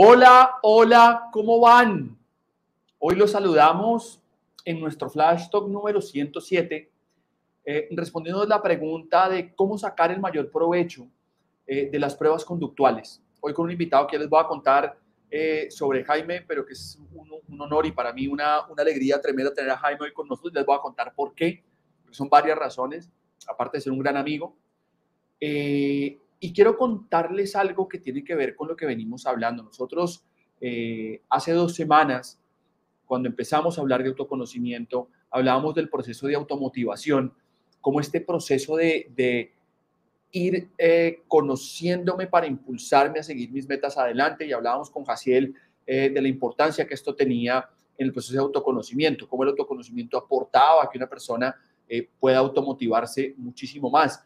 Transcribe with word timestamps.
Hola, 0.00 0.60
hola, 0.62 1.28
¿cómo 1.32 1.58
van? 1.58 2.16
Hoy 3.00 3.16
los 3.16 3.32
saludamos 3.32 4.22
en 4.64 4.78
nuestro 4.78 5.10
Flash 5.10 5.50
Talk 5.50 5.66
número 5.66 6.00
107, 6.00 6.88
eh, 7.64 7.88
respondiendo 7.90 8.46
la 8.46 8.62
pregunta 8.62 9.28
de 9.28 9.52
cómo 9.56 9.76
sacar 9.76 10.12
el 10.12 10.20
mayor 10.20 10.52
provecho 10.52 11.08
eh, 11.66 11.90
de 11.90 11.98
las 11.98 12.14
pruebas 12.14 12.44
conductuales. 12.44 13.20
Hoy 13.40 13.52
con 13.52 13.64
un 13.64 13.72
invitado 13.72 14.06
que 14.06 14.20
les 14.20 14.28
voy 14.28 14.40
a 14.40 14.46
contar 14.46 14.96
eh, 15.32 15.66
sobre 15.68 16.04
Jaime, 16.04 16.42
pero 16.42 16.64
que 16.64 16.74
es 16.74 16.96
un, 17.12 17.60
honor 17.60 17.84
y 17.84 17.90
para 17.90 18.12
mí 18.12 18.28
una, 18.28 18.68
una 18.68 18.82
alegría 18.82 19.20
tremenda 19.20 19.52
tener 19.52 19.72
a 19.72 19.78
Jaime 19.78 20.02
hoy 20.04 20.12
con 20.12 20.28
nosotros. 20.28 20.54
Les 20.54 20.64
voy 20.64 20.76
a 20.76 20.80
contar 20.80 21.12
por 21.12 21.34
qué. 21.34 21.64
Son 22.12 22.28
varias 22.28 22.56
razones, 22.56 23.10
aparte 23.48 23.78
de 23.78 23.80
ser 23.80 23.92
un 23.92 23.98
gran 23.98 24.16
amigo. 24.16 24.54
Eh, 25.40 26.18
y 26.40 26.52
quiero 26.52 26.76
contarles 26.76 27.56
algo 27.56 27.88
que 27.88 27.98
tiene 27.98 28.24
que 28.24 28.34
ver 28.34 28.54
con 28.54 28.68
lo 28.68 28.76
que 28.76 28.86
venimos 28.86 29.26
hablando. 29.26 29.62
Nosotros 29.62 30.24
eh, 30.60 31.22
hace 31.28 31.52
dos 31.52 31.74
semanas, 31.74 32.40
cuando 33.06 33.28
empezamos 33.28 33.78
a 33.78 33.80
hablar 33.80 34.02
de 34.02 34.10
autoconocimiento, 34.10 35.08
hablábamos 35.30 35.74
del 35.74 35.88
proceso 35.88 36.26
de 36.26 36.34
automotivación, 36.34 37.32
como 37.80 38.00
este 38.00 38.20
proceso 38.20 38.76
de, 38.76 39.52
ir 40.30 40.68
eh, 40.76 41.22
conociéndome 41.26 42.26
para 42.26 42.46
impulsarme 42.46 43.20
a 43.20 43.22
seguir 43.22 43.50
mis 43.50 43.66
metas 43.66 43.96
adelante 43.96 44.46
y 44.46 44.52
hablábamos 44.52 44.90
con 44.90 45.04
Jaciel 45.04 45.54
eh, 45.86 46.10
de 46.10 46.20
la 46.20 46.28
importancia 46.28 46.86
que 46.86 46.92
esto 46.92 47.14
tenía 47.14 47.66
en 47.96 48.06
el 48.06 48.12
proceso 48.12 48.34
de 48.34 48.40
autoconocimiento, 48.40 49.26
cómo 49.26 49.42
el 49.42 49.48
autoconocimiento 49.50 50.18
aportaba 50.18 50.84
a 50.84 50.90
que 50.90 50.98
una 50.98 51.08
persona 51.08 51.56
eh, 51.88 52.06
pueda 52.20 52.38
automotivarse 52.38 53.34
muchísimo 53.38 53.88
más. 53.90 54.22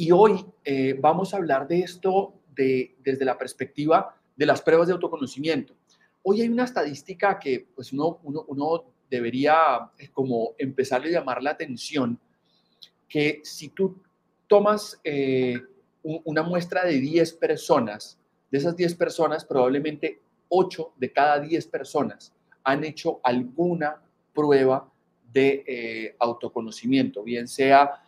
Y 0.00 0.12
hoy 0.12 0.46
eh, 0.64 0.96
vamos 0.98 1.34
a 1.34 1.36
hablar 1.36 1.68
de 1.68 1.80
esto 1.80 2.32
de, 2.56 2.96
desde 3.00 3.26
la 3.26 3.36
perspectiva 3.36 4.16
de 4.34 4.46
las 4.46 4.62
pruebas 4.62 4.86
de 4.86 4.94
autoconocimiento. 4.94 5.74
Hoy 6.22 6.40
hay 6.40 6.48
una 6.48 6.64
estadística 6.64 7.38
que 7.38 7.66
pues 7.74 7.92
uno, 7.92 8.18
uno, 8.22 8.46
uno 8.48 8.94
debería 9.10 9.90
eh, 9.98 10.08
como 10.10 10.54
empezar 10.56 11.02
a 11.02 11.06
llamar 11.06 11.42
la 11.42 11.50
atención, 11.50 12.18
que 13.06 13.42
si 13.44 13.68
tú 13.68 14.00
tomas 14.46 14.98
eh, 15.04 15.60
un, 16.02 16.22
una 16.24 16.44
muestra 16.44 16.86
de 16.86 16.98
10 16.98 17.34
personas, 17.34 18.18
de 18.50 18.56
esas 18.56 18.74
10 18.74 18.94
personas 18.94 19.44
probablemente 19.44 20.22
8 20.48 20.94
de 20.96 21.12
cada 21.12 21.40
10 21.40 21.66
personas 21.66 22.32
han 22.64 22.84
hecho 22.84 23.20
alguna 23.22 24.02
prueba 24.32 24.90
de 25.30 26.16
autoconocimiento, 26.18 27.22
bien 27.22 27.46
sea 27.46 28.02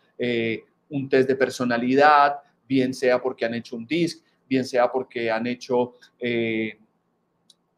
un 0.93 1.09
test 1.09 1.29
de 1.29 1.35
personalidad, 1.35 2.39
bien 2.69 2.95
sea 2.95 3.21
porque 3.21 3.45
han 3.45 3.55
hecho 3.55 3.77
un 3.77 3.87
DISC, 3.87 4.23
bien 4.49 4.65
sea 4.65 4.91
porque 4.91 5.31
han 5.31 5.47
hecho 5.47 5.95
eh, 6.19 6.79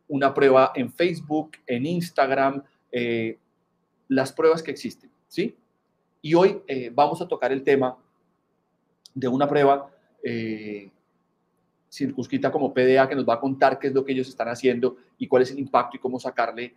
una 0.09 0.35
prueba 0.35 0.73
en 0.75 0.93
Facebook, 0.93 1.53
en 1.67 1.87
Instagram, 1.87 2.63
eh, 2.91 3.39
las 4.09 4.33
pruebas 4.33 4.63
que 4.63 4.73
existen, 4.73 5.11
¿sí? 5.29 5.57
Y 6.21 6.35
hoy 6.35 6.61
eh, 6.67 6.91
vamos 6.93 7.21
a 7.23 7.29
tocar 7.29 7.53
el 7.53 7.63
tema 7.63 7.97
de 9.15 9.29
una 9.29 9.49
prueba 9.49 9.91
circunscrita 11.91 12.51
como 12.51 12.73
PDA 12.73 13.07
que 13.07 13.15
nos 13.15 13.29
va 13.29 13.35
a 13.35 13.41
contar 13.41 13.79
qué 13.79 13.89
es 13.89 13.93
lo 13.93 14.03
que 14.03 14.13
ellos 14.13 14.27
están 14.27 14.49
haciendo 14.49 14.97
y 15.19 15.29
cuál 15.29 15.43
es 15.43 15.51
el 15.51 15.59
impacto 15.59 15.99
y 15.99 16.01
cómo 16.01 16.19
sacarle 16.19 16.75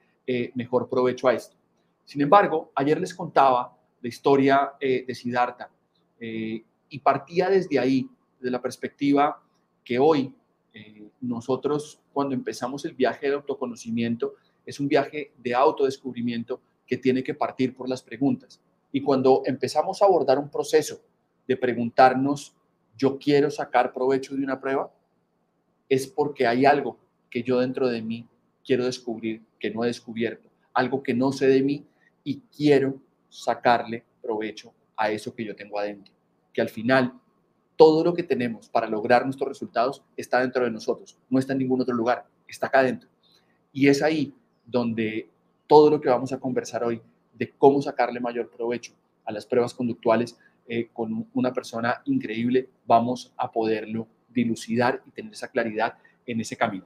mejor 0.54 0.90
provecho 0.90 1.30
a 1.30 1.34
esto. 1.34 1.56
Sin 2.04 2.22
embargo, 2.22 2.72
ayer 2.76 3.00
les 3.00 3.16
contaba 3.16 3.74
la 4.02 4.10
historia 4.10 4.74
de 4.82 5.16
Siddhartha 5.16 5.70
eh, 6.20 6.64
y 6.90 7.00
partía 7.00 7.50
desde 7.50 7.80
ahí, 7.80 8.10
de 8.40 8.52
la 8.52 8.62
perspectiva 8.62 9.42
que 9.84 10.00
hoy 10.00 10.34
eh, 10.74 11.10
nosotros 11.22 12.00
cuando 12.14 12.36
empezamos 12.36 12.86
el 12.86 12.94
viaje 12.94 13.28
de 13.28 13.36
autoconocimiento 13.36 14.36
es 14.66 14.80
un 14.80 14.88
viaje 14.88 15.32
de 15.38 15.56
autodescubrimiento 15.56 16.62
que 16.86 16.98
tiene 16.98 17.24
que 17.24 17.34
partir 17.34 17.76
por 17.76 17.90
las 17.90 18.04
preguntas. 18.04 18.62
Y 18.92 19.02
cuando 19.02 19.42
empezamos 19.46 20.02
a 20.02 20.06
abordar 20.06 20.40
un 20.40 20.50
proceso 20.50 21.02
de 21.48 21.58
preguntarnos, 21.58 22.56
yo 22.98 23.18
quiero 23.18 23.50
sacar 23.50 23.94
provecho 23.94 24.36
de 24.36 24.44
una 24.44 24.60
prueba, 24.60 24.92
es 25.90 26.08
porque 26.08 26.46
hay 26.46 26.66
algo 26.66 26.98
que 27.30 27.44
yo 27.44 27.60
dentro 27.60 27.88
de 27.88 28.02
mí 28.02 28.28
quiero 28.66 28.86
descubrir 28.86 29.42
que 29.60 29.72
no 29.72 29.84
he 29.84 29.88
descubierto, 29.88 30.50
algo 30.74 31.02
que 31.02 31.14
no 31.14 31.32
sé 31.32 31.48
de 31.48 31.62
mí 31.62 31.86
y 32.24 32.42
quiero 32.56 33.00
sacarle 33.30 34.04
provecho 34.22 34.74
a 34.98 35.12
eso 35.12 35.34
que 35.34 35.46
yo 35.46 35.56
tengo 35.56 35.80
adentro. 35.80 36.14
Que 36.54 36.62
al 36.62 36.70
final 36.70 37.14
todo 37.78 38.04
lo 38.04 38.14
que 38.14 38.24
tenemos 38.24 38.68
para 38.68 38.88
lograr 38.88 39.24
nuestros 39.24 39.48
resultados 39.48 40.04
está 40.18 40.42
dentro 40.42 40.66
de 40.66 40.72
nosotros, 40.72 41.18
no 41.30 41.40
está 41.40 41.54
en 41.54 41.60
ningún 41.60 41.80
otro 41.80 41.96
lugar, 41.96 42.26
está 42.48 42.68
acá 42.68 42.80
adentro. 42.80 43.08
Y 43.72 43.88
es 43.88 44.02
ahí 44.02 44.34
donde 44.66 45.30
todo 45.68 45.90
lo 45.90 46.02
que 46.02 46.10
vamos 46.10 46.34
a 46.34 46.40
conversar 46.40 46.84
hoy 46.84 47.02
de 47.34 47.54
cómo 47.58 47.82
sacarle 47.82 48.20
mayor 48.20 48.50
provecho 48.50 48.94
a 49.24 49.32
las 49.32 49.46
pruebas 49.46 49.74
conductuales 49.74 50.38
eh, 50.68 50.90
con 50.92 51.28
una 51.34 51.54
persona 51.54 52.02
increíble, 52.06 52.68
vamos 52.86 53.32
a 53.38 53.52
poderlo 53.52 54.08
dilucidar 54.28 55.02
y 55.06 55.12
tener 55.12 55.32
esa 55.32 55.50
claridad 55.50 55.98
en 56.26 56.42
ese 56.42 56.58
camino. 56.58 56.86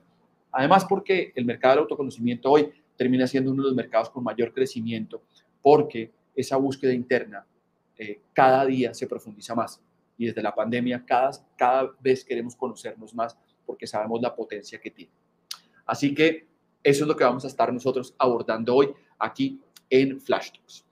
Además, 0.52 0.86
porque 0.86 1.31
el 1.36 1.46
mercado 1.46 1.75
del 1.75 1.81
autoconocimiento 1.84 2.52
hoy 2.52 2.69
termina 2.98 3.25
siendo 3.25 3.52
uno 3.52 3.63
de 3.63 3.69
los 3.69 3.75
mercados 3.75 4.10
con 4.10 4.24
mayor 4.24 4.54
crecimiento, 4.54 5.24
porque 5.62 6.12
esa 6.36 6.58
búsqueda 6.58 6.94
interna 6.94 7.46
eh, 8.01 8.19
cada 8.33 8.65
día 8.65 8.95
se 8.95 9.06
profundiza 9.06 9.53
más. 9.53 9.80
Y 10.18 10.25
desde 10.25 10.42
la 10.42 10.56
pandemia 10.56 11.06
cada, 11.06 11.30
cada 11.56 11.92
vez 12.00 12.25
queremos 12.25 12.56
conocernos 12.56 13.13
más 13.13 13.38
porque 13.63 13.86
sabemos 13.86 14.19
la 14.24 14.36
potencia 14.36 14.81
que 14.81 14.89
tiene. 14.89 15.12
Así 15.86 16.15
que 16.15 16.48
eso 16.81 17.03
es 17.03 17.07
lo 17.07 17.15
que 17.15 17.24
vamos 17.24 17.45
a 17.45 17.48
estar 17.48 17.71
nosotros 17.71 18.15
abordando 18.18 18.75
hoy 18.75 18.89
aquí 19.19 19.62
en 19.88 20.19
Flash 20.19 20.50
Talks. 20.51 20.83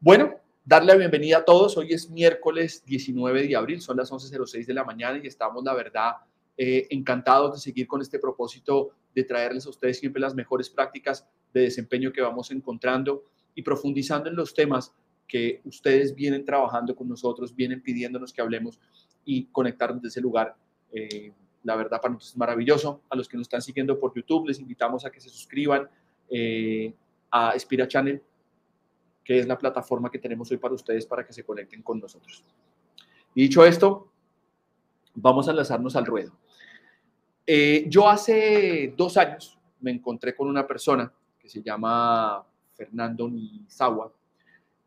Bueno, 0.00 0.34
darle 0.66 0.92
la 0.92 0.98
bienvenida 0.98 1.38
a 1.38 1.44
todos. 1.46 1.78
Hoy 1.78 1.94
es 1.94 2.10
miércoles 2.10 2.84
19 2.84 3.48
de 3.48 3.56
abril, 3.56 3.80
son 3.80 3.96
las 3.96 4.12
11.06 4.12 4.66
de 4.66 4.74
la 4.74 4.84
mañana 4.84 5.18
y 5.22 5.26
estamos, 5.26 5.64
la 5.64 5.72
verdad, 5.72 6.12
eh, 6.58 6.88
encantados 6.90 7.54
de 7.54 7.60
seguir 7.60 7.86
con 7.86 8.02
este 8.02 8.18
propósito 8.18 8.90
de 9.14 9.24
traerles 9.24 9.64
a 9.64 9.70
ustedes 9.70 9.98
siempre 9.98 10.20
las 10.20 10.34
mejores 10.34 10.68
prácticas 10.68 11.26
de 11.54 11.62
desempeño 11.62 12.12
que 12.12 12.20
vamos 12.20 12.50
encontrando 12.50 13.24
y 13.54 13.62
profundizando 13.62 14.28
en 14.28 14.36
los 14.36 14.52
temas 14.52 14.92
que 15.28 15.60
ustedes 15.64 16.14
vienen 16.14 16.44
trabajando 16.44 16.96
con 16.96 17.06
nosotros, 17.06 17.54
vienen 17.54 17.82
pidiéndonos 17.82 18.32
que 18.32 18.40
hablemos 18.40 18.80
y 19.24 19.44
conectarnos 19.44 20.02
de 20.02 20.08
ese 20.08 20.22
lugar. 20.22 20.56
Eh, 20.90 21.32
la 21.62 21.76
verdad 21.76 22.00
para 22.00 22.14
nosotros 22.14 22.32
es 22.32 22.36
maravilloso. 22.38 23.02
A 23.10 23.16
los 23.16 23.28
que 23.28 23.36
nos 23.36 23.44
están 23.44 23.60
siguiendo 23.60 24.00
por 24.00 24.14
YouTube, 24.14 24.48
les 24.48 24.58
invitamos 24.58 25.04
a 25.04 25.10
que 25.10 25.20
se 25.20 25.28
suscriban 25.28 25.88
eh, 26.30 26.94
a 27.30 27.50
Espira 27.50 27.86
Channel, 27.86 28.22
que 29.22 29.38
es 29.38 29.46
la 29.46 29.58
plataforma 29.58 30.10
que 30.10 30.18
tenemos 30.18 30.50
hoy 30.50 30.56
para 30.56 30.74
ustedes 30.74 31.04
para 31.04 31.26
que 31.26 31.34
se 31.34 31.44
conecten 31.44 31.82
con 31.82 32.00
nosotros. 32.00 32.42
Y 33.34 33.42
dicho 33.42 33.64
esto, 33.66 34.10
vamos 35.14 35.46
a 35.48 35.52
lanzarnos 35.52 35.94
al 35.94 36.06
ruedo. 36.06 36.32
Eh, 37.46 37.84
yo 37.88 38.08
hace 38.08 38.94
dos 38.96 39.16
años 39.18 39.58
me 39.80 39.90
encontré 39.90 40.34
con 40.34 40.48
una 40.48 40.66
persona 40.66 41.12
que 41.38 41.48
se 41.48 41.62
llama 41.62 42.44
Fernando 42.74 43.28
Nizawa. 43.28 44.12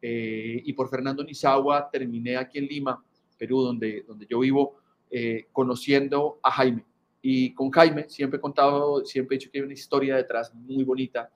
Eh, 0.01 0.63
y 0.65 0.74
por 0.74 0.89
Fernando 0.89 1.24
Nizawa 1.24 1.89
terminé 1.92 2.36
aquí 2.38 2.57
en 2.57 2.65
Lima, 2.65 3.03
Perú, 3.38 3.62
donde, 3.62 4.03
donde 4.07 4.25
yo 4.25 4.39
vivo, 4.39 4.77
eh, 5.12 5.48
conociendo 5.51 6.39
a 6.42 6.51
Jaime. 6.51 6.86
Y 7.21 7.53
con 7.53 7.69
Jaime 7.69 8.09
siempre 8.09 8.38
he 8.38 8.42
contado, 8.42 9.06
siempre 9.06 9.36
he 9.36 9.39
dicho 9.39 9.51
que 9.51 9.59
hay 9.59 9.65
una 9.65 9.74
historia 9.74 10.15
detrás 10.15 10.53
muy 10.56 10.83
bonita. 10.83 11.31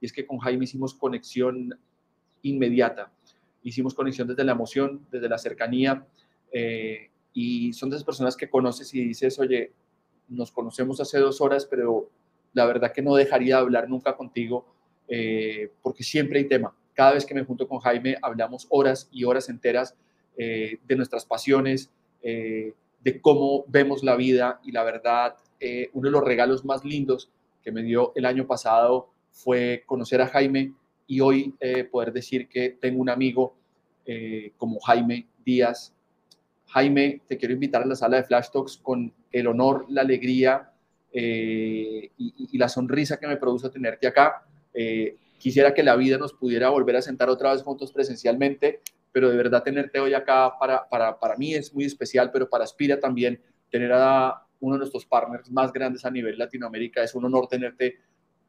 Y 0.00 0.06
es 0.06 0.12
que 0.12 0.26
con 0.26 0.38
Jaime 0.38 0.64
hicimos 0.64 0.94
conexión 0.94 1.78
inmediata. 2.42 3.10
Hicimos 3.62 3.94
conexión 3.94 4.28
desde 4.28 4.44
la 4.44 4.52
emoción, 4.52 5.06
desde 5.10 5.28
la 5.28 5.38
cercanía. 5.38 6.06
Eh, 6.52 7.10
y 7.32 7.72
son 7.72 7.88
de 7.88 7.96
esas 7.96 8.04
personas 8.04 8.36
que 8.36 8.50
conoces 8.50 8.92
y 8.92 9.04
dices, 9.04 9.38
oye, 9.38 9.72
nos 10.28 10.52
conocemos 10.52 11.00
hace 11.00 11.18
dos 11.18 11.40
horas, 11.40 11.66
pero 11.66 12.10
la 12.52 12.66
verdad 12.66 12.92
que 12.92 13.02
no 13.02 13.14
dejaría 13.14 13.56
de 13.56 13.62
hablar 13.62 13.88
nunca 13.88 14.16
contigo 14.16 14.66
porque 15.82 16.04
siempre 16.04 16.38
hay 16.38 16.44
tema. 16.46 16.72
Cada 17.00 17.14
vez 17.14 17.24
que 17.24 17.32
me 17.32 17.44
junto 17.44 17.66
con 17.66 17.78
Jaime 17.78 18.18
hablamos 18.20 18.66
horas 18.68 19.08
y 19.10 19.24
horas 19.24 19.48
enteras 19.48 19.96
de 20.36 20.96
nuestras 20.96 21.24
pasiones, 21.24 21.90
de 22.20 23.20
cómo 23.22 23.64
vemos 23.68 24.02
la 24.02 24.16
vida 24.16 24.60
y 24.62 24.70
la 24.70 24.84
verdad, 24.84 25.34
eh, 25.58 25.88
uno 25.94 26.08
de 26.08 26.12
los 26.12 26.22
regalos 26.22 26.62
más 26.62 26.84
lindos 26.84 27.30
que 27.62 27.72
me 27.72 27.82
dio 27.82 28.12
el 28.16 28.26
año 28.26 28.46
pasado 28.46 29.08
fue 29.30 29.82
conocer 29.86 30.20
a 30.20 30.26
Jaime 30.26 30.74
y 31.06 31.20
hoy 31.20 31.54
eh, 31.58 31.84
poder 31.84 32.12
decir 32.12 32.48
que 32.48 32.68
tengo 32.68 33.00
un 33.00 33.08
amigo 33.08 33.56
eh, 34.04 34.52
como 34.58 34.78
Jaime 34.80 35.26
Díaz. 35.42 35.94
Jaime, 36.66 37.22
te 37.26 37.38
quiero 37.38 37.54
invitar 37.54 37.82
a 37.82 37.86
la 37.86 37.96
sala 37.96 38.18
de 38.18 38.24
Flash 38.24 38.50
Talks 38.52 38.76
con 38.76 39.10
el 39.32 39.46
honor, 39.46 39.86
la 39.88 40.02
alegría 40.02 40.70
y, 41.12 42.10
y, 42.18 42.58
la 42.58 42.68
sonrisa 42.68 43.18
que 43.18 43.26
me 43.26 43.38
produce 43.38 43.70
tenerte 43.70 44.06
acá. 44.06 44.44
Quisiera 45.40 45.74
que 45.74 45.82
la 45.82 45.96
vida 45.96 46.18
nos 46.18 46.34
pudiera 46.34 46.68
volver 46.68 46.96
a 46.96 47.02
sentar 47.02 47.28
otra 47.28 47.52
vez 47.52 47.62
juntos 47.62 47.90
presencialmente, 47.90 48.80
pero 49.10 49.30
de 49.30 49.36
verdad 49.36 49.64
tenerte 49.64 49.98
hoy 49.98 50.14
acá 50.14 50.52
para, 50.60 50.88
para, 50.88 51.18
para 51.18 51.36
mí 51.36 51.54
es 51.54 51.74
muy 51.74 51.84
especial, 51.84 52.30
pero 52.30 52.48
para 52.48 52.64
Aspira 52.64 53.00
también 53.00 53.40
tener 53.70 53.90
a 53.92 54.46
uno 54.60 54.74
de 54.74 54.80
nuestros 54.80 55.06
partners 55.06 55.50
más 55.50 55.72
grandes 55.72 56.04
a 56.04 56.10
nivel 56.10 56.38
Latinoamérica. 56.38 57.02
Es 57.02 57.14
un 57.14 57.24
honor 57.24 57.48
tenerte, 57.48 57.98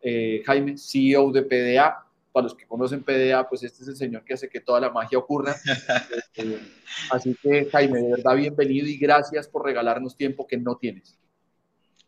eh, 0.02 0.44
Jaime, 0.46 0.78
CEO 0.78 1.32
de 1.32 1.44
PDA. 1.44 2.06
Para 2.32 2.46
los 2.46 2.56
que 2.56 2.66
conocen 2.66 3.04
PDA, 3.04 3.48
pues 3.50 3.64
este 3.64 3.84
es 3.84 3.90
el 3.90 3.96
señor 3.98 4.24
que 4.24 4.34
hace 4.34 4.48
que 4.48 4.62
toda 4.62 4.80
la 4.80 4.90
magia 4.90 5.18
ocurra. 5.18 5.56
Eh, 6.36 6.60
así 7.12 7.36
que, 7.42 7.66
Jaime, 7.66 8.02
de 8.02 8.12
verdad, 8.12 8.38
bienvenido 8.38 8.88
y 8.88 8.98
gracias 8.98 9.50
por 9.50 9.66
regalarnos 9.66 10.16
tiempo 10.16 10.48
que 10.48 10.56
no 10.56 10.78
tienes. 10.78 11.20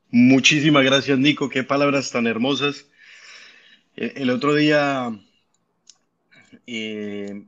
Muchísimas 0.10 0.86
gracias, 0.86 1.20
Nico. 1.20 1.50
Qué 1.50 1.64
palabras 1.64 2.10
tan 2.10 2.26
hermosas. 2.26 2.86
El, 3.96 4.30
otro 4.32 4.56
día 4.56 5.12
eh, 6.66 7.46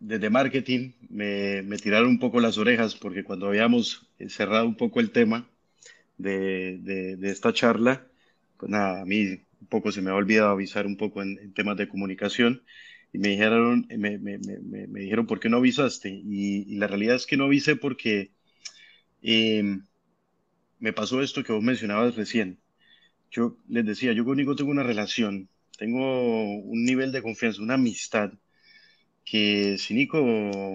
desde 0.00 0.30
marketing 0.30 0.92
me, 1.10 1.62
me, 1.62 1.76
tiraron 1.76 2.08
un 2.08 2.18
poco 2.18 2.40
las 2.40 2.56
orejas 2.56 2.94
porque 2.94 3.22
cuando 3.22 3.48
habíamos 3.48 4.08
cerrado 4.28 4.66
un 4.66 4.76
poco 4.76 5.00
el 5.00 5.10
tema 5.10 5.46
de, 6.16 6.78
de, 6.78 7.30
esta 7.30 7.52
charla, 7.52 8.06
pues 8.56 8.70
nada, 8.70 9.02
a 9.02 9.04
mí 9.04 9.40
un 9.60 9.66
poco 9.68 9.92
se 9.92 10.02
me 10.02 10.10
ha 10.10 10.14
olvidado 10.14 10.50
avisar 10.50 10.86
un 10.86 10.96
poco 10.96 11.22
en, 11.22 11.52
temas 11.54 11.76
de 11.76 11.88
comunicación 11.88 12.62
y 13.12 13.18
me 13.18 13.28
dijeron, 13.28 13.86
me, 13.90 14.18
me, 14.18 14.38
me, 14.38 15.00
dijeron, 15.00 15.26
¿por 15.26 15.40
qué 15.40 15.48
no 15.48 15.58
avisaste? 15.58 16.08
Y, 16.10 16.76
la 16.76 16.86
realidad 16.86 17.16
es 17.16 17.26
que 17.26 17.36
no 17.36 17.44
avisé 17.44 17.76
porque 17.76 18.32
em, 19.22 19.86
me 20.78 20.92
pasó 20.92 21.22
esto 21.22 21.44
que 21.44 21.52
vos 21.52 21.62
mencionabas 21.62 22.16
recién. 22.16 22.58
Yo 23.30 23.58
les 23.68 23.84
decía, 23.86 24.12
yo 24.12 24.24
conmigo 24.24 24.56
tengo 24.56 24.70
una 24.70 24.82
relación, 24.82 25.48
tengo 25.78 26.58
un 26.58 26.84
nivel 26.84 27.12
de 27.12 27.22
confianza, 27.22 27.62
una 27.62 27.74
amistad 27.74 28.32
que 29.24 29.78
si 29.78 29.94
Nico 29.94 30.22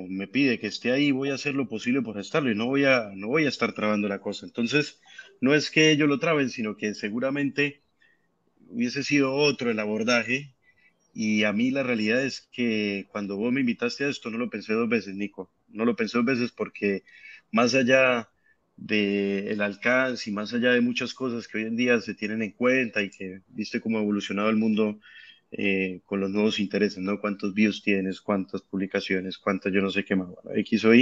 me 0.10 0.28
pide 0.28 0.60
que 0.60 0.68
esté 0.68 0.92
ahí, 0.92 1.12
voy 1.12 1.30
a 1.32 1.36
hacer 1.36 1.56
lo 1.56 1.68
posible 1.68 2.02
por 2.04 2.20
estarlo 2.20 2.52
y 2.52 2.56
no 2.56 2.68
voy 2.68 2.86
a, 2.86 3.12
no 3.16 3.28
voy 3.28 3.46
a 3.46 3.50
estar 3.50 3.74
trabando 3.74 4.08
la 4.08 4.20
cosa. 4.22 4.46
Entonces, 4.46 5.02
no 5.42 5.56
es 5.56 5.72
que 5.72 5.92
ellos 5.92 6.08
lo 6.08 6.20
traben, 6.20 6.50
sino 6.50 6.78
que 6.78 6.94
seguramente 6.94 7.82
hubiese 8.70 9.04
sido 9.04 9.34
otro 9.36 9.72
el 9.72 9.80
abordaje. 9.80 10.56
Y 11.14 11.46
a 11.46 11.54
mí 11.54 11.72
la 11.72 11.84
realidad 11.84 12.24
es 12.26 12.42
que 12.52 13.08
cuando 13.12 13.38
vos 13.38 13.54
me 13.54 13.62
invitaste 13.62 14.06
a 14.06 14.10
esto, 14.10 14.32
no 14.32 14.38
lo 14.40 14.50
pensé 14.50 14.74
dos 14.74 14.90
veces, 14.90 15.16
Nico. 15.16 15.52
No 15.70 15.86
lo 15.86 15.96
pensé 15.96 16.18
dos 16.20 16.26
veces 16.26 16.52
porque 16.52 17.04
más 17.52 17.76
allá 17.76 18.30
del 18.76 19.62
alcance 19.62 20.30
y 20.30 20.34
más 20.34 20.54
allá 20.54 20.72
de 20.72 20.82
muchas 20.82 21.14
cosas 21.14 21.48
que 21.48 21.60
hoy 21.60 21.66
en 21.66 21.76
día 21.76 22.02
se 22.02 22.16
tienen 22.16 22.42
en 22.42 22.52
cuenta 22.52 23.02
y 23.02 23.10
que 23.10 23.42
viste 23.48 23.80
cómo 23.82 23.98
ha 23.98 24.02
evolucionado 24.02 24.50
el 24.50 24.58
mundo 24.58 25.00
eh, 25.56 26.02
con 26.06 26.20
los 26.20 26.32
nuevos 26.32 26.60
intereses, 26.60 26.98
¿no? 26.98 27.22
Cuántos 27.22 27.54
views 27.54 27.84
tienes, 27.84 28.22
cuántas 28.22 28.64
publicaciones, 28.64 29.38
cuántas 29.38 29.72
yo 29.72 29.82
no 29.82 29.92
sé 29.92 30.04
qué 30.04 30.16
más. 30.16 30.28
Bueno, 30.30 30.60
X 30.60 30.86
o 30.86 30.92
a 30.92 30.94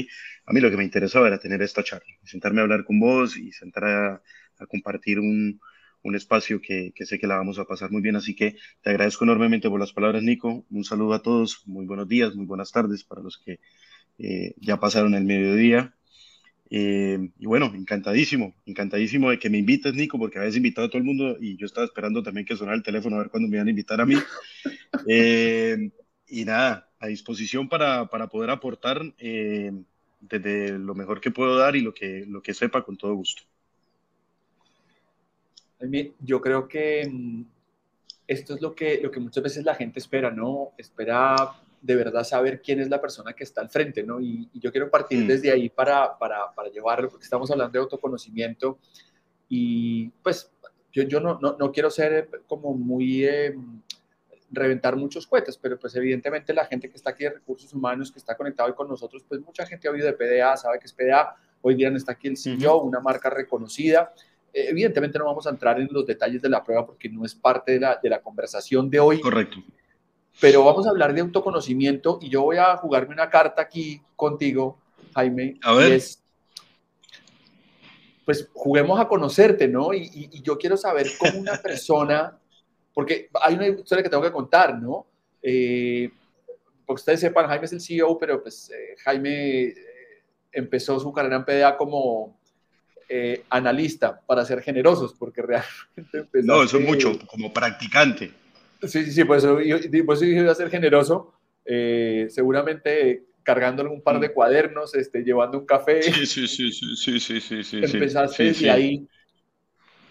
mí 0.53 0.59
lo 0.59 0.69
que 0.69 0.75
me 0.75 0.83
interesaba 0.83 1.27
era 1.27 1.39
tener 1.39 1.61
esta 1.61 1.83
charla, 1.83 2.13
sentarme 2.25 2.59
a 2.59 2.63
hablar 2.63 2.83
con 2.83 2.99
vos 2.99 3.37
y 3.37 3.53
sentar 3.53 3.85
a, 3.85 4.21
compartir 4.67 5.19
un, 5.19 5.59
un 6.03 6.15
espacio 6.15 6.59
que, 6.61 6.91
que, 6.93 7.05
sé 7.05 7.17
que 7.17 7.27
la 7.27 7.37
vamos 7.37 7.59
a 7.59 7.65
pasar 7.65 7.91
muy 7.91 8.01
bien. 8.01 8.17
Así 8.17 8.35
que 8.35 8.57
te 8.81 8.89
agradezco 8.89 9.23
enormemente 9.23 9.69
por 9.69 9.79
las 9.79 9.93
palabras, 9.93 10.21
Nico. 10.21 10.65
Un 10.69 10.83
saludo 10.83 11.13
a 11.13 11.21
todos, 11.21 11.63
muy 11.65 11.85
buenos 11.85 12.07
días, 12.09 12.35
muy 12.35 12.45
buenas 12.45 12.71
tardes 12.71 13.05
para 13.05 13.21
los 13.21 13.37
que 13.37 13.59
eh, 14.17 14.53
ya 14.57 14.79
pasaron 14.79 15.15
el 15.15 15.23
mediodía. 15.23 15.95
Eh, 16.73 17.29
y 17.37 17.45
bueno, 17.45 17.69
encantadísimo, 17.75 18.55
encantadísimo 18.65 19.29
de 19.29 19.37
que 19.37 19.49
me 19.49 19.57
invites, 19.57 19.93
Nico, 19.93 20.17
porque 20.17 20.39
habías 20.39 20.55
invitado 20.55 20.87
a 20.87 20.89
todo 20.89 20.99
el 20.99 21.03
mundo 21.03 21.35
y 21.37 21.57
yo 21.57 21.65
estaba 21.65 21.85
esperando 21.85 22.23
también 22.23 22.45
que 22.45 22.55
sonara 22.55 22.77
el 22.77 22.83
teléfono 22.83 23.17
a 23.17 23.19
ver 23.19 23.29
cuándo 23.29 23.49
me 23.49 23.57
iban 23.57 23.67
a 23.67 23.71
invitar 23.71 23.99
a 23.99 24.05
mí. 24.05 24.15
Eh, 25.07 25.89
y 26.27 26.45
nada, 26.45 26.89
a 26.99 27.07
disposición 27.07 27.67
para, 27.67 28.07
para 28.07 28.27
poder 28.27 28.51
aportar 28.51 29.01
eh, 29.17 29.71
desde 30.19 30.77
lo 30.77 30.93
mejor 30.93 31.19
que 31.19 31.31
puedo 31.31 31.57
dar 31.57 31.75
y 31.75 31.81
lo 31.81 31.93
que, 31.93 32.25
lo 32.27 32.41
que 32.41 32.53
sepa 32.53 32.83
con 32.83 32.97
todo 32.97 33.15
gusto. 33.15 33.43
Yo 36.19 36.41
creo 36.41 36.67
que 36.67 37.09
mm, 37.09 37.43
esto 38.27 38.55
es 38.55 38.61
lo 38.61 38.75
que, 38.75 38.99
lo 39.01 39.09
que 39.09 39.19
muchas 39.19 39.43
veces 39.43 39.65
la 39.65 39.75
gente 39.75 39.99
espera, 39.99 40.29
¿no? 40.29 40.73
Espera 40.77 41.35
de 41.81 41.95
verdad 41.95 42.23
saber 42.23 42.61
quién 42.61 42.79
es 42.79 42.89
la 42.89 43.01
persona 43.01 43.33
que 43.33 43.43
está 43.43 43.61
al 43.61 43.69
frente, 43.69 44.03
¿no? 44.03 44.21
Y, 44.21 44.49
yo 44.53 44.71
quiero 44.71 44.89
partir 44.89 45.23
mm. 45.23 45.27
desde 45.27 45.51
ahí 45.51 45.69
para, 45.69 46.17
para, 46.17 46.53
para, 46.55 46.69
llevarlo, 46.69 47.09
porque 47.09 47.23
estamos 47.23 47.49
hablando 47.49 47.73
de 47.73 47.79
autoconocimiento 47.79 48.77
y 49.49 50.09
pues 50.23 50.51
yo, 50.91 51.03
yo 51.03 51.19
no, 51.19 51.39
no, 51.41 51.57
no 51.59 51.71
quiero 51.71 51.89
ser 51.89 52.29
como 52.47 52.73
muy... 52.73 53.25
Em, 53.25 53.81
reventar 54.53 54.97
muchos 54.97 55.25
cohetes, 55.25 55.57
pero 55.57 55.79
pues 55.79 55.95
evidentemente 55.95 56.53
la 56.53 56.65
gente 56.65 56.89
que 56.89 56.97
está 56.97 57.11
aquí 57.11 57.23
de 57.23 57.29
recursos 57.29 57.73
humanos, 57.73 58.11
que 58.11 58.19
está 58.19 58.35
conectado 58.35 58.67
hoy 58.67 58.75
con 58.75 58.89
nosotros, 58.89 59.23
pues 59.25 59.39
mucha 59.39 59.65
gente 59.65 59.87
ha 59.87 59.91
oído 59.91 60.05
de 60.05 60.11
PDA, 60.11 60.57
sabe 60.57 60.77
que 60.77 60.87
es 60.87 60.93
PDA, 60.93 61.37
hoy 61.61 61.75
día 61.75 61.87
está 61.89 62.11
aquí 62.11 62.27
el 62.27 62.35
CEO, 62.35 62.81
una 62.81 62.99
marca 62.99 63.29
reconocida. 63.29 64.13
Eh, 64.53 64.65
evidentemente 64.67 65.17
no 65.17 65.23
vamos 65.23 65.47
a 65.47 65.51
entrar 65.51 65.79
en 65.79 65.87
los 65.89 66.05
detalles 66.05 66.41
de 66.41 66.49
la 66.49 66.61
prueba 66.61 66.85
porque 66.85 67.07
no 67.07 67.23
es 67.23 67.33
parte 67.33 67.71
de 67.71 67.79
la, 67.79 67.97
de 68.03 68.09
la 68.09 68.21
conversación 68.21 68.89
de 68.89 68.99
hoy. 68.99 69.21
Correcto 69.21 69.59
pero 70.39 70.63
vamos 70.63 70.87
a 70.87 70.89
hablar 70.89 71.13
de 71.13 71.21
autoconocimiento 71.21 72.19
y 72.21 72.29
yo 72.29 72.43
voy 72.43 72.57
a 72.57 72.77
jugarme 72.77 73.13
una 73.13 73.29
carta 73.29 73.61
aquí 73.61 74.01
contigo, 74.15 74.77
Jaime. 75.13 75.57
A 75.63 75.73
ver. 75.73 76.01
pues 78.25 78.49
juguemos 78.53 78.99
a 78.99 79.07
conocerte, 79.07 79.67
¿no? 79.67 79.93
Y, 79.93 80.41
yo 80.41 80.57
quiero 80.57 80.77
saber 80.77 81.07
cómo 81.19 81.39
una 81.39 81.57
persona, 81.61 82.39
porque 82.93 83.29
hay 83.41 83.55
una 83.55 83.67
historia 83.67 84.03
que 84.03 84.09
tengo 84.09 84.23
que 84.23 84.31
contar, 84.31 84.79
¿no? 84.79 85.05
Eh, 85.41 86.09
porque 86.85 86.99
ustedes 86.99 87.19
sepan, 87.21 87.47
Jaime 87.47 87.65
es 87.65 87.73
el 87.73 87.81
CEO, 87.81 88.17
pero 88.17 88.41
pues 88.41 88.69
eh, 88.69 88.95
Jaime 89.03 89.63
eh, 89.63 89.75
empezó 90.51 90.99
su 90.99 91.11
carrera 91.13 91.37
en 91.37 91.45
PDA 91.45 91.77
como 91.77 92.37
eh, 93.07 93.43
analista, 93.49 94.21
para 94.25 94.45
ser 94.45 94.61
generosos, 94.61 95.13
porque 95.13 95.41
realmente... 95.95 96.29
no, 96.43 96.63
eso 96.63 96.77
es 96.77 96.85
mucho, 96.85 97.19
como 97.27 97.51
practicante. 97.51 98.31
Sí, 98.83 99.03
sí, 99.05 99.11
sí, 99.11 99.23
por 99.23 99.37
eso, 99.37 99.61
yo, 99.61 99.77
por 100.05 100.15
eso 100.15 100.25
iba 100.25 100.51
a 100.51 100.55
ser 100.55 100.69
generoso, 100.69 101.33
eh, 101.65 102.27
seguramente 102.29 103.25
cargando 103.43 103.83
un 103.89 104.01
par 104.01 104.19
de 104.19 104.29
mm. 104.29 104.33
cuadernos, 104.33 104.95
este, 104.95 105.23
llevando 105.23 105.59
un 105.59 105.65
café. 105.65 106.01
Sí, 106.01 106.25
sí, 106.25 106.47
sí, 106.47 106.71
sí, 106.71 107.19
sí, 107.19 107.41
sí, 107.41 107.63
sí. 107.63 107.77
Empezaste 107.81 108.53
sí, 108.53 108.69
ahí. 108.69 109.07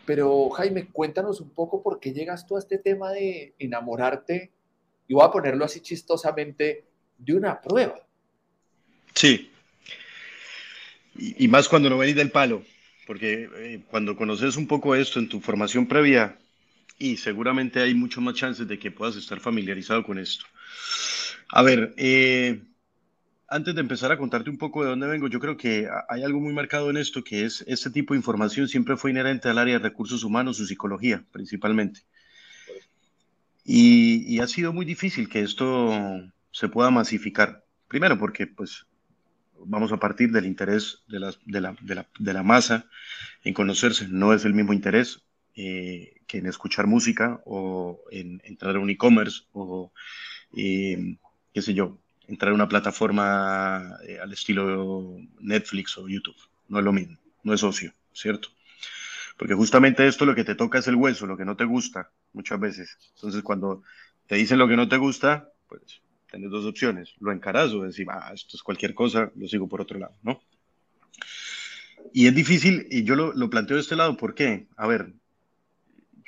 Pero 0.06 0.50
Jaime, 0.50 0.88
cuéntanos 0.88 1.40
un 1.40 1.50
poco 1.50 1.82
por 1.82 2.00
qué 2.00 2.12
llegas 2.12 2.46
tú 2.46 2.56
a 2.56 2.60
este 2.60 2.78
tema 2.78 3.12
de 3.12 3.54
enamorarte, 3.58 4.52
y 5.06 5.14
voy 5.14 5.24
a 5.24 5.30
ponerlo 5.30 5.64
así 5.64 5.80
chistosamente, 5.80 6.84
de 7.18 7.34
una 7.34 7.60
prueba. 7.60 8.00
Sí. 9.14 9.50
Y, 11.16 11.44
y 11.44 11.48
más 11.48 11.68
cuando 11.68 11.90
no 11.90 11.98
venís 11.98 12.16
del 12.16 12.30
palo 12.30 12.62
porque 13.10 13.50
eh, 13.56 13.80
cuando 13.90 14.14
conoces 14.14 14.56
un 14.56 14.68
poco 14.68 14.94
esto 14.94 15.18
en 15.18 15.28
tu 15.28 15.40
formación 15.40 15.88
previa, 15.88 16.38
y 17.00 17.16
seguramente 17.16 17.80
hay 17.80 17.94
mucho 17.94 18.20
más 18.20 18.34
chances 18.34 18.68
de 18.68 18.78
que 18.78 18.90
puedas 18.90 19.16
estar 19.16 19.40
familiarizado 19.40 20.04
con 20.04 20.18
esto. 20.18 20.44
A 21.48 21.62
ver, 21.62 21.94
eh, 21.96 22.62
antes 23.48 23.74
de 23.74 23.80
empezar 23.80 24.12
a 24.12 24.18
contarte 24.18 24.50
un 24.50 24.58
poco 24.58 24.84
de 24.84 24.90
dónde 24.90 25.06
vengo, 25.06 25.26
yo 25.26 25.40
creo 25.40 25.56
que 25.56 25.88
hay 26.10 26.22
algo 26.22 26.40
muy 26.40 26.52
marcado 26.52 26.90
en 26.90 26.98
esto, 26.98 27.24
que 27.24 27.46
es 27.46 27.64
este 27.66 27.90
tipo 27.90 28.12
de 28.12 28.18
información 28.18 28.68
siempre 28.68 28.98
fue 28.98 29.10
inherente 29.12 29.48
al 29.48 29.56
área 29.56 29.78
de 29.78 29.82
recursos 29.82 30.22
humanos, 30.24 30.58
su 30.58 30.66
psicología 30.66 31.24
principalmente. 31.32 32.02
Y, 33.64 34.38
ha 34.40 34.46
sido 34.46 34.72
muy 34.74 34.84
difícil 34.84 35.28
que 35.28 35.40
esto 35.40 35.90
se 36.50 36.68
pueda 36.68 36.90
masificar. 36.90 37.64
Primero 37.88 38.18
porque 38.18 38.46
pues 38.46 38.86
vamos 39.64 39.90
a 39.92 39.98
partir 39.98 40.32
del 40.32 40.44
interés 40.44 41.02
de 41.08 41.20
la, 41.20 41.34
de 41.46 41.60
la, 41.62 41.76
de 41.80 41.94
la, 41.94 42.08
de 42.18 42.32
la 42.34 42.42
masa 42.42 42.90
en 43.42 43.54
conocerse. 43.54 44.06
No 44.08 44.34
es 44.34 44.44
el 44.44 44.52
mismo 44.52 44.74
interés 44.74 45.22
eh, 45.60 46.22
que 46.26 46.38
en 46.38 46.46
escuchar 46.46 46.86
música 46.86 47.40
o 47.44 48.00
en 48.10 48.40
entrar 48.44 48.76
a 48.76 48.78
un 48.78 48.90
e-commerce 48.90 49.42
o, 49.52 49.92
eh, 50.56 51.16
qué 51.52 51.62
sé 51.62 51.74
yo, 51.74 51.98
entrar 52.28 52.52
a 52.52 52.54
una 52.54 52.68
plataforma 52.68 53.96
eh, 54.06 54.18
al 54.20 54.32
estilo 54.32 55.18
Netflix 55.40 55.98
o 55.98 56.08
YouTube. 56.08 56.36
No 56.68 56.78
es 56.78 56.84
lo 56.84 56.92
mismo, 56.92 57.18
no 57.42 57.52
es 57.52 57.62
ocio, 57.62 57.92
¿cierto? 58.12 58.48
Porque 59.36 59.54
justamente 59.54 60.06
esto 60.06 60.24
lo 60.24 60.34
que 60.34 60.44
te 60.44 60.54
toca 60.54 60.78
es 60.78 60.88
el 60.88 60.96
hueso, 60.96 61.26
lo 61.26 61.36
que 61.36 61.44
no 61.44 61.56
te 61.56 61.64
gusta 61.64 62.10
muchas 62.32 62.60
veces. 62.60 62.98
Entonces, 63.16 63.42
cuando 63.42 63.82
te 64.26 64.36
dicen 64.36 64.58
lo 64.58 64.68
que 64.68 64.76
no 64.76 64.88
te 64.88 64.96
gusta, 64.96 65.50
pues 65.68 66.00
Tienes 66.30 66.50
dos 66.50 66.64
opciones, 66.64 67.14
lo 67.18 67.32
encaras 67.32 67.72
o 67.72 67.82
decir, 67.82 68.06
ah, 68.08 68.30
esto 68.32 68.56
es 68.56 68.62
cualquier 68.62 68.94
cosa, 68.94 69.32
lo 69.34 69.48
sigo 69.48 69.68
por 69.68 69.80
otro 69.80 69.98
lado, 69.98 70.14
¿no? 70.22 70.40
Y 72.12 72.28
es 72.28 72.34
difícil, 72.34 72.86
y 72.90 73.02
yo 73.02 73.16
lo, 73.16 73.32
lo 73.32 73.50
planteo 73.50 73.76
de 73.76 73.82
este 73.82 73.96
lado, 73.96 74.16
¿por 74.16 74.34
qué? 74.34 74.68
A 74.76 74.86
ver, 74.86 75.12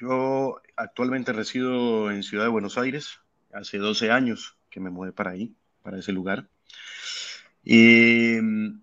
yo 0.03 0.61
actualmente 0.75 1.33
resido 1.33 2.11
en 2.11 2.25
Ciudad 2.25 2.45
de 2.45 2.51
Buenos 2.51 2.77
Aires, 2.77 3.21
hace 3.53 3.79
12 3.79 4.11
años 4.11 4.59
que 4.69 4.81
me 4.81 4.91
mudé 4.91 5.13
para 5.13 5.31
ahí, 5.31 5.55
para 5.83 5.99
ese 5.99 6.11
lugar. 6.11 6.49
Mm, 7.65 8.81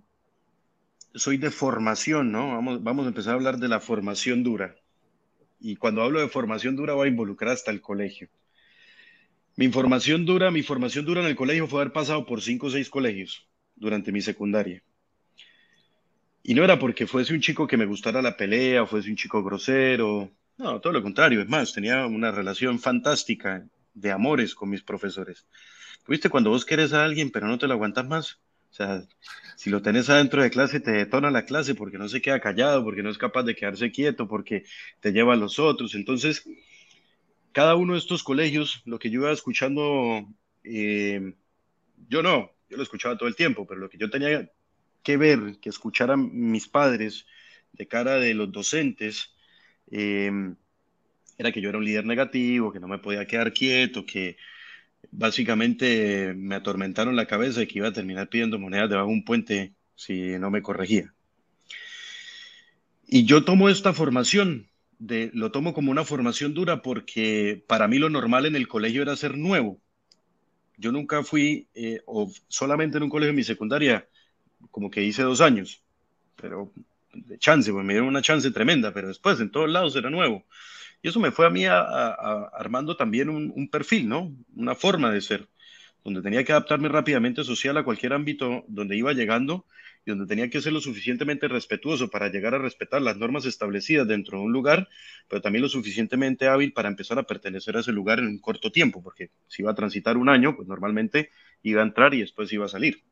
soy 1.13 1.37
de 1.37 1.51
formación, 1.51 2.31
¿no? 2.31 2.61
Vamos, 2.79 3.05
a 3.05 3.09
empezar 3.09 3.33
a 3.33 3.35
hablar 3.35 3.57
de 3.57 3.67
la 3.67 3.81
formación 3.81 4.43
dura. 4.43 4.77
Y 5.59 5.75
cuando 5.75 6.03
hablo 6.03 6.21
de 6.21 6.29
formación 6.29 6.77
dura 6.77 6.93
voy 6.93 7.07
a 7.07 7.11
involucrar 7.11 7.51
hasta 7.51 7.71
el 7.71 7.81
colegio. 7.81 8.29
Mi 9.57 9.67
formación 9.67 10.25
dura, 10.25 10.51
mi 10.51 10.63
formación 10.63 11.03
dura 11.03 11.19
en 11.19 11.27
el 11.27 11.35
colegio 11.35 11.67
fue 11.67 11.81
haber 11.81 11.91
pasado 11.91 12.25
por 12.25 12.41
cinco 12.41 12.67
o 12.67 12.69
seis 12.69 12.89
colegios 12.89 13.45
durante 13.75 14.13
mi 14.13 14.21
secundaria. 14.21 14.81
Y 16.43 16.53
no 16.53 16.63
era 16.63 16.79
porque 16.79 17.07
fuese 17.07 17.33
un 17.33 17.41
chico 17.41 17.67
que 17.67 17.75
me 17.75 17.85
gustara 17.85 18.21
la 18.21 18.37
pelea 18.37 18.83
o 18.83 18.87
fuese 18.87 19.09
un 19.09 19.17
chico 19.17 19.43
grosero. 19.43 20.31
No, 20.59 20.81
todo 20.81 20.91
lo 20.91 21.01
contrario. 21.01 21.41
Es 21.41 21.47
más, 21.47 21.71
tenía 21.71 22.05
una 22.05 22.31
relación 22.31 22.79
fantástica 22.79 23.65
de 23.93 24.11
amores 24.11 24.53
con 24.53 24.69
mis 24.69 24.83
profesores. 24.83 25.47
¿Viste? 26.05 26.29
Cuando 26.29 26.49
vos 26.49 26.65
querés 26.65 26.91
a 26.91 27.05
alguien 27.05 27.31
pero 27.31 27.47
no 27.47 27.57
te 27.57 27.65
lo 27.65 27.73
aguantas 27.73 28.05
más. 28.05 28.41
O 28.69 28.73
sea, 28.73 29.01
si 29.55 29.69
lo 29.69 29.81
tenés 29.81 30.09
adentro 30.09 30.43
de 30.43 30.51
clase, 30.51 30.81
te 30.81 30.91
detona 30.91 31.31
la 31.31 31.45
clase 31.45 31.75
porque 31.75 31.97
no 31.97 32.09
se 32.09 32.21
queda 32.21 32.41
callado, 32.41 32.83
porque 32.83 33.01
no 33.01 33.09
es 33.09 33.17
capaz 33.17 33.43
de 33.43 33.55
quedarse 33.55 33.89
quieto, 33.89 34.27
porque 34.27 34.65
te 34.99 35.13
lleva 35.13 35.33
a 35.33 35.37
los 35.37 35.59
otros. 35.59 35.95
Entonces, 35.95 36.43
cada 37.53 37.75
uno 37.75 37.93
de 37.93 37.99
estos 37.99 38.21
colegios, 38.21 38.81
lo 38.85 38.99
que 38.99 39.09
yo 39.09 39.21
iba 39.21 39.31
escuchando, 39.31 40.27
eh, 40.65 41.35
yo 42.09 42.21
no, 42.21 42.51
yo 42.69 42.75
lo 42.75 42.83
escuchaba 42.83 43.17
todo 43.17 43.29
el 43.29 43.35
tiempo, 43.35 43.65
pero 43.65 43.79
lo 43.79 43.89
que 43.89 43.97
yo 43.97 44.09
tenía 44.09 44.51
que 45.03 45.15
ver, 45.15 45.57
que 45.61 45.69
escucharan 45.69 46.29
mis 46.33 46.67
padres 46.67 47.25
de 47.71 47.87
cara 47.87 48.15
de 48.15 48.33
los 48.33 48.51
docentes, 48.51 49.33
eh, 49.91 50.31
era 51.37 51.51
que 51.51 51.61
yo 51.61 51.69
era 51.69 51.77
un 51.77 51.85
líder 51.85 52.05
negativo, 52.05 52.71
que 52.71 52.79
no 52.79 52.87
me 52.87 52.99
podía 52.99 53.25
quedar 53.25 53.53
quieto, 53.53 54.05
que 54.05 54.37
básicamente 55.11 56.33
me 56.35 56.55
atormentaron 56.55 57.15
la 57.15 57.27
cabeza 57.27 57.61
y 57.63 57.67
que 57.67 57.79
iba 57.79 57.87
a 57.87 57.93
terminar 57.93 58.29
pidiendo 58.29 58.59
monedas 58.59 58.89
debajo 58.89 59.07
de 59.07 59.13
un 59.13 59.23
puente 59.23 59.73
si 59.95 60.37
no 60.39 60.51
me 60.51 60.61
corregía. 60.61 61.13
Y 63.07 63.25
yo 63.25 63.43
tomo 63.43 63.69
esta 63.69 63.93
formación 63.93 64.69
lo 64.99 65.51
tomo 65.51 65.73
como 65.73 65.91
una 65.91 66.03
formación 66.03 66.53
dura 66.53 66.81
porque 66.81 67.63
para 67.67 67.87
mí 67.87 67.99
lo 67.99 68.09
normal 68.09 68.45
en 68.45 68.55
el 68.55 68.67
colegio 68.67 69.01
era 69.01 69.15
ser 69.15 69.37
nuevo. 69.37 69.79
Yo 70.77 70.91
nunca 70.91 71.23
fui, 71.23 71.67
eh, 71.73 72.01
o 72.05 72.31
solamente 72.47 72.97
en 72.97 73.03
un 73.03 73.09
colegio 73.09 73.31
en 73.31 73.35
mi 73.35 73.43
secundaria, 73.43 74.07
como 74.71 74.89
que 74.89 75.03
hice 75.03 75.23
dos 75.23 75.41
años, 75.41 75.83
pero 76.35 76.71
de 77.13 77.37
chance, 77.37 77.71
pues 77.71 77.85
me 77.85 77.93
dieron 77.93 78.09
una 78.09 78.21
chance 78.21 78.51
tremenda, 78.51 78.93
pero 78.93 79.07
después 79.07 79.39
en 79.39 79.51
todos 79.51 79.69
lados 79.69 79.95
era 79.95 80.09
nuevo. 80.09 80.45
Y 81.01 81.09
eso 81.09 81.19
me 81.19 81.31
fue 81.31 81.45
a 81.45 81.49
mí 81.49 81.65
armando 81.65 82.97
también 82.97 83.29
un, 83.29 83.51
un, 83.55 83.69
perfil, 83.69 84.09
¿no? 84.09 84.35
Una 84.55 84.75
forma 84.75 85.11
de 85.11 85.21
ser, 85.21 85.47
donde 86.03 86.21
tenía 86.21 86.43
que 86.43 86.51
adaptarme 86.51 86.89
rápidamente 86.89 87.43
social 87.43 87.77
a 87.77 87.83
cualquier 87.83 88.13
ámbito 88.13 88.65
donde 88.67 88.97
iba 88.97 89.13
llegando 89.13 89.65
y 90.05 90.11
donde 90.11 90.25
tenía 90.27 90.49
que 90.49 90.61
ser 90.61 90.73
lo 90.73 90.81
suficientemente 90.81 91.47
respetuoso 91.47 92.09
para 92.09 92.29
llegar 92.29 92.53
a 92.53 92.57
respetar 92.57 93.01
las 93.01 93.17
normas 93.17 93.45
establecidas 93.45 94.07
dentro 94.07 94.39
de 94.39 94.45
un 94.45 94.53
lugar, 94.53 94.89
pero 95.27 95.41
también 95.41 95.61
lo 95.61 95.69
suficientemente 95.69 96.47
hábil 96.47 96.73
para 96.73 96.89
empezar 96.89 97.19
a 97.19 97.23
pertenecer 97.23 97.77
a 97.77 97.81
ese 97.81 97.91
lugar 97.91 98.19
en 98.19 98.27
un 98.27 98.39
corto 98.39 98.71
tiempo, 98.71 99.03
porque 99.03 99.31
si 99.47 99.61
iba 99.61 99.71
a 99.71 99.75
transitar 99.75 100.17
un 100.17 100.29
año, 100.29 100.55
pues 100.55 100.67
normalmente 100.67 101.31
iba 101.63 101.81
a 101.81 101.85
entrar 101.85 102.13
y 102.13 102.21
después 102.21 102.51
iba 102.53 102.65
a 102.65 102.69
salir. 102.69 103.03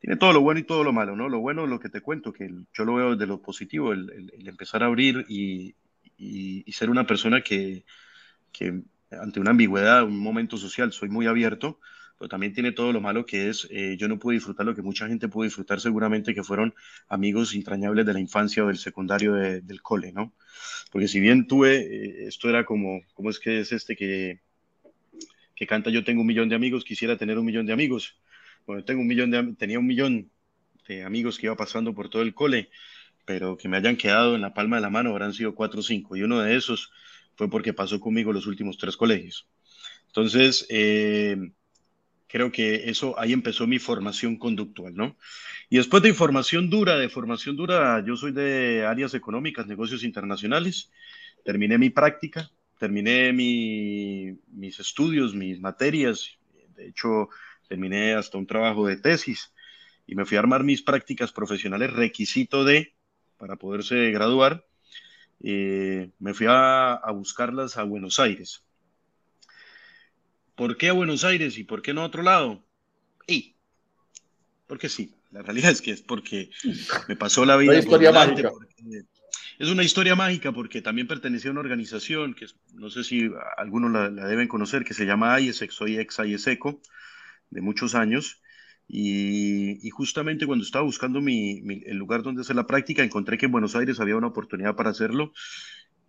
Tiene 0.00 0.16
todo 0.16 0.32
lo 0.32 0.40
bueno 0.40 0.60
y 0.60 0.64
todo 0.64 0.84
lo 0.84 0.92
malo, 0.92 1.16
¿no? 1.16 1.28
Lo 1.28 1.40
bueno, 1.40 1.66
lo 1.66 1.80
que 1.80 1.88
te 1.88 2.00
cuento, 2.00 2.32
que 2.32 2.50
yo 2.72 2.84
lo 2.84 2.94
veo 2.94 3.12
desde 3.12 3.26
lo 3.26 3.40
positivo, 3.40 3.92
el, 3.92 4.32
empezar 4.44 4.82
a 4.82 4.86
abrir 4.86 5.24
y, 5.28 5.74
ser 6.72 6.90
una 6.90 7.06
persona 7.06 7.40
que, 7.40 7.84
que 8.52 8.82
ante 9.10 9.40
una 9.40 9.50
ambigüedad, 9.50 10.04
un 10.04 10.18
momento 10.18 10.56
social, 10.56 10.92
soy 10.92 11.08
muy 11.08 11.26
abierto, 11.26 11.80
pero 12.18 12.28
también 12.28 12.52
tiene 12.52 12.72
todo 12.72 12.92
lo 12.92 13.00
malo 13.00 13.26
que 13.26 13.48
es, 13.48 13.68
eh, 13.70 13.96
yo 13.98 14.08
no 14.08 14.18
pude 14.18 14.34
disfrutar 14.34 14.64
lo 14.64 14.74
que 14.74 14.82
mucha 14.82 15.06
gente 15.06 15.28
pudo 15.28 15.44
disfrutar 15.44 15.80
seguramente, 15.80 16.34
que 16.34 16.42
fueron 16.42 16.74
amigos 17.08 17.54
entrañables 17.54 18.06
de 18.06 18.12
la 18.14 18.20
infancia 18.20 18.64
o 18.64 18.68
del 18.68 18.78
secundario 18.78 19.34
del 19.34 19.82
cole, 19.82 20.12
¿no? 20.12 20.32
Porque 20.90 21.08
si 21.08 21.20
bien 21.20 21.46
tuve, 21.46 21.76
eh, 21.76 22.26
esto 22.26 22.48
era 22.48 22.64
como, 22.64 23.02
¿cómo 23.14 23.30
es 23.30 23.38
que 23.38 23.60
es 23.60 23.72
este 23.72 23.96
que, 23.96 24.40
que 25.54 25.66
canta 25.66 25.90
Yo 25.90 26.04
tengo 26.04 26.22
un 26.22 26.26
millón 26.26 26.48
de 26.48 26.54
amigos, 26.54 26.84
quisiera 26.84 27.16
tener 27.16 27.38
un 27.38 27.46
millón 27.46 27.66
de 27.66 27.72
amigos? 27.72 28.16
Tengo 28.84 29.00
un 29.00 29.06
millón 29.06 29.56
tenía 29.56 29.78
un 29.78 29.86
millón 29.86 30.30
de 30.88 31.04
amigos 31.04 31.38
que 31.38 31.46
iba 31.46 31.56
pasando 31.56 31.94
por 31.94 32.08
todo 32.08 32.22
el 32.22 32.34
cole, 32.34 32.70
pero 33.24 33.56
que 33.56 33.68
me 33.68 33.76
hayan 33.76 33.96
quedado 33.96 34.34
en 34.34 34.40
la 34.40 34.54
palma 34.54 34.76
de 34.76 34.82
la 34.82 34.90
mano 34.90 35.10
habrán 35.10 35.34
sido 35.34 35.54
cuatro 35.54 35.80
o 35.80 35.82
cinco, 35.82 36.16
y 36.16 36.22
uno 36.22 36.40
de 36.40 36.56
esos 36.56 36.90
fue 37.36 37.50
porque 37.50 37.72
pasó 37.72 38.00
conmigo 38.00 38.32
los 38.32 38.46
últimos 38.46 38.78
tres 38.78 38.96
colegios. 38.96 39.48
Entonces, 40.06 40.66
eh, 40.70 41.36
creo 42.26 42.50
que 42.50 42.88
eso 42.88 43.18
ahí 43.18 43.32
empezó 43.32 43.66
mi 43.66 43.78
formación 43.78 44.36
conductual, 44.36 44.94
¿no? 44.94 45.16
Y 45.68 45.76
después 45.76 46.02
de 46.02 46.14
formación 46.14 46.70
dura, 46.70 46.96
de 46.96 47.08
formación 47.08 47.56
dura, 47.56 48.02
yo 48.04 48.16
soy 48.16 48.32
de 48.32 48.84
áreas 48.86 49.14
económicas, 49.14 49.66
negocios 49.66 50.04
internacionales, 50.04 50.90
terminé 51.44 51.78
mi 51.78 51.90
práctica, 51.90 52.50
terminé 52.78 53.32
mis 53.32 54.80
estudios, 54.80 55.34
mis 55.34 55.60
materias, 55.60 56.38
de 56.76 56.88
hecho 56.88 57.28
terminé 57.68 58.14
hasta 58.14 58.38
un 58.38 58.46
trabajo 58.46 58.86
de 58.86 58.96
tesis 58.96 59.52
y 60.06 60.14
me 60.14 60.24
fui 60.24 60.36
a 60.36 60.40
armar 60.40 60.64
mis 60.64 60.82
prácticas 60.82 61.32
profesionales 61.32 61.92
requisito 61.92 62.64
de, 62.64 62.94
para 63.38 63.56
poderse 63.56 64.10
graduar, 64.10 64.66
eh, 65.42 66.10
me 66.18 66.34
fui 66.34 66.46
a 66.48 67.00
buscarlas 67.12 67.76
a 67.76 67.82
Buenos 67.82 68.18
Aires 68.18 68.66
¿Por 70.56 70.78
qué 70.78 70.88
a 70.88 70.94
Buenos 70.94 71.22
Aires 71.22 71.58
y 71.58 71.64
por 71.64 71.82
qué 71.82 71.92
no 71.92 72.00
a 72.00 72.06
otro 72.06 72.22
lado? 72.22 72.64
Y, 73.26 73.54
porque 74.66 74.88
sí, 74.88 75.14
la 75.30 75.42
realidad 75.42 75.70
es 75.70 75.82
que 75.82 75.90
es 75.90 76.00
porque 76.00 76.50
me 77.08 77.14
pasó 77.14 77.44
la 77.44 77.56
vida. 77.56 77.78
historia 77.78 78.10
mágica. 78.10 78.50
Es 79.58 79.68
una 79.68 79.84
historia 79.84 80.14
mágica 80.14 80.52
porque 80.52 80.82
también 80.82 81.06
pertenecía 81.06 81.50
a 81.50 81.52
una 81.52 81.60
organización 81.60 82.34
que 82.34 82.46
no 82.74 82.90
sé 82.90 83.04
si 83.04 83.30
algunos 83.58 83.90
la, 83.90 84.26
deben 84.26 84.48
conocer, 84.48 84.84
que 84.84 84.94
se 84.94 85.04
llama 85.04 85.38
IESEC, 85.38 85.70
soy 85.70 85.98
ex 85.98 86.18
IESECO, 86.18 86.80
de 87.50 87.60
muchos 87.60 87.94
años. 87.94 88.42
Y, 88.88 89.90
justamente 89.90 90.46
cuando 90.46 90.64
estaba 90.64 90.84
buscando 90.84 91.20
mi, 91.20 91.62
el 91.86 91.96
lugar 91.96 92.22
donde 92.22 92.42
hacer 92.42 92.56
la 92.56 92.66
práctica, 92.66 93.02
encontré 93.02 93.38
que 93.38 93.46
en 93.46 93.52
Buenos 93.52 93.74
Aires 93.74 93.98
había 93.98 94.16
una 94.16 94.28
oportunidad 94.28 94.76
para 94.76 94.90
hacerlo 94.90 95.32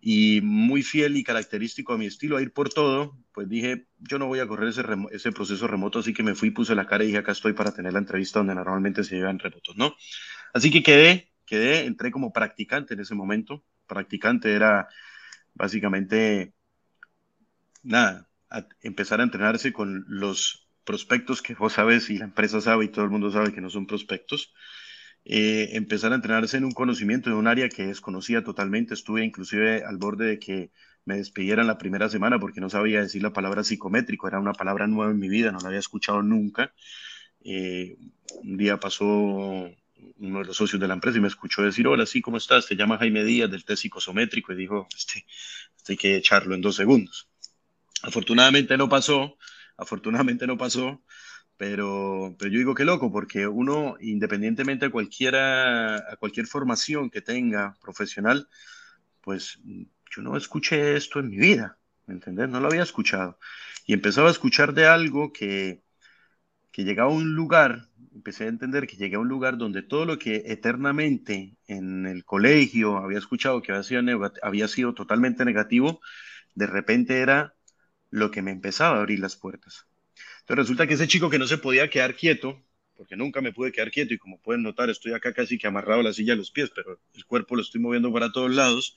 y 0.00 0.40
muy 0.42 0.82
fiel 0.82 1.16
y 1.16 1.24
característico 1.24 1.92
a 1.92 1.98
mi 1.98 2.06
estilo, 2.06 2.36
a 2.36 2.42
ir 2.42 2.52
por 2.52 2.68
todo, 2.68 3.18
pues 3.32 3.48
dije, 3.48 3.86
yo 3.98 4.18
no 4.18 4.26
voy 4.26 4.38
a 4.38 4.46
correr 4.46 4.68
ese, 4.68 5.32
proceso 5.32 5.66
remoto, 5.66 5.98
así 5.98 6.12
que 6.12 6.22
me 6.22 6.34
fui, 6.34 6.50
puse 6.50 6.74
la 6.74 6.86
cara 6.86 7.02
y 7.02 7.08
dije, 7.08 7.18
acá 7.18 7.32
estoy 7.32 7.52
para 7.52 7.72
tener 7.72 7.92
la 7.92 7.98
entrevista 7.98 8.38
donde 8.38 8.54
normalmente 8.54 9.02
se 9.02 9.16
llevan 9.16 9.40
remotos, 9.40 9.76
¿no? 9.76 9.96
Así 10.54 10.70
que 10.70 10.82
quedé, 10.82 11.32
quedé, 11.44 11.84
entré 11.84 12.10
como 12.10 12.32
practicante 12.32 12.94
en 12.94 13.00
ese 13.00 13.14
momento. 13.14 13.64
Practicante 13.86 14.52
era 14.52 14.88
básicamente, 15.54 16.54
nada, 17.82 18.28
empezar 18.80 19.20
a 19.20 19.24
entrenarse 19.24 19.72
con 19.72 20.04
los 20.06 20.67
prospectos 20.88 21.42
que 21.42 21.52
vos 21.52 21.74
sabes 21.74 22.08
y 22.08 22.16
la 22.16 22.24
empresa 22.24 22.62
sabe 22.62 22.86
y 22.86 22.88
todo 22.88 23.04
el 23.04 23.10
mundo 23.10 23.30
sabe 23.30 23.52
que 23.52 23.60
no 23.60 23.68
son 23.68 23.86
prospectos. 23.86 24.54
Eh, 25.26 25.76
empezar 25.76 26.12
a 26.12 26.14
entrenarse 26.14 26.56
en 26.56 26.64
un 26.64 26.72
conocimiento 26.72 27.28
de 27.28 27.36
un 27.36 27.46
área 27.46 27.68
que 27.68 27.86
desconocía 27.86 28.42
totalmente. 28.42 28.94
Estuve 28.94 29.22
inclusive 29.22 29.84
al 29.84 29.98
borde 29.98 30.24
de 30.24 30.38
que 30.38 30.70
me 31.04 31.18
despidieran 31.18 31.66
la 31.66 31.76
primera 31.76 32.08
semana 32.08 32.38
porque 32.38 32.62
no 32.62 32.70
sabía 32.70 33.02
decir 33.02 33.22
la 33.22 33.34
palabra 33.34 33.64
psicométrico, 33.64 34.28
era 34.28 34.40
una 34.40 34.54
palabra 34.54 34.86
nueva 34.86 35.12
en 35.12 35.18
mi 35.18 35.28
vida, 35.28 35.52
no 35.52 35.58
la 35.60 35.68
había 35.68 35.78
escuchado 35.78 36.22
nunca. 36.22 36.72
Eh, 37.44 37.98
un 38.42 38.56
día 38.56 38.80
pasó 38.80 39.04
uno 39.04 40.38
de 40.38 40.44
los 40.46 40.56
socios 40.56 40.80
de 40.80 40.88
la 40.88 40.94
empresa 40.94 41.18
y 41.18 41.20
me 41.20 41.28
escuchó 41.28 41.60
decir, 41.60 41.86
hola, 41.86 42.06
sí, 42.06 42.22
¿cómo 42.22 42.38
estás? 42.38 42.66
Te 42.66 42.76
llama 42.76 42.96
Jaime 42.96 43.24
Díaz 43.24 43.50
del 43.50 43.66
test 43.66 43.82
psicosométrico 43.82 44.54
y 44.54 44.56
dijo, 44.56 44.88
este, 44.96 45.26
este 45.76 45.92
hay 45.92 45.96
que 45.98 46.16
echarlo 46.16 46.54
en 46.54 46.62
dos 46.62 46.76
segundos. 46.76 47.28
Afortunadamente 48.02 48.78
no 48.78 48.88
pasó, 48.88 49.36
afortunadamente 49.78 50.46
no 50.46 50.58
pasó, 50.58 51.02
pero, 51.56 52.36
pero 52.38 52.50
yo 52.52 52.58
digo 52.58 52.74
que 52.74 52.84
loco, 52.84 53.10
porque 53.12 53.46
uno, 53.48 53.96
independientemente 54.00 54.86
de 54.86 54.92
cualquiera, 54.92 55.96
a 55.96 56.16
cualquier 56.18 56.46
formación 56.46 57.10
que 57.10 57.22
tenga 57.22 57.76
profesional, 57.80 58.48
pues 59.22 59.60
yo 60.10 60.22
no 60.22 60.36
escuché 60.36 60.96
esto 60.96 61.20
en 61.20 61.30
mi 61.30 61.38
vida, 61.38 61.78
¿me 62.06 62.14
entendés? 62.14 62.48
No 62.48 62.60
lo 62.60 62.68
había 62.68 62.82
escuchado. 62.82 63.38
Y 63.86 63.94
empezaba 63.94 64.28
a 64.28 64.32
escuchar 64.32 64.74
de 64.74 64.86
algo 64.86 65.32
que, 65.32 65.82
que 66.72 66.84
llegaba 66.84 67.10
a 67.10 67.14
un 67.14 67.34
lugar, 67.34 67.88
empecé 68.14 68.44
a 68.44 68.48
entender 68.48 68.86
que 68.86 68.96
llegué 68.96 69.16
a 69.16 69.20
un 69.20 69.28
lugar 69.28 69.58
donde 69.58 69.82
todo 69.82 70.04
lo 70.04 70.18
que 70.18 70.44
eternamente 70.46 71.56
en 71.66 72.06
el 72.06 72.24
colegio 72.24 72.98
había 72.98 73.18
escuchado 73.18 73.62
que 73.62 73.72
había 73.72 73.82
sido, 73.84 74.32
había 74.42 74.68
sido 74.68 74.94
totalmente 74.94 75.44
negativo, 75.44 76.00
de 76.54 76.66
repente 76.66 77.20
era 77.20 77.54
lo 78.10 78.30
que 78.30 78.42
me 78.42 78.50
empezaba 78.50 78.96
a 78.96 79.00
abrir 79.00 79.20
las 79.20 79.36
puertas. 79.36 79.86
Entonces 80.40 80.64
resulta 80.64 80.86
que 80.86 80.94
ese 80.94 81.08
chico 81.08 81.30
que 81.30 81.38
no 81.38 81.46
se 81.46 81.58
podía 81.58 81.90
quedar 81.90 82.14
quieto, 82.14 82.62
porque 82.96 83.16
nunca 83.16 83.40
me 83.40 83.52
pude 83.52 83.70
quedar 83.70 83.90
quieto 83.90 84.14
y 84.14 84.18
como 84.18 84.40
pueden 84.40 84.62
notar 84.62 84.90
estoy 84.90 85.12
acá 85.12 85.32
casi 85.32 85.56
que 85.58 85.66
amarrado 85.66 86.00
a 86.00 86.04
la 86.04 86.12
silla 86.12 86.32
a 86.32 86.36
los 86.36 86.50
pies, 86.50 86.70
pero 86.74 86.98
el 87.14 87.24
cuerpo 87.26 87.54
lo 87.54 87.62
estoy 87.62 87.80
moviendo 87.80 88.12
para 88.12 88.32
todos 88.32 88.50
lados. 88.50 88.96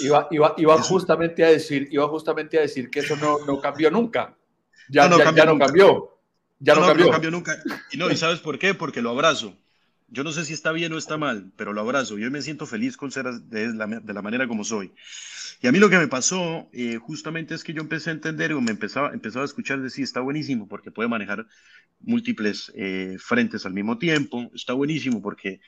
Iba, 0.00 0.28
iba, 0.30 0.54
iba 0.58 0.80
justamente 0.82 1.44
a 1.44 1.48
decir, 1.48 1.88
iba 1.90 2.06
justamente 2.08 2.58
a 2.58 2.62
decir 2.62 2.90
que 2.90 3.00
eso 3.00 3.16
no, 3.16 3.44
no 3.44 3.60
cambió 3.60 3.90
nunca. 3.90 4.36
Ya 4.88 5.08
no, 5.08 5.18
cambió. 5.18 5.44
Ya 5.44 5.50
no 5.50 5.58
cambió. 5.58 6.18
Ya 6.60 6.74
no, 6.74 6.86
cambió. 6.86 7.06
no 7.06 7.10
cambió 7.10 7.30
nunca. 7.30 7.62
Y 7.90 7.96
no, 7.96 8.10
¿y 8.10 8.16
sabes 8.16 8.40
por 8.40 8.58
qué? 8.58 8.74
Porque 8.74 9.02
lo 9.02 9.10
abrazo. 9.10 9.56
Yo 10.12 10.24
no 10.24 10.32
sé 10.32 10.44
si 10.44 10.52
está 10.52 10.72
bien 10.72 10.92
o 10.92 10.98
está 10.98 11.16
mal, 11.16 11.50
pero 11.56 11.72
lo 11.72 11.80
abrazo. 11.80 12.18
Yo 12.18 12.30
me 12.30 12.42
siento 12.42 12.66
feliz 12.66 12.98
con 12.98 13.10
ser 13.10 13.24
de 13.32 13.72
la, 13.72 14.22
manera 14.22 14.46
como 14.46 14.62
soy. 14.62 14.92
Y 15.62 15.66
a 15.66 15.72
mí 15.72 15.78
lo 15.78 15.88
que 15.88 15.96
me 15.96 16.06
pasó 16.06 16.68
eh, 16.74 16.98
justamente 16.98 17.54
es 17.54 17.64
que 17.64 17.72
yo 17.72 17.80
empecé 17.80 18.10
a 18.10 18.12
entender 18.12 18.52
o 18.52 18.60
me 18.60 18.72
empezaba, 18.72 19.10
a 19.10 19.44
escuchar 19.44 19.80
decir, 19.80 20.04
está 20.04 20.20
buenísimo 20.20 20.68
porque 20.68 20.90
puede 20.90 21.08
manejar 21.08 21.46
múltiples 22.00 22.70
eh, 22.74 23.16
frentes 23.18 23.64
al 23.64 23.72
mismo 23.72 23.96
tiempo, 23.96 24.50
está 24.54 24.74
buenísimo 24.74 25.22
porque 25.22 25.60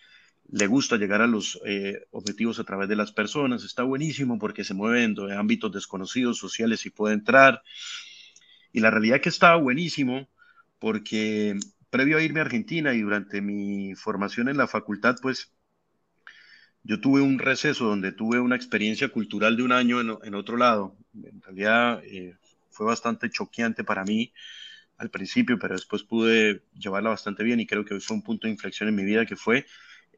le 0.51 0.67
gusta 0.67 0.99
llegar 0.99 1.23
a 1.23 1.27
los 1.27 1.59
eh, 1.65 2.05
objetivos 2.11 2.59
a 2.59 2.65
través 2.65 2.91
de 2.91 2.97
las 2.97 3.13
personas, 3.13 3.65
está 3.65 3.83
buenísimo 3.83 4.39
porque 4.39 4.63
se 4.63 4.75
mueve 4.75 5.05
en 5.05 5.17
ámbitos 5.33 5.73
desconocidos, 5.73 6.37
sociales 6.37 6.85
y 6.85 6.91
puede 6.91 7.15
entrar. 7.15 7.63
Y 8.73 8.81
la 8.81 8.91
realidad 8.91 9.17
es 9.17 9.23
que 9.23 9.29
estaba 9.31 9.57
buenísimo 9.57 10.29
porque 10.79 11.59
previo 11.95 12.17
a 12.19 12.23
irme 12.23 12.41
a 12.41 12.43
Argentina 12.43 12.93
y 12.93 13.03
durante 13.03 13.41
mi 13.41 13.95
formación 13.95 14.49
en 14.49 14.57
la 14.57 14.67
facultad, 14.67 15.15
pues 15.23 15.53
yo 16.83 17.01
tuve 17.01 17.21
un 17.21 17.39
receso 17.39 17.85
donde 17.85 18.11
tuve 18.11 18.41
una 18.41 18.57
experiencia 18.57 19.11
cultural 19.11 19.57
de 19.57 19.63
un 19.63 19.71
año 19.71 20.01
en, 20.01 20.35
otro 20.35 20.57
lado. 20.57 20.97
En 21.15 21.41
realidad 21.41 22.03
eh, 22.05 22.37
fue 22.69 22.85
bastante 22.85 23.31
choqueante 23.31 23.85
para 23.85 24.03
mí 24.03 24.33
al 24.99 25.09
principio, 25.09 25.57
pero 25.57 25.75
después 25.75 26.03
pude 26.03 26.65
llevarla 26.75 27.11
bastante 27.11 27.45
bien 27.45 27.61
y 27.61 27.67
creo 27.69 27.85
que 27.85 28.01
fue 28.01 28.17
un 28.17 28.25
punto 28.25 28.49
de 28.49 28.55
inflexión 28.55 28.89
en 28.89 28.97
mi 28.97 29.05
vida 29.05 29.25
que 29.25 29.37
fue 29.37 29.65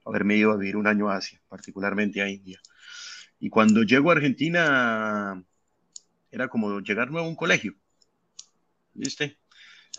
haberme 0.06 0.36
ido 0.36 0.52
a 0.52 0.56
vivir 0.56 0.78
un 0.78 0.86
año 0.86 1.10
a 1.10 1.16
Asia, 1.16 1.42
particularmente 1.46 2.22
a 2.22 2.30
India. 2.30 2.58
Y 3.38 3.50
cuando 3.50 3.82
llego 3.82 4.10
a 4.10 4.14
Argentina, 4.14 5.44
era 6.30 6.48
como 6.48 6.80
llegar 6.80 7.10
nuevo 7.10 7.26
a 7.26 7.28
un 7.28 7.36
colegio. 7.36 7.74
¿Viste? 8.94 9.36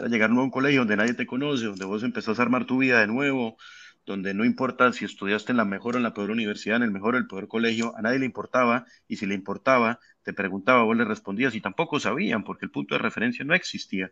A 0.02 0.08
llegar 0.08 0.30
a 0.30 0.34
un 0.34 0.52
colegio 0.52 0.82
donde 0.82 0.98
nadie 0.98 1.14
te 1.14 1.26
conoce, 1.26 1.66
donde 1.66 1.86
vos 1.86 2.04
empezás 2.04 2.40
a 2.40 2.42
armar 2.44 2.66
tu 2.66 2.80
vida 2.80 3.00
de 3.00 3.08
nuevo, 3.08 3.58
donde 4.06 4.34
no 4.34 4.46
importa 4.46 4.92
si 4.94 5.06
estudiaste 5.06 5.52
en 5.52 5.58
la 5.58 5.66
mejor 5.66 5.96
o 5.96 5.98
en 5.98 6.04
la 6.04 6.14
peor 6.14 6.32
universidad, 6.32 6.78
en 6.78 6.84
el 6.84 6.92
mejor 6.92 7.16
o 7.16 7.18
el 7.18 7.28
peor 7.28 7.48
colegio, 7.48 7.96
a 7.98 8.02
nadie 8.02 8.20
le 8.20 8.26
importaba, 8.26 8.86
y 9.08 9.18
si 9.18 9.26
le 9.26 9.36
importaba, 9.36 10.00
te 10.24 10.34
preguntaba, 10.34 10.84
vos 10.84 10.96
le 10.96 11.06
respondías, 11.06 11.56
y 11.56 11.62
tampoco 11.62 12.00
sabían, 12.00 12.44
porque 12.44 12.66
el 12.66 12.72
punto 12.72 12.96
de 12.96 13.00
referencia 13.00 13.44
no 13.44 13.54
existía. 13.54 14.12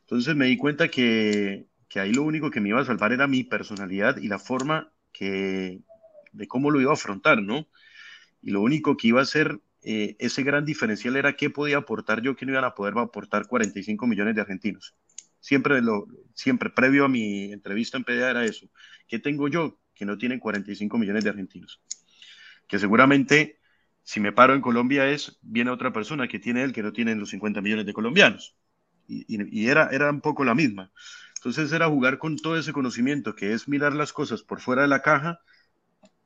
Entonces 0.00 0.36
me 0.36 0.46
di 0.46 0.56
cuenta 0.56 0.88
que, 0.88 1.66
que 1.88 2.00
ahí 2.00 2.12
lo 2.12 2.22
único 2.22 2.50
que 2.50 2.60
me 2.60 2.70
iba 2.70 2.80
a 2.80 2.84
salvar 2.84 3.12
era 3.12 3.26
mi 3.26 3.44
personalidad 3.44 4.18
y 4.18 4.28
la 4.28 4.38
forma 4.38 4.92
que, 5.12 5.80
de 6.32 6.48
cómo 6.48 6.70
lo 6.70 6.80
iba 6.80 6.90
a 6.90 6.94
afrontar, 6.94 7.42
¿no? 7.42 7.68
Y 8.42 8.50
lo 8.50 8.60
único 8.60 8.96
que 8.96 9.08
iba 9.08 9.20
a 9.20 9.26
ser 9.26 9.60
eh, 9.82 10.16
ese 10.18 10.42
gran 10.42 10.64
diferencial 10.64 11.16
era 11.16 11.34
qué 11.34 11.50
podía 11.50 11.78
aportar 11.78 12.22
yo 12.22 12.36
que 12.36 12.46
no 12.46 12.52
iban 12.52 12.64
a 12.64 12.74
poder 12.74 12.94
aportar 12.98 13.46
45 13.46 14.06
millones 14.06 14.34
de 14.34 14.40
argentinos. 14.40 14.94
Siempre, 15.40 15.80
lo, 15.82 16.06
siempre 16.34 16.70
previo 16.70 17.04
a 17.04 17.08
mi 17.08 17.52
entrevista 17.52 17.96
en 17.96 18.04
PDA 18.04 18.30
era 18.30 18.44
eso. 18.44 18.68
¿Qué 19.06 19.18
tengo 19.18 19.48
yo 19.48 19.80
que 19.94 20.04
no 20.04 20.18
tienen 20.18 20.40
45 20.40 20.98
millones 20.98 21.24
de 21.24 21.30
argentinos? 21.30 21.80
Que 22.66 22.78
seguramente 22.78 23.58
si 24.02 24.20
me 24.20 24.32
paro 24.32 24.54
en 24.54 24.62
Colombia 24.62 25.08
es, 25.10 25.38
viene 25.42 25.70
otra 25.70 25.92
persona 25.92 26.28
que 26.28 26.38
tiene 26.38 26.62
él 26.62 26.72
que 26.72 26.82
no 26.82 26.92
tienen 26.94 27.20
los 27.20 27.28
50 27.28 27.60
millones 27.60 27.84
de 27.84 27.92
colombianos. 27.92 28.56
Y, 29.06 29.26
y, 29.28 29.68
era, 29.68 29.88
era 29.92 30.10
un 30.10 30.22
poco 30.22 30.44
la 30.44 30.54
misma. 30.54 30.92
Entonces 31.36 31.70
era 31.72 31.88
jugar 31.88 32.18
con 32.18 32.36
todo 32.36 32.58
ese 32.58 32.72
conocimiento 32.72 33.34
que 33.34 33.52
es 33.52 33.68
mirar 33.68 33.94
las 33.94 34.14
cosas 34.14 34.42
por 34.42 34.60
fuera 34.60 34.82
de 34.82 34.88
la 34.88 35.02
caja 35.02 35.40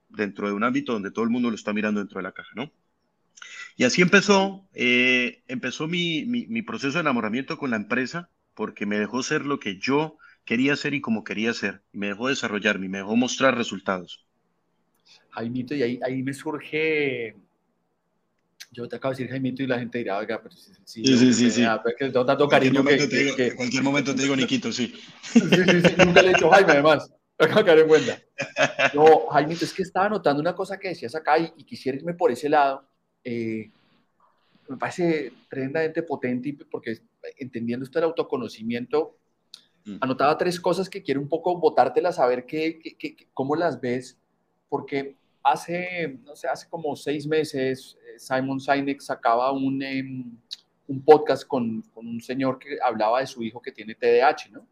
dentro 0.08 0.46
de 0.46 0.54
un 0.54 0.64
ámbito 0.64 0.92
donde 0.92 1.10
todo 1.10 1.24
el 1.24 1.30
mundo 1.30 1.50
lo 1.50 1.56
está 1.56 1.72
mirando 1.72 2.00
dentro 2.00 2.18
de 2.18 2.22
la 2.22 2.32
caja, 2.32 2.50
¿no? 2.54 2.70
Y 3.76 3.84
así 3.84 4.02
empezó, 4.02 4.68
eh, 4.74 5.42
empezó 5.48 5.88
mi, 5.88 6.24
mi, 6.24 6.62
proceso 6.62 6.94
de 6.94 7.00
enamoramiento 7.00 7.56
con 7.56 7.70
la 7.70 7.76
empresa, 7.76 8.28
porque 8.54 8.86
me 8.86 8.98
dejó 8.98 9.22
ser 9.22 9.46
lo 9.46 9.58
que 9.58 9.78
yo 9.78 10.18
quería 10.44 10.76
ser 10.76 10.94
y 10.94 11.00
como 11.00 11.24
quería 11.24 11.54
ser. 11.54 11.82
Me 11.92 12.08
dejó 12.08 12.28
desarrollarme, 12.28 12.88
me 12.88 12.98
dejó 12.98 13.16
mostrar 13.16 13.56
resultados. 13.56 14.26
Jaimito, 15.30 15.74
y 15.74 15.82
ahí, 15.82 16.00
ahí 16.04 16.22
me 16.22 16.34
surge, 16.34 17.34
yo 18.70 18.86
te 18.86 18.96
acabo 18.96 19.14
de 19.14 19.18
decir 19.18 19.30
Jaimito 19.30 19.62
y 19.62 19.66
la 19.66 19.78
gente 19.78 19.98
dirá, 19.98 20.18
oiga, 20.18 20.42
pero 20.42 20.54
sí, 20.54 20.72
sí, 20.84 21.04
sí, 21.04 21.32
sí, 21.32 21.50
sí. 21.50 21.64
que 21.98 22.10
tengo 22.10 22.26
tanto 22.26 22.48
cariño 22.48 22.84
que, 22.84 23.08
que, 23.08 23.46
En 23.48 23.56
cualquier 23.56 23.82
momento 23.82 24.14
te 24.14 24.22
digo 24.22 24.36
Niquito, 24.36 24.70
sí. 24.72 24.94
sí, 25.22 25.40
sí, 25.40 25.80
sí, 25.82 25.94
nunca 26.04 26.20
le 26.20 26.30
he 26.30 26.34
dicho 26.34 26.50
Jaime, 26.50 26.72
además. 26.72 27.10
Acabo 27.38 27.62
de 27.64 27.80
en 27.80 27.88
cuenta. 27.88 28.18
No, 28.94 29.28
Jaimito, 29.30 29.64
es 29.64 29.72
que 29.72 29.82
estaba 29.82 30.10
notando 30.10 30.40
una 30.40 30.54
cosa 30.54 30.78
que 30.78 30.88
decías 30.88 31.14
acá 31.14 31.38
y, 31.38 31.52
y 31.56 31.64
quisiera 31.64 31.96
irme 31.96 32.12
por 32.12 32.30
ese 32.30 32.48
lado 32.48 32.91
eh, 33.24 33.70
me 34.68 34.76
parece 34.76 35.32
tremendamente 35.48 36.02
potente 36.02 36.56
porque 36.70 36.98
entendiendo 37.38 37.84
esto 37.84 37.98
del 37.98 38.08
autoconocimiento, 38.08 39.16
mm. 39.84 39.96
anotaba 40.00 40.38
tres 40.38 40.60
cosas 40.60 40.88
que 40.88 41.02
quiero 41.02 41.20
un 41.20 41.28
poco 41.28 41.56
botártelas 41.58 42.18
a 42.18 42.26
ver 42.26 42.46
qué, 42.46 42.80
cómo 43.34 43.56
las 43.56 43.80
ves, 43.80 44.18
porque 44.68 45.16
hace, 45.42 46.18
no 46.24 46.34
sé, 46.36 46.48
hace 46.48 46.68
como 46.68 46.96
seis 46.96 47.26
meses 47.26 47.98
eh, 48.06 48.18
Simon 48.18 48.60
Sinek 48.60 49.00
sacaba 49.00 49.52
un, 49.52 49.82
em, 49.82 50.36
un 50.88 51.04
podcast 51.04 51.46
con, 51.46 51.82
con, 51.94 52.06
un 52.06 52.20
señor 52.20 52.58
que 52.58 52.78
hablaba 52.82 53.20
de 53.20 53.26
su 53.26 53.42
hijo 53.42 53.60
que 53.60 53.72
tiene 53.72 53.94
TDAH, 53.94 54.50
¿no? 54.50 54.66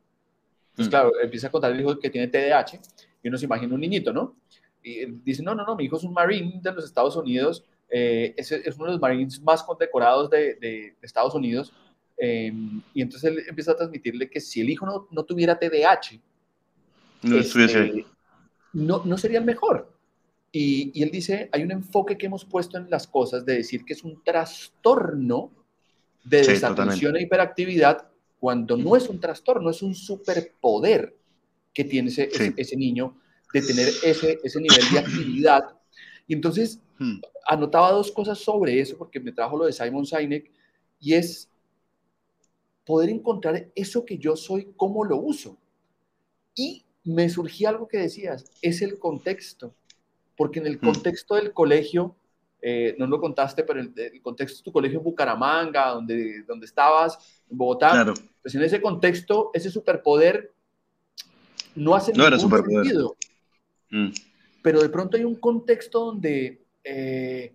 Entonces, 0.70 0.86
mm. 0.86 0.90
claro, 0.90 1.12
empieza 1.22 1.48
a 1.48 1.50
contar 1.50 1.72
el 1.72 1.80
hijo 1.80 1.98
que 1.98 2.10
tiene 2.10 2.28
TDAH 2.28 2.80
y 3.22 3.28
uno 3.28 3.36
se 3.36 3.44
imagina 3.44 3.74
un 3.74 3.80
niñito, 3.80 4.12
¿no? 4.12 4.36
Y 4.82 5.04
dice, 5.06 5.42
no, 5.42 5.54
no, 5.54 5.64
no, 5.64 5.76
mi 5.76 5.84
hijo 5.84 5.96
es 5.96 6.04
un 6.04 6.14
marine 6.14 6.60
de 6.62 6.72
los 6.72 6.84
Estados 6.84 7.14
Unidos 7.16 7.64
eh, 7.90 8.34
es, 8.36 8.52
es, 8.52 8.76
uno 8.76 8.86
de 8.86 8.92
los 8.92 9.00
Marines 9.00 9.40
más 9.42 9.62
condecorados 9.62 10.30
de, 10.30 10.54
de, 10.54 10.94
Estados 11.02 11.34
Unidos. 11.34 11.72
Em, 12.16 12.82
y 12.94 13.02
entonces 13.02 13.30
él 13.30 13.42
empieza 13.48 13.72
a 13.72 13.76
transmitirle 13.76 14.28
que 14.28 14.40
si 14.40 14.60
el 14.60 14.70
hijo 14.70 14.86
no, 14.86 15.08
no 15.10 15.24
tuviera 15.24 15.58
TDAH, 15.58 16.20
no, 17.22 17.36
este, 17.36 18.06
no, 18.72 19.02
no 19.04 19.18
sería 19.18 19.38
el 19.38 19.44
mejor. 19.44 19.92
Y, 20.52 20.90
y, 20.94 21.02
él 21.02 21.10
dice, 21.10 21.48
hay 21.52 21.62
un 21.62 21.70
enfoque 21.70 22.16
que 22.16 22.26
hemos 22.26 22.44
puesto 22.44 22.76
en 22.78 22.90
las 22.90 23.06
cosas 23.06 23.44
de 23.44 23.56
decir 23.56 23.84
que 23.84 23.92
es 23.92 24.02
un 24.02 24.22
trastorno 24.22 25.52
de 26.24 26.44
desatención 26.44 27.16
e 27.16 27.22
hiperactividad 27.22 28.08
cuando 28.38 28.76
no 28.76 28.96
es 28.96 29.08
un 29.08 29.20
trastorno, 29.20 29.70
es 29.70 29.82
un 29.82 29.94
superpoder 29.94 31.14
que 31.72 31.84
tiene 31.84 32.08
ese, 32.08 32.28
ese, 32.56 32.76
niño 32.76 33.16
de 33.52 33.62
tener 33.62 33.88
ese, 34.02 34.40
ese 34.42 34.60
nivel 34.60 34.80
de 34.92 34.98
actividad. 34.98 35.62
Y 36.26 36.34
entonces 36.34 36.80
hmm. 37.00 37.20
anotaba 37.46 37.90
dos 37.90 38.12
cosas 38.12 38.38
sobre 38.38 38.80
eso 38.80 38.96
porque 38.96 39.18
me 39.18 39.32
trajo 39.32 39.56
lo 39.56 39.66
de 39.66 39.72
Simon 39.72 40.06
Sinek 40.06 40.50
y 41.00 41.14
es 41.14 41.50
poder 42.84 43.10
encontrar 43.10 43.68
eso 43.74 44.04
que 44.04 44.18
yo 44.18 44.36
soy, 44.36 44.68
cómo 44.76 45.04
lo 45.04 45.16
uso. 45.16 45.56
Y 46.54 46.84
me 47.04 47.28
surgía 47.28 47.70
algo 47.70 47.88
que 47.88 47.98
decías, 47.98 48.44
es 48.62 48.82
el 48.82 48.98
contexto, 48.98 49.74
porque 50.36 50.60
en 50.60 50.66
el 50.66 50.76
hmm. 50.76 50.84
contexto 50.84 51.34
del 51.34 51.52
colegio, 51.52 52.14
eh, 52.62 52.94
no 52.98 53.06
lo 53.06 53.20
contaste, 53.20 53.64
pero 53.64 53.80
el, 53.80 53.92
el, 53.96 54.20
contexto 54.20 54.58
de 54.58 54.64
tu 54.64 54.72
colegio 54.72 54.98
en 54.98 55.04
Bucaramanga, 55.04 55.90
donde, 55.90 56.42
donde 56.42 56.66
estabas, 56.66 57.42
en 57.50 57.56
Bogotá, 57.56 58.12
pues 58.42 58.54
en 58.54 58.62
ese 58.62 58.80
contexto, 58.82 59.50
ese 59.54 59.70
superpoder 59.70 60.52
no 61.74 61.94
hace 61.94 62.12
no 62.12 62.28
ningún 62.28 62.50
sentido. 62.50 63.16
Hmm. 63.90 64.10
Pero 64.62 64.82
de 64.82 64.88
pronto 64.88 65.16
hay 65.16 65.24
un 65.24 65.36
contexto 65.36 66.06
donde 66.06 66.60
eh, 66.84 67.54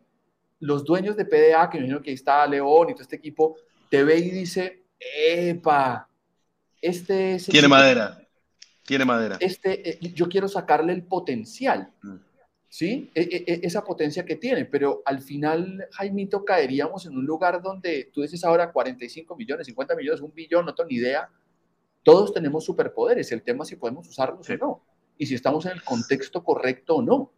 los 0.59 0.83
dueños 0.83 1.15
de 1.15 1.25
PDA, 1.25 1.69
que 1.69 1.77
me 1.77 1.85
imagino 1.85 2.01
que 2.01 2.11
ahí 2.11 2.15
está 2.15 2.45
León 2.47 2.89
y 2.89 2.93
todo 2.93 3.03
este 3.03 3.17
equipo, 3.17 3.57
te 3.89 4.03
ve 4.03 4.17
y 4.17 4.31
dice, 4.31 4.85
epa, 4.99 6.09
este 6.81 7.35
es... 7.35 7.45
Tiene 7.45 7.67
madera, 7.67 8.19
tiene 8.83 9.05
madera. 9.05 9.37
Este, 9.39 9.89
eh, 9.89 10.13
yo 10.13 10.27
quiero 10.27 10.47
sacarle 10.47 10.93
el 10.93 11.03
potencial, 11.03 11.91
mm. 12.01 12.15
¿sí? 12.69 13.11
E, 13.13 13.21
e, 13.21 13.53
e, 13.53 13.59
esa 13.63 13.83
potencia 13.83 14.25
que 14.25 14.35
tiene, 14.35 14.65
pero 14.65 15.01
al 15.05 15.21
final, 15.21 15.87
Jaimito, 15.91 16.43
caeríamos 16.45 17.05
en 17.05 17.17
un 17.17 17.25
lugar 17.25 17.61
donde 17.61 18.09
tú 18.13 18.21
dices 18.21 18.43
ahora 18.43 18.71
45 18.71 19.35
millones, 19.35 19.67
50 19.67 19.95
millones, 19.95 20.21
un 20.21 20.33
billón, 20.33 20.65
no 20.65 20.75
tengo 20.75 20.89
ni 20.89 20.95
idea. 20.95 21.29
Todos 22.03 22.33
tenemos 22.33 22.63
superpoderes, 22.63 23.31
el 23.31 23.41
tema 23.41 23.63
es 23.63 23.69
si 23.69 23.75
podemos 23.75 24.07
usarlos 24.07 24.47
o 24.49 24.57
no, 24.57 24.83
y 25.17 25.25
si 25.25 25.35
estamos 25.35 25.65
en 25.65 25.73
el 25.73 25.83
contexto 25.83 26.43
correcto 26.43 26.97
o 26.97 27.01
no. 27.01 27.31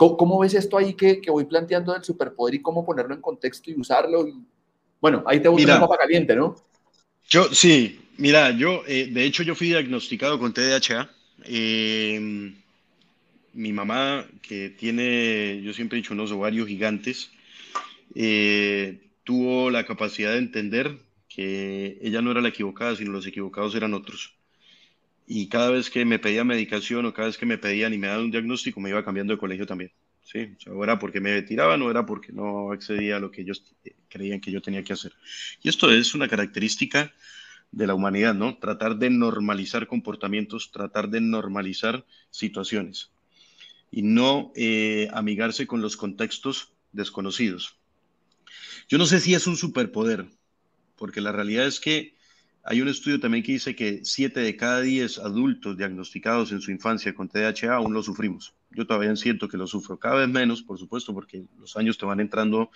¿Cómo, 0.00 0.38
ves 0.38 0.54
esto 0.54 0.78
ahí 0.78 0.94
que, 0.94 1.20
que, 1.20 1.30
voy 1.30 1.44
planteando 1.44 1.92
del 1.92 2.02
superpoder 2.02 2.54
y 2.54 2.62
cómo 2.62 2.86
ponerlo 2.86 3.14
en 3.14 3.20
contexto 3.20 3.70
y 3.70 3.78
usarlo? 3.78 4.26
Y, 4.26 4.34
bueno, 4.98 5.22
ahí 5.26 5.40
te 5.40 5.48
gusta 5.48 5.74
la 5.74 5.80
papa 5.80 5.98
caliente, 5.98 6.34
¿no? 6.34 6.56
Yo, 7.28 7.52
sí, 7.52 8.00
mira, 8.16 8.50
yo, 8.50 8.82
eh, 8.86 9.08
de 9.12 9.24
hecho, 9.24 9.42
yo 9.42 9.54
fui 9.54 9.68
diagnosticado 9.68 10.38
con 10.38 10.54
TDAH. 10.54 11.10
Em, 11.44 12.54
mi 13.52 13.72
mamá, 13.72 14.26
que 14.40 14.70
tiene, 14.70 15.60
yo 15.62 15.74
siempre 15.74 15.98
he 15.98 16.00
dicho, 16.00 16.14
unos 16.14 16.32
ovarios 16.32 16.66
gigantes, 16.66 17.30
eh, 18.14 19.00
tuvo 19.24 19.68
la 19.68 19.84
capacidad 19.84 20.32
de 20.32 20.38
entender 20.38 20.96
que 21.28 21.98
ella 22.00 22.22
no 22.22 22.30
era 22.30 22.40
la 22.40 22.48
equivocada, 22.48 22.96
sino 22.96 23.12
los 23.12 23.26
equivocados 23.26 23.74
eran 23.74 23.92
otros. 23.92 24.39
Y 25.32 25.46
cada 25.46 25.70
vez 25.70 25.90
que 25.90 26.04
me 26.04 26.18
pedía 26.18 26.42
medicación 26.42 27.06
o 27.06 27.14
cada 27.14 27.28
vez 27.28 27.38
que 27.38 27.46
me 27.46 27.56
pedían 27.56 27.94
y 27.94 27.98
me 27.98 28.08
daban 28.08 28.24
un 28.24 28.30
diagnóstico, 28.32 28.80
me 28.80 28.90
iba 28.90 29.04
cambiando 29.04 29.32
de 29.32 29.38
colegio 29.38 29.64
también. 29.64 29.92
¿sí? 30.24 30.56
O 30.66 30.82
era 30.82 30.98
porque 30.98 31.20
me 31.20 31.40
tiraban 31.42 31.80
o 31.82 31.88
era 31.88 32.04
porque 32.04 32.32
no 32.32 32.72
accedía 32.72 33.14
a 33.14 33.20
lo 33.20 33.30
que 33.30 33.42
ellos 33.42 33.62
eh, 33.84 33.94
creían 34.08 34.40
que 34.40 34.50
yo 34.50 34.60
tenía 34.60 34.82
que 34.82 34.92
hacer. 34.92 35.12
Y 35.62 35.68
esto 35.68 35.88
es 35.88 36.16
una 36.16 36.26
característica 36.26 37.14
de 37.70 37.86
la 37.86 37.94
humanidad, 37.94 38.34
¿no? 38.34 38.58
Tratar 38.58 38.96
de 38.96 39.08
normalizar 39.08 39.86
comportamientos, 39.86 40.72
tratar 40.72 41.08
de 41.10 41.20
normalizar 41.20 42.04
situaciones 42.30 43.12
y 43.92 44.02
no 44.02 44.50
eh, 44.56 45.06
amigarse 45.12 45.64
con 45.64 45.80
los 45.80 45.96
contextos 45.96 46.72
desconocidos. 46.90 47.76
Yo 48.88 48.98
no 48.98 49.06
sé 49.06 49.20
si 49.20 49.34
es 49.34 49.46
un 49.46 49.56
superpoder, 49.56 50.26
porque 50.96 51.20
la 51.20 51.30
realidad 51.30 51.68
es 51.68 51.78
que 51.78 52.18
hay 52.62 52.82
un 52.82 52.88
estudio 52.88 53.18
también 53.18 53.42
que 53.42 53.52
dice 53.52 53.74
que 53.74 54.00
7 54.04 54.40
de 54.40 54.56
cada 54.56 54.82
10 54.82 55.18
adultos 55.18 55.78
diagnosticados 55.78 56.52
en 56.52 56.60
su 56.60 56.70
infancia 56.70 57.14
con 57.14 57.28
TDAH 57.28 57.72
aún 57.72 57.94
lo 57.94 58.02
sufrimos. 58.02 58.54
Yo 58.70 58.86
todavía 58.86 59.14
siento 59.16 59.48
que 59.48 59.56
lo 59.56 59.66
sufro, 59.66 59.98
cada 59.98 60.16
vez 60.16 60.28
menos, 60.28 60.62
por 60.62 60.78
supuesto, 60.78 61.14
porque 61.14 61.44
los 61.58 61.76
años 61.76 61.96
te 61.96 62.04
van 62.04 62.20
entrando 62.20 62.70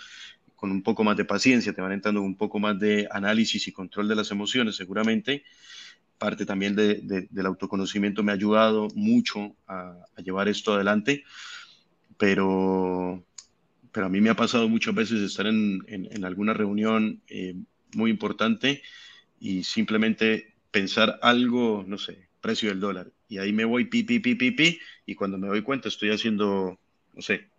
con 0.56 0.70
un 0.70 0.82
poco 0.82 1.04
más 1.04 1.16
de 1.16 1.26
paciencia, 1.26 1.74
te 1.74 1.82
van 1.82 1.92
entrando 1.92 2.22
un 2.22 2.36
poco 2.36 2.58
más 2.58 2.78
de 2.78 3.06
análisis 3.10 3.68
y 3.68 3.72
control 3.72 4.08
de 4.08 4.14
las 4.14 4.30
emociones, 4.30 4.76
seguramente. 4.76 5.44
Parte 6.16 6.46
también 6.46 6.74
de, 6.74 7.28
del 7.30 7.46
autoconocimiento 7.46 8.22
me 8.22 8.32
ha 8.32 8.36
ayudado 8.36 8.88
mucho 8.94 9.54
a, 9.66 9.96
llevar 10.24 10.48
esto 10.48 10.72
adelante, 10.72 11.24
pero, 12.16 13.22
pero 13.92 14.06
a 14.06 14.08
mí 14.08 14.22
me 14.22 14.30
ha 14.30 14.36
pasado 14.36 14.68
muchas 14.68 14.94
veces 14.94 15.20
estar 15.20 15.46
en, 15.46 15.84
en, 15.88 16.24
alguna 16.24 16.54
reunión 16.54 17.20
eh, 17.28 17.54
muy 17.94 18.10
importante 18.10 18.82
y 19.44 19.62
simplemente 19.62 20.54
pensar 20.70 21.18
algo, 21.20 21.84
no 21.86 21.98
sé, 21.98 22.28
precio 22.40 22.70
del 22.70 22.80
dólar. 22.80 23.12
Y 23.28 23.36
ahí 23.36 23.52
me 23.52 23.66
voy 23.66 23.84
pi, 23.84 24.02
pi, 24.02 24.18
pi, 24.18 24.34
pi, 24.36 24.52
pi, 24.52 24.80
y 25.04 25.14
cuando 25.14 25.36
me 25.36 25.48
doy 25.48 25.60
cuenta 25.60 25.88
estoy 25.88 26.12
haciendo, 26.12 26.80
no 27.12 27.20
sé, 27.20 27.50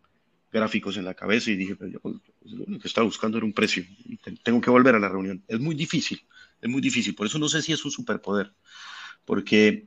gráficos 0.52 0.98
en 0.98 1.06
la 1.06 1.13
cabeza 1.13 1.52
y 1.52 1.56
dije, 1.56 1.76
pero 1.76 1.91
yo, 1.91 2.00
pues, 2.00 2.15
lo 2.41 2.63
único 2.63 2.82
que 2.82 2.88
estaba 2.88 3.06
buscando 3.06 3.38
era 3.38 3.45
un 3.45 3.54
precio. 3.54 3.86
Y 4.04 4.17
tengo 4.17 4.62
que 4.62 4.71
volver 4.71 4.95
a 4.95 5.00
la 5.00 5.10
reunión. 5.10 5.43
Es 5.48 5.60
muy 5.60 5.76
difícil, 5.76 6.26
es 6.60 6.67
muy 6.67 6.82
difícil. 6.82 7.13
Por 7.13 7.28
eso 7.28 7.38
no 7.38 7.50
sé 7.50 7.62
si 7.62 7.71
es 7.71 7.86
un 7.86 7.91
superpoder. 7.91 8.52
Porque 9.24 9.86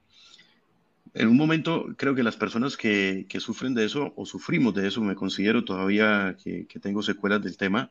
en 1.15 1.27
un 1.27 1.37
momento 1.37 1.97
creo 1.97 2.15
que 2.15 2.23
las 2.23 2.37
personas 2.37 2.77
que, 2.77 3.27
que 3.29 3.41
sufren 3.41 3.75
de 3.75 3.87
eso 3.87 4.13
o 4.15 4.25
sufrimos 4.25 4.73
de 4.73 4.87
eso, 4.87 5.01
me 5.01 5.17
considero 5.17 5.65
todavía 5.65 6.37
que, 6.45 6.69
que 6.69 6.79
tengo 6.79 7.03
secuelas 7.03 7.43
del 7.43 7.57
tema, 7.57 7.91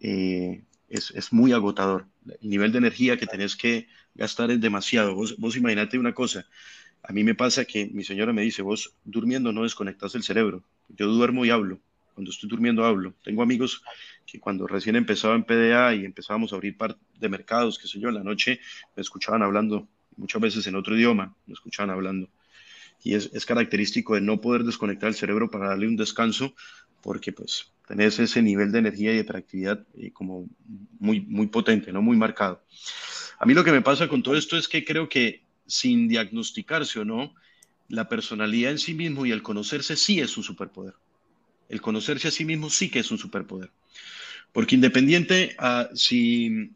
eh, 0.00 0.64
es, 0.88 1.10
es, 1.12 1.32
muy 1.32 1.52
agotador. 1.52 2.06
El 2.40 2.48
nivel 2.48 2.72
de 2.72 2.78
energía 2.78 3.16
que 3.16 3.26
tenés 3.26 3.56
que 3.56 3.88
gastar 4.14 4.50
es 4.50 4.60
demasiado. 4.60 5.14
Vos, 5.14 5.36
vos 5.38 5.56
imaginate 5.56 5.98
una 5.98 6.14
cosa. 6.14 6.46
A 7.02 7.12
mí 7.12 7.22
me 7.22 7.34
pasa 7.34 7.64
que 7.64 7.86
mi 7.86 8.02
señora 8.02 8.32
me 8.32 8.42
dice, 8.42 8.62
vos 8.62 8.94
durmiendo 9.04 9.52
no 9.52 9.62
desconectas 9.62 10.14
el 10.14 10.22
cerebro. 10.22 10.64
Yo 10.88 11.06
duermo 11.06 11.44
y 11.44 11.50
hablo. 11.50 11.78
Cuando 12.14 12.30
estoy 12.30 12.48
durmiendo 12.48 12.84
hablo. 12.84 13.14
Tengo 13.22 13.42
amigos 13.42 13.82
que 14.24 14.40
cuando 14.40 14.66
recién 14.66 14.96
empezaba 14.96 15.34
en 15.34 15.44
PDA 15.44 15.94
y 15.96 16.04
empezábamos 16.04 16.52
a 16.52 16.56
abrir 16.56 16.76
par 16.76 16.96
de 17.18 17.28
mercados, 17.28 17.78
qué 17.78 17.88
sé 17.88 18.00
yo, 18.00 18.08
en 18.08 18.14
la 18.14 18.22
noche 18.22 18.60
me 18.96 19.02
escuchaban 19.02 19.42
hablando, 19.42 19.88
muchas 20.16 20.40
veces 20.40 20.66
en 20.66 20.76
otro 20.76 20.96
idioma, 20.96 21.34
me 21.46 21.54
escuchaban 21.54 21.90
hablando. 21.90 22.28
Y 23.02 23.14
es, 23.14 23.30
es 23.34 23.44
característico 23.44 24.14
de 24.14 24.22
no 24.22 24.40
poder 24.40 24.62
desconectar 24.62 25.08
el 25.08 25.14
cerebro 25.14 25.50
para 25.50 25.68
darle 25.68 25.88
un 25.88 25.96
descanso, 25.96 26.54
porque 27.04 27.32
pues 27.32 27.70
tenés 27.86 28.18
ese 28.18 28.40
nivel 28.40 28.72
de 28.72 28.78
energía 28.78 29.12
y 29.12 29.16
de 29.16 29.20
hiperactividad 29.20 29.86
eh, 29.98 30.10
como 30.10 30.48
muy, 30.98 31.20
muy 31.20 31.48
potente, 31.48 31.92
¿no? 31.92 32.00
Muy 32.00 32.16
marcado. 32.16 32.64
A 33.38 33.44
mí 33.44 33.52
lo 33.52 33.62
que 33.62 33.72
me 33.72 33.82
pasa 33.82 34.08
con 34.08 34.22
todo 34.22 34.36
esto 34.36 34.56
es 34.56 34.68
que 34.68 34.86
creo 34.86 35.06
que 35.06 35.42
sin 35.66 36.08
diagnosticarse 36.08 37.00
o 37.00 37.04
no, 37.04 37.34
la 37.88 38.08
personalidad 38.08 38.70
en 38.72 38.78
sí 38.78 38.94
mismo 38.94 39.26
y 39.26 39.32
el 39.32 39.42
conocerse 39.42 39.96
sí 39.96 40.18
es 40.18 40.34
un 40.38 40.44
superpoder. 40.44 40.94
El 41.68 41.82
conocerse 41.82 42.28
a 42.28 42.30
sí 42.30 42.46
mismo 42.46 42.70
sí 42.70 42.88
que 42.88 43.00
es 43.00 43.10
un 43.10 43.18
superpoder. 43.18 43.70
Porque 44.54 44.74
independiente 44.74 45.54
a 45.58 45.90
si, 45.94 46.70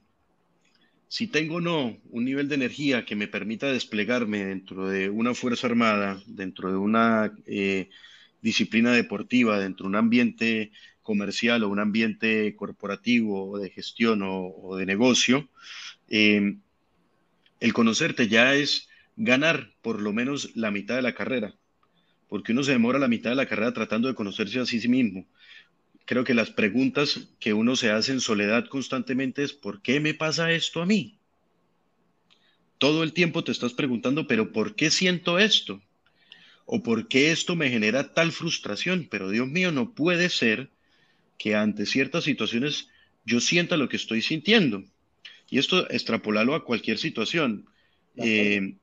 si 1.09 1.27
tengo 1.29 1.55
o 1.57 1.61
no 1.63 1.97
un 2.11 2.25
nivel 2.27 2.51
de 2.51 2.57
energía 2.57 3.07
que 3.07 3.17
me 3.17 3.29
permita 3.29 3.73
desplegarme 3.73 4.45
dentro 4.45 4.89
de 4.89 5.09
una 5.09 5.33
fuerza 5.33 5.69
armada, 5.69 6.23
dentro 6.27 6.71
de 6.71 6.77
una 6.77 7.33
eh, 7.47 7.89
disciplina 8.43 8.93
deportiva, 8.93 9.59
dentro 9.59 9.85
de 9.85 9.89
un 9.89 9.97
ambiente 9.97 10.73
comercial 11.03 11.63
o 11.63 11.69
un 11.69 11.81
ambiente 11.81 12.55
corporativo 12.55 13.51
o 13.51 13.59
de 13.59 13.71
gestión 13.71 14.23
o, 14.23 14.77
de 14.77 14.87
negocio, 14.87 15.49
eh, 16.09 16.57
el 17.61 17.73
conocerte 17.73 18.29
ya 18.29 18.55
es 18.55 18.89
ganar 19.17 19.73
por 19.83 20.01
lo 20.01 20.13
menos 20.13 20.55
la 20.55 20.71
mitad 20.71 20.97
de 20.97 21.03
la 21.03 21.15
carrera, 21.15 21.55
porque 22.29 22.53
uno 22.53 22.63
se 22.63 22.73
demora 22.73 22.99
la 22.99 23.09
mitad 23.09 23.31
de 23.31 23.37
la 23.37 23.47
carrera 23.47 23.73
tratando 23.73 24.09
de 24.09 24.15
conocerse 24.15 24.61
a 24.61 24.67
sí 24.67 24.87
mismo. 24.87 25.27
Creo 26.05 26.25
que 26.25 26.35
las 26.35 26.51
preguntas 26.51 27.29
que 27.41 27.53
uno 27.53 27.75
se 27.75 27.91
hace 27.91 28.13
en 28.13 28.21
soledad 28.21 28.67
constantemente 28.69 29.43
es, 29.43 29.53
¿por 29.53 29.83
qué 29.83 30.01
me 30.01 30.15
pasa 30.15 30.53
esto 30.53 30.81
a 30.81 30.87
mí? 30.87 31.19
Todo 32.79 33.03
el 33.03 33.13
tiempo 33.13 33.43
te 33.43 33.53
estás 33.53 33.73
preguntando, 33.73 34.27
pero 34.27 34.53
¿por 34.53 34.77
qué 34.77 34.91
siento 34.91 35.39
esto? 35.39 35.83
¿O 36.71 36.83
por 36.83 37.09
qué 37.09 37.33
esto 37.33 37.57
me 37.57 37.71
genera 37.71 38.13
tal 38.13 38.31
frustración? 38.31 39.09
Pero 39.11 39.31
Dios 39.31 39.49
mío, 39.49 39.73
no 39.73 39.95
puede 39.95 40.29
ser 40.29 40.69
que 41.39 41.55
ante 41.55 41.87
ciertas 41.87 42.25
situaciones 42.25 42.91
yo 43.25 43.41
sienta 43.41 43.79
lo 43.79 43.89
que 43.89 43.97
estoy 43.97 44.21
sintiendo. 44.21 44.85
Y 45.49 45.59
esto 45.59 45.89
extrapolarlo 45.89 46.55
a 46.55 46.67
cualquier 46.67 46.99
situación. 46.99 47.65
Eh, 48.17 48.77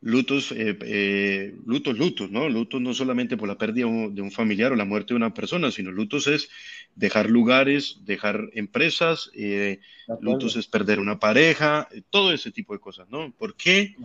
lutos, 0.00 0.52
eh, 0.52 0.76
eh, 0.82 1.54
lutos, 1.64 1.98
lutos, 1.98 2.30
¿no? 2.30 2.48
Lutos 2.48 2.80
no 2.80 2.92
solamente 2.94 3.36
por 3.36 3.48
la 3.48 3.58
pérdida 3.58 3.86
de 4.10 4.22
un 4.22 4.30
familiar 4.30 4.72
o 4.72 4.76
la 4.76 4.84
muerte 4.84 5.14
de 5.14 5.16
una 5.16 5.34
persona, 5.34 5.70
sino 5.70 5.90
lutos 5.90 6.26
es 6.26 6.48
dejar 6.94 7.30
lugares, 7.30 8.00
dejar 8.04 8.50
empresas, 8.52 9.30
eh, 9.34 9.80
lutos 10.20 10.56
es 10.56 10.66
perder 10.66 11.00
una 11.00 11.18
pareja, 11.18 11.88
todo 12.10 12.32
ese 12.32 12.50
tipo 12.52 12.72
de 12.72 12.80
cosas, 12.80 13.08
¿no? 13.10 13.32
¿Por 13.32 13.56
qué? 13.56 13.96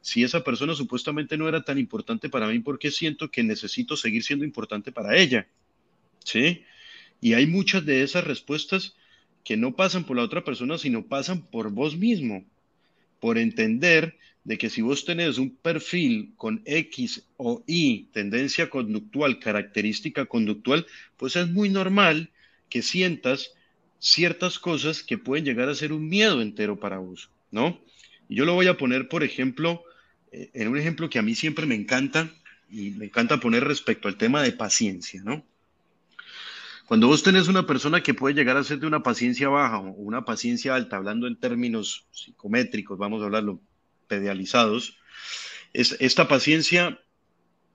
Si 0.00 0.22
esa 0.22 0.44
persona 0.44 0.74
supuestamente 0.74 1.36
no 1.36 1.48
era 1.48 1.62
tan 1.62 1.78
importante 1.78 2.28
para 2.28 2.46
mí, 2.46 2.60
¿por 2.60 2.78
qué 2.78 2.90
siento 2.90 3.30
que 3.30 3.42
necesito 3.42 3.96
seguir 3.96 4.22
siendo 4.22 4.44
importante 4.44 4.92
para 4.92 5.16
ella? 5.16 5.48
¿Sí? 6.24 6.64
Y 7.20 7.34
hay 7.34 7.46
muchas 7.46 7.84
de 7.84 8.02
esas 8.02 8.24
respuestas 8.24 8.94
que 9.44 9.56
no 9.56 9.74
pasan 9.74 10.04
por 10.04 10.16
la 10.16 10.22
otra 10.22 10.44
persona, 10.44 10.78
sino 10.78 11.06
pasan 11.06 11.42
por 11.42 11.70
vos 11.70 11.96
mismo, 11.96 12.44
por 13.20 13.36
entender 13.36 14.16
de 14.44 14.58
que 14.58 14.70
si 14.70 14.82
vos 14.82 15.04
tenés 15.04 15.38
un 15.38 15.50
perfil 15.50 16.32
con 16.36 16.62
X 16.64 17.24
o 17.36 17.62
Y, 17.66 18.04
tendencia 18.12 18.70
conductual, 18.70 19.38
característica 19.38 20.26
conductual, 20.26 20.86
pues 21.16 21.36
es 21.36 21.48
muy 21.48 21.68
normal 21.68 22.30
que 22.68 22.82
sientas 22.82 23.52
ciertas 23.98 24.58
cosas 24.58 25.02
que 25.02 25.18
pueden 25.18 25.44
llegar 25.44 25.68
a 25.68 25.74
ser 25.74 25.92
un 25.92 26.08
miedo 26.08 26.40
entero 26.40 26.80
para 26.80 26.98
vos, 26.98 27.30
¿no? 27.50 27.78
Y 28.28 28.36
yo 28.36 28.44
lo 28.44 28.54
voy 28.54 28.68
a 28.68 28.78
poner, 28.78 29.08
por 29.08 29.22
ejemplo, 29.22 29.84
eh, 30.32 30.50
en 30.54 30.68
un 30.68 30.78
ejemplo 30.78 31.10
que 31.10 31.18
a 31.18 31.22
mí 31.22 31.34
siempre 31.34 31.66
me 31.66 31.74
encanta 31.74 32.30
y 32.70 32.90
me 32.90 33.06
encanta 33.06 33.40
poner 33.40 33.64
respecto 33.64 34.08
al 34.08 34.16
tema 34.16 34.42
de 34.42 34.52
paciencia, 34.52 35.22
¿no? 35.22 35.44
Cuando 36.86 37.06
vos 37.06 37.22
tenés 37.22 37.46
una 37.46 37.66
persona 37.66 38.02
que 38.02 38.14
puede 38.14 38.34
llegar 38.34 38.56
a 38.56 38.64
ser 38.64 38.80
de 38.80 38.86
una 38.86 39.02
paciencia 39.02 39.48
baja 39.48 39.78
o 39.78 39.90
una 39.92 40.24
paciencia 40.24 40.74
alta, 40.74 40.96
hablando 40.96 41.28
en 41.28 41.36
términos 41.36 42.06
psicométricos, 42.10 42.98
vamos 42.98 43.22
a 43.22 43.26
hablarlo, 43.26 43.60
pedializados, 44.10 44.98
es, 45.72 45.96
esta 46.00 46.26
paciencia, 46.26 47.00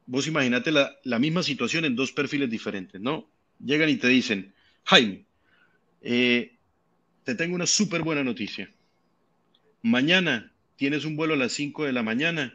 vos 0.06 0.28
imaginate 0.28 0.72
la, 0.72 0.94
la, 1.04 1.18
misma 1.18 1.44
situación 1.44 1.86
en 1.86 1.96
dos 1.96 2.12
perfiles 2.12 2.50
diferentes, 2.50 3.00
¿no? 3.00 3.32
Llegan 3.64 3.90
y 3.90 3.96
te 3.96 4.10
dicen, 4.10 4.54
Jaime, 4.84 5.26
eh, 6.02 6.58
te 7.24 7.36
tengo 7.36 7.56
una 7.56 7.66
súper 7.66 8.02
buena 8.04 8.24
noticia. 8.24 8.70
Mañana 9.82 10.52
tienes 10.76 11.06
un 11.06 11.16
vuelo 11.16 11.36
a 11.36 11.38
las 11.38 11.54
5 11.54 11.86
de 11.86 11.94
la 11.94 12.04
mañana, 12.04 12.54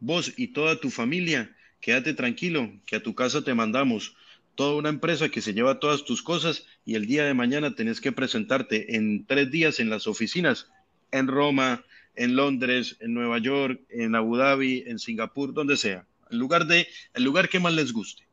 vos 0.00 0.32
y 0.36 0.48
toda 0.48 0.80
tu 0.80 0.90
familia, 0.90 1.56
quédate 1.80 2.14
tranquilo, 2.14 2.72
que 2.84 2.96
a 2.96 3.02
tu 3.02 3.14
casa 3.14 3.44
te 3.44 3.54
mandamos 3.54 4.16
toda 4.56 4.74
una 4.74 4.88
empresa 4.88 5.28
que 5.28 5.40
se 5.40 5.54
lleva 5.54 5.78
todas 5.78 6.04
tus 6.04 6.22
cosas 6.22 6.66
y 6.84 6.96
el 6.96 7.06
día 7.06 7.24
de 7.24 7.34
mañana 7.34 7.76
tenés 7.76 8.00
que 8.00 8.12
presentarte 8.12 8.96
en 8.96 9.24
tres 9.24 9.50
días 9.50 9.78
en 9.78 9.88
las 9.88 10.08
oficinas, 10.08 10.68
en 11.12 11.28
Roma, 11.28 11.84
en 12.14 12.36
Londres, 12.36 12.96
en 13.00 13.14
Nueva 13.14 13.38
York, 13.38 13.80
en 13.88 14.14
Abu 14.14 14.36
Dhabi, 14.36 14.84
en 14.86 14.98
Singapur, 14.98 15.52
donde 15.54 15.76
sea, 15.76 16.06
el 16.30 16.38
lugar, 16.38 16.66
de, 16.66 16.88
el 17.14 17.24
lugar 17.24 17.48
que 17.48 17.60
más 17.60 17.72
les 17.72 17.92
guste. 17.92 18.26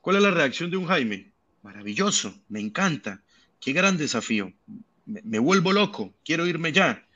¿Cuál 0.00 0.16
es 0.16 0.22
la 0.22 0.30
reacción 0.30 0.70
de 0.70 0.76
un 0.76 0.86
Jaime? 0.86 1.32
Maravilloso, 1.62 2.34
me 2.48 2.60
encanta, 2.60 3.22
qué 3.60 3.72
gran 3.72 3.96
desafío, 3.96 4.52
me, 5.06 5.22
me 5.22 5.38
vuelvo 5.38 5.72
loco, 5.72 6.14
quiero 6.24 6.46
irme 6.46 6.72
ya. 6.72 7.06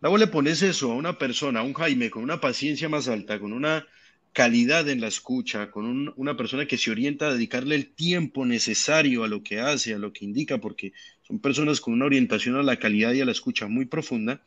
Luego 0.00 0.18
le 0.18 0.26
pones 0.26 0.62
eso 0.62 0.92
a 0.92 0.94
una 0.94 1.18
persona, 1.18 1.60
a 1.60 1.64
un 1.64 1.74
Jaime 1.74 2.10
con 2.10 2.22
una 2.22 2.40
paciencia 2.40 2.88
más 2.88 3.08
alta, 3.08 3.38
con 3.38 3.52
una 3.52 3.86
calidad 4.32 4.88
en 4.88 5.00
la 5.00 5.08
escucha, 5.08 5.70
con 5.70 6.12
una 6.16 6.36
persona 6.36 6.66
que 6.66 6.78
se 6.78 6.90
orienta 6.90 7.28
a 7.28 7.32
dedicarle 7.32 7.74
el 7.74 7.88
tiempo 7.88 8.46
necesario 8.46 9.24
a 9.24 9.28
lo 9.28 9.42
que 9.42 9.60
hace, 9.60 9.94
a 9.94 9.98
lo 9.98 10.12
que 10.12 10.24
indica, 10.24 10.58
porque 10.58 10.92
son 11.26 11.38
personas 11.40 11.80
con 11.80 11.94
una 11.94 12.06
orientación 12.06 12.56
a 12.56 12.62
la 12.62 12.78
calidad 12.78 13.12
y 13.12 13.20
a 13.20 13.24
la 13.24 13.32
escucha 13.32 13.66
muy 13.66 13.86
profunda 13.86 14.42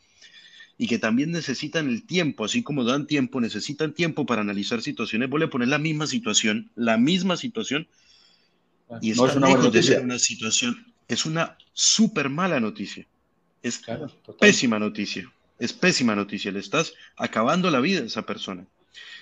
y 0.78 0.88
que 0.88 0.98
también 0.98 1.32
necesitan 1.32 1.90
el 1.90 2.08
tiempo, 2.08 2.44
así 2.44 2.64
como 2.64 2.84
dan 2.84 3.06
tiempo, 3.06 3.40
necesitan 3.40 3.94
tiempo 3.94 4.26
para 4.26 4.42
analizar 4.42 4.82
situaciones. 4.82 5.30
Voy 5.30 5.44
a 5.44 5.50
poner 5.50 5.68
la 5.68 5.78
misma 5.78 6.08
situación, 6.08 6.72
la 6.76 6.98
misma 6.98 7.38
situación, 7.38 7.88
y 9.00 9.12
no 9.12 9.28
es 9.28 9.36
una 9.36 9.50
buena 9.50 9.66
noticia. 9.66 10.00
una 10.00 10.18
situación, 10.18 10.94
es 11.08 11.26
una 11.26 11.58
súper 11.74 12.30
mala 12.30 12.60
noticia. 12.60 13.06
Es 13.62 13.82
pésima 14.40 14.80
noticia, 14.80 15.32
es 15.60 15.72
pésima 15.72 16.16
noticia. 16.16 16.52
Le 16.52 16.60
estás 16.60 16.94
acabando 17.16 17.70
la 17.70 17.80
vida 17.80 18.02
a 18.02 18.06
esa 18.06 18.26
persona. 18.26 18.66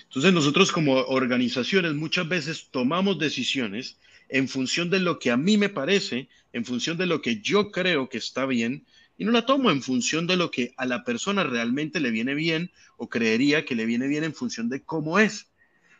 Entonces 0.04 0.32
nosotros 0.32 0.72
como 0.72 0.94
organizaciones 0.94 1.94
muchas 1.94 2.28
veces 2.28 2.68
tomamos 2.70 3.18
decisiones 3.18 3.96
en 4.28 4.48
función 4.48 4.90
de 4.90 5.00
lo 5.00 5.18
que 5.18 5.30
a 5.30 5.36
mí 5.36 5.56
me 5.56 5.68
parece, 5.68 6.28
en 6.52 6.64
función 6.64 6.96
de 6.98 7.06
lo 7.06 7.22
que 7.22 7.40
yo 7.40 7.70
creo 7.70 8.08
que 8.08 8.18
está 8.18 8.46
bien, 8.46 8.86
y 9.16 9.24
no 9.24 9.32
la 9.32 9.44
tomo 9.44 9.70
en 9.70 9.82
función 9.82 10.26
de 10.26 10.36
lo 10.36 10.50
que 10.50 10.72
a 10.76 10.86
la 10.86 11.04
persona 11.04 11.44
realmente 11.44 12.00
le 12.00 12.10
viene 12.10 12.34
bien 12.34 12.70
o 12.96 13.08
creería 13.08 13.64
que 13.64 13.74
le 13.74 13.84
viene 13.84 14.08
bien 14.08 14.24
en 14.24 14.34
función 14.34 14.68
de 14.68 14.82
cómo 14.82 15.18
es. 15.18 15.48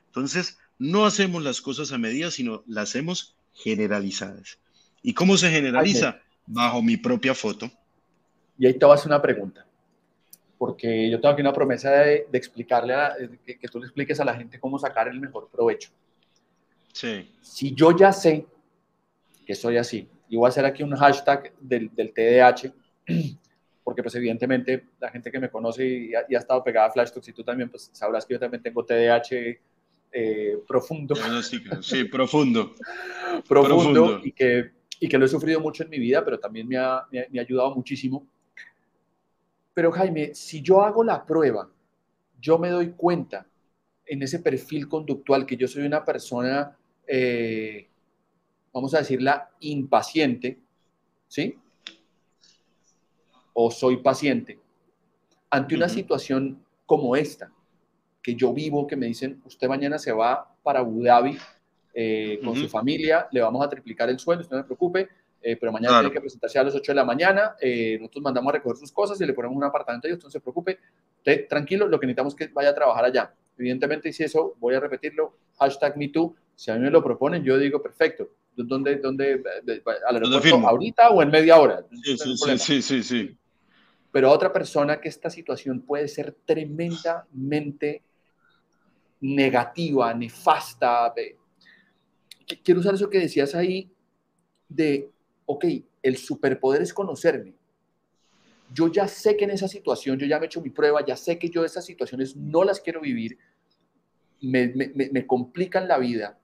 Entonces, 0.06 0.58
no 0.78 1.04
hacemos 1.04 1.42
las 1.42 1.60
cosas 1.60 1.92
a 1.92 1.98
medida, 1.98 2.30
sino 2.30 2.64
las 2.66 2.88
hacemos 2.88 3.36
generalizadas. 3.52 4.58
¿Y 5.02 5.12
cómo 5.12 5.36
se 5.36 5.50
generaliza? 5.50 6.20
Bajo 6.46 6.82
mi 6.82 6.96
propia 6.96 7.34
foto. 7.34 7.70
Y 8.58 8.66
ahí 8.66 8.78
te 8.78 8.86
vas 8.86 9.04
una 9.04 9.20
pregunta 9.20 9.66
porque 10.60 11.08
yo 11.08 11.18
tengo 11.18 11.32
aquí 11.32 11.40
una 11.40 11.54
promesa 11.54 11.90
de, 11.90 12.26
explicarle, 12.34 12.92
a, 12.92 13.16
que, 13.46 13.58
que, 13.58 13.66
tú 13.66 13.78
le 13.78 13.86
expliques 13.86 14.20
a 14.20 14.26
la 14.26 14.34
gente 14.34 14.60
cómo 14.60 14.78
sacar 14.78 15.08
el 15.08 15.18
mejor 15.18 15.48
provecho. 15.50 15.88
Sí. 16.92 17.30
Si 17.40 17.74
yo 17.74 17.96
ya 17.96 18.12
sé 18.12 18.44
que 19.46 19.54
soy 19.54 19.78
así, 19.78 20.06
y 20.28 20.36
voy 20.36 20.44
a 20.44 20.48
hacer 20.50 20.66
aquí 20.66 20.82
un 20.82 20.94
hashtag 20.94 21.54
del, 21.58 21.90
del 21.94 22.12
TDAH, 22.12 22.74
porque 23.82 24.02
pues 24.02 24.14
evidentemente 24.16 24.88
la 25.00 25.08
gente 25.08 25.32
que 25.32 25.40
me 25.40 25.48
conoce 25.48 25.88
y 25.88 26.14
ha, 26.14 26.38
estado 26.38 26.62
pegada 26.62 26.88
a 26.88 26.90
Flash 26.90 27.12
y 27.26 27.32
tú 27.32 27.42
también, 27.42 27.70
pues 27.70 27.88
sabrás 27.94 28.26
que 28.26 28.34
yo 28.34 28.38
también 28.38 28.62
tengo 28.62 28.84
TDAH 28.84 29.30
eh, 30.12 30.58
profundo. 30.68 31.14
Sí, 31.40 32.04
profundo. 32.04 32.74
profundo. 33.48 33.48
profundo. 33.48 34.20
Y, 34.22 34.32
que, 34.32 34.72
y 35.00 35.08
que 35.08 35.16
lo 35.16 35.24
he 35.24 35.28
sufrido 35.28 35.58
mucho 35.58 35.84
en 35.84 35.88
mi 35.88 35.98
vida, 35.98 36.22
pero 36.22 36.38
también 36.38 36.68
me 36.68 36.76
ha, 36.76 37.06
me 37.10 37.38
ha 37.38 37.42
ayudado 37.42 37.74
muchísimo 37.74 38.28
pero 39.80 39.92
Jaime, 39.92 40.34
si 40.34 40.60
yo 40.60 40.82
hago 40.82 41.02
la 41.02 41.24
prueba, 41.24 41.66
yo 42.38 42.58
me 42.58 42.68
doy 42.68 42.90
cuenta 42.90 43.46
en 44.04 44.22
ese 44.22 44.38
perfil 44.38 44.86
conductual 44.86 45.46
que 45.46 45.56
yo 45.56 45.66
soy 45.66 45.86
una 45.86 46.04
persona, 46.04 46.76
eh, 47.06 47.88
vamos 48.74 48.92
a 48.92 48.98
decirla, 48.98 49.48
impaciente, 49.60 50.58
¿sí? 51.28 51.58
O 53.54 53.70
soy 53.70 53.96
paciente. 54.02 54.58
Ante 55.48 55.76
una 55.76 55.88
situación 55.88 56.62
como 56.84 57.16
esta, 57.16 57.50
que 58.22 58.34
yo 58.34 58.52
vivo, 58.52 58.86
que 58.86 58.96
me 58.96 59.06
dicen, 59.06 59.40
usted 59.46 59.66
mañana 59.66 59.98
se 59.98 60.12
va 60.12 60.54
para 60.62 60.80
Abu 60.80 61.04
Dhabi 61.04 61.38
eh, 61.94 62.38
con 62.44 62.54
su 62.54 62.68
familia, 62.68 63.28
le 63.32 63.40
vamos 63.40 63.64
a 63.64 63.70
triplicar 63.70 64.10
el 64.10 64.18
sueldo, 64.18 64.42
usted 64.42 64.56
no 64.56 64.62
se 64.62 64.66
preocupe, 64.66 65.08
eh, 65.42 65.56
pero 65.56 65.72
mañana 65.72 66.00
tiene 66.00 66.12
que 66.12 66.20
presentarse 66.20 66.58
a 66.58 66.64
las 66.64 66.74
8 66.74 66.92
de 66.92 66.96
la 66.96 67.04
mañana, 67.04 67.56
eh, 67.60 67.96
nosotros 67.98 68.24
mandamos 68.24 68.50
a 68.50 68.56
recoger 68.56 68.76
sus 68.76 68.92
cosas 68.92 69.20
y 69.20 69.26
le 69.26 69.32
ponemos 69.32 69.56
un 69.56 69.64
apartamento 69.64 70.06
y 70.06 70.12
usted 70.12 70.24
no 70.24 70.30
se 70.30 70.40
preocupe, 70.40 70.78
usted 71.16 71.48
tranquilo, 71.48 71.88
lo 71.88 71.98
que 71.98 72.06
necesitamos 72.06 72.34
es 72.34 72.38
que 72.38 72.52
vaya 72.52 72.70
a 72.70 72.74
trabajar 72.74 73.06
allá. 73.06 73.34
Evidentemente, 73.56 74.12
si 74.12 74.22
eso, 74.22 74.54
voy 74.58 74.74
a 74.74 74.80
repetirlo, 74.80 75.36
hashtag 75.58 75.96
MeToo, 75.96 76.34
si 76.54 76.70
a 76.70 76.74
mí 76.74 76.80
me 76.80 76.90
lo 76.90 77.02
proponen, 77.02 77.42
yo 77.42 77.56
digo, 77.56 77.82
perfecto, 77.82 78.30
¿dónde, 78.54 78.96
dónde, 78.96 79.42
al 80.06 80.16
aeropuerto, 80.16 80.56
ahorita 80.68 81.08
o 81.10 81.22
en 81.22 81.30
media 81.30 81.58
hora? 81.58 81.84
Sí, 82.02 82.18
sí, 82.18 82.58
sí, 82.58 82.82
sí, 82.82 83.02
sí, 83.02 83.38
Pero 84.12 84.28
a 84.28 84.32
otra 84.32 84.52
persona 84.52 85.00
que 85.00 85.08
esta 85.08 85.30
situación 85.30 85.80
puede 85.80 86.06
ser 86.08 86.36
tremendamente 86.44 88.02
negativa, 89.20 90.12
nefasta. 90.12 91.14
Quiero 92.62 92.80
usar 92.80 92.94
eso 92.94 93.08
que 93.08 93.20
decías 93.20 93.54
ahí 93.54 93.90
de 94.68 95.10
ok, 95.50 95.64
el 96.04 96.16
superpoder 96.16 96.80
es 96.80 96.94
conocerme. 96.94 97.54
Yo 98.72 98.86
ya 98.86 99.08
sé 99.08 99.36
que 99.36 99.44
en 99.44 99.50
esa 99.50 99.66
situación, 99.66 100.16
yo 100.16 100.26
ya 100.26 100.38
me 100.38 100.44
he 100.44 100.46
hecho 100.46 100.62
mi 100.62 100.70
prueba, 100.70 101.04
ya 101.04 101.16
sé 101.16 101.40
que 101.40 101.50
yo 101.50 101.64
esas 101.64 101.84
situaciones 101.84 102.36
no 102.36 102.62
las 102.62 102.80
quiero 102.80 103.00
vivir, 103.00 103.36
me, 104.40 105.26
complican 105.26 105.88
la 105.88 105.98
vida. 105.98 106.38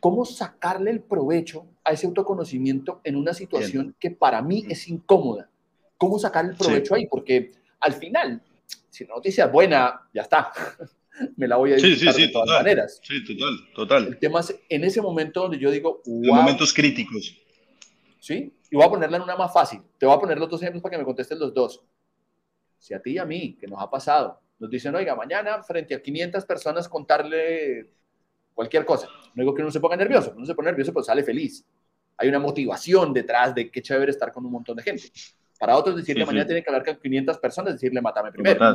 ¿Cómo 0.00 0.26
sacarle 0.26 0.90
el 0.90 1.00
provecho 1.00 1.66
a 1.82 1.92
ese 1.92 2.06
autoconocimiento 2.06 3.00
en 3.04 3.16
una 3.16 3.32
situación 3.32 3.96
que 3.98 4.10
para 4.10 4.42
mí 4.42 4.66
es 4.68 4.86
incómoda? 4.88 5.48
¿Cómo 5.96 6.18
sacar 6.18 6.44
el 6.44 6.56
provecho 6.56 6.94
ahí? 6.94 7.06
Porque 7.06 7.52
al 7.80 7.94
final, 7.94 8.42
si 8.90 9.06
la 9.06 9.14
noticia 9.14 9.46
es 9.46 9.52
buena, 9.52 10.02
ya 10.12 10.22
está. 10.22 10.52
me 11.36 11.48
la 11.48 11.56
voy 11.56 11.72
a 11.72 11.76
disfrutar 11.76 12.14
de 12.16 12.28
todas 12.28 12.48
maneras. 12.48 13.00
Sí, 13.02 13.24
total, 13.24 13.56
total. 13.74 14.06
El 14.08 14.18
tema 14.18 14.40
es 14.40 14.54
en 14.68 14.84
ese 14.84 15.00
momento 15.00 15.40
donde 15.40 15.58
yo 15.58 15.70
digo, 15.70 16.02
wow, 16.04 16.34
momentos 16.34 16.74
críticos. 16.74 17.45
¿Sí? 18.26 18.52
Y 18.70 18.76
voy 18.76 18.84
a 18.84 18.88
ponerla 18.88 19.18
en 19.18 19.22
una 19.22 19.36
más 19.36 19.52
fácil. 19.52 19.80
Te 19.96 20.04
voy 20.04 20.16
a 20.16 20.18
poner 20.18 20.36
los 20.36 20.48
dos 20.48 20.60
ejemplos 20.60 20.82
para 20.82 20.92
que 20.92 20.98
me 20.98 21.04
contesten 21.04 21.38
los 21.38 21.54
dos. 21.54 21.84
Si 22.76 22.92
a 22.92 23.00
ti 23.00 23.12
y 23.12 23.18
a 23.18 23.24
mí, 23.24 23.56
que 23.56 23.68
nos 23.68 23.80
ha 23.80 23.88
pasado, 23.88 24.40
nos 24.58 24.68
dicen, 24.68 24.94
oiga, 24.96 25.14
mañana 25.14 25.62
frente 25.62 25.94
a 25.94 26.02
500 26.02 26.44
personas 26.44 26.88
contarle 26.88 27.88
cualquier 28.52 28.84
cosa. 28.84 29.06
No 29.34 29.42
digo 29.42 29.54
que 29.54 29.62
uno 29.62 29.70
se 29.70 29.78
ponga 29.78 29.96
nervioso, 29.96 30.34
uno 30.36 30.44
se 30.44 30.56
pone 30.56 30.70
nervioso, 30.70 30.92
pero 30.92 31.04
sale 31.04 31.22
feliz. 31.22 31.64
Hay 32.16 32.28
una 32.28 32.40
motivación 32.40 33.12
detrás 33.12 33.54
de 33.54 33.70
qué 33.70 33.80
chévere 33.80 34.10
estar 34.10 34.32
con 34.32 34.44
un 34.44 34.50
montón 34.50 34.76
de 34.76 34.82
gente. 34.82 35.04
Para 35.60 35.76
otros 35.76 35.94
decirle, 35.94 36.26
mañana 36.26 36.46
tiene 36.46 36.64
que 36.64 36.70
hablar 36.70 36.84
con 36.84 36.96
500 36.96 37.38
personas, 37.38 37.74
decirle, 37.74 38.02
mátame 38.02 38.32
primero. 38.32 38.74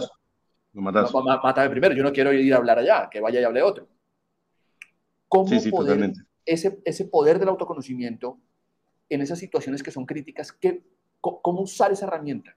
Lo 0.74 0.82
matas. 0.82 1.12
Mátame 1.14 1.70
primero, 1.70 1.94
yo 1.94 2.04
no 2.04 2.14
quiero 2.14 2.32
ir 2.32 2.54
a 2.54 2.58
hablar 2.58 2.80
allá, 2.80 3.10
que 3.12 3.20
vaya 3.20 3.42
y 3.42 3.44
hable 3.44 3.62
otro. 3.62 3.90
¿Cómo 5.28 5.50
poder, 5.70 6.14
ese, 6.46 6.82
ese 6.86 7.06
poder 7.06 7.38
del 7.38 7.50
autoconocimiento 7.50 8.40
en 9.16 9.22
esas 9.22 9.40
situaciones 9.40 9.84
que 9.84 9.92
son 9.92 10.06
críticas, 10.06 10.52
¿qué, 10.52 10.82
¿cómo 11.20 11.62
usar 11.62 11.92
esa 11.92 12.06
herramienta? 12.06 12.56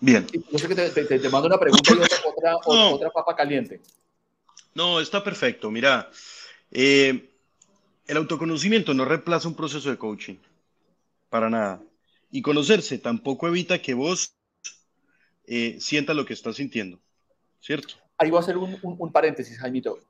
Bien. 0.00 0.26
Yo 0.50 0.58
sé 0.58 0.66
que 0.66 0.74
te, 0.74 1.28
mando 1.28 1.46
una 1.46 1.58
pregunta 1.58 1.92
y 1.94 2.28
otra, 2.28 2.56
otra, 2.66 3.10
papa 3.10 3.36
caliente. 3.36 3.80
No, 4.74 4.98
está 4.98 5.22
perfecto. 5.22 5.70
Mira, 5.70 6.10
eh, 6.72 7.30
el 8.08 8.16
autoconocimiento 8.16 8.94
no 8.94 9.04
reemplaza 9.04 9.46
un 9.46 9.54
proceso 9.54 9.88
de 9.90 9.96
coaching, 9.96 10.36
para 11.30 11.48
nada. 11.48 11.80
Y 12.32 12.42
conocerse 12.42 12.98
tampoco 12.98 13.46
evita 13.46 13.80
que 13.80 13.94
vos 13.94 14.34
eh, 15.46 15.76
sientas 15.78 16.16
lo 16.16 16.24
que 16.24 16.32
estás 16.32 16.56
sintiendo, 16.56 16.98
¿cierto? 17.60 17.94
Ahí 18.18 18.30
voy 18.30 18.38
a 18.38 18.40
hacer 18.40 18.56
un, 18.56 18.76
un, 18.82 19.12
paréntesis, 19.12 19.56
Jaimito. 19.58 20.00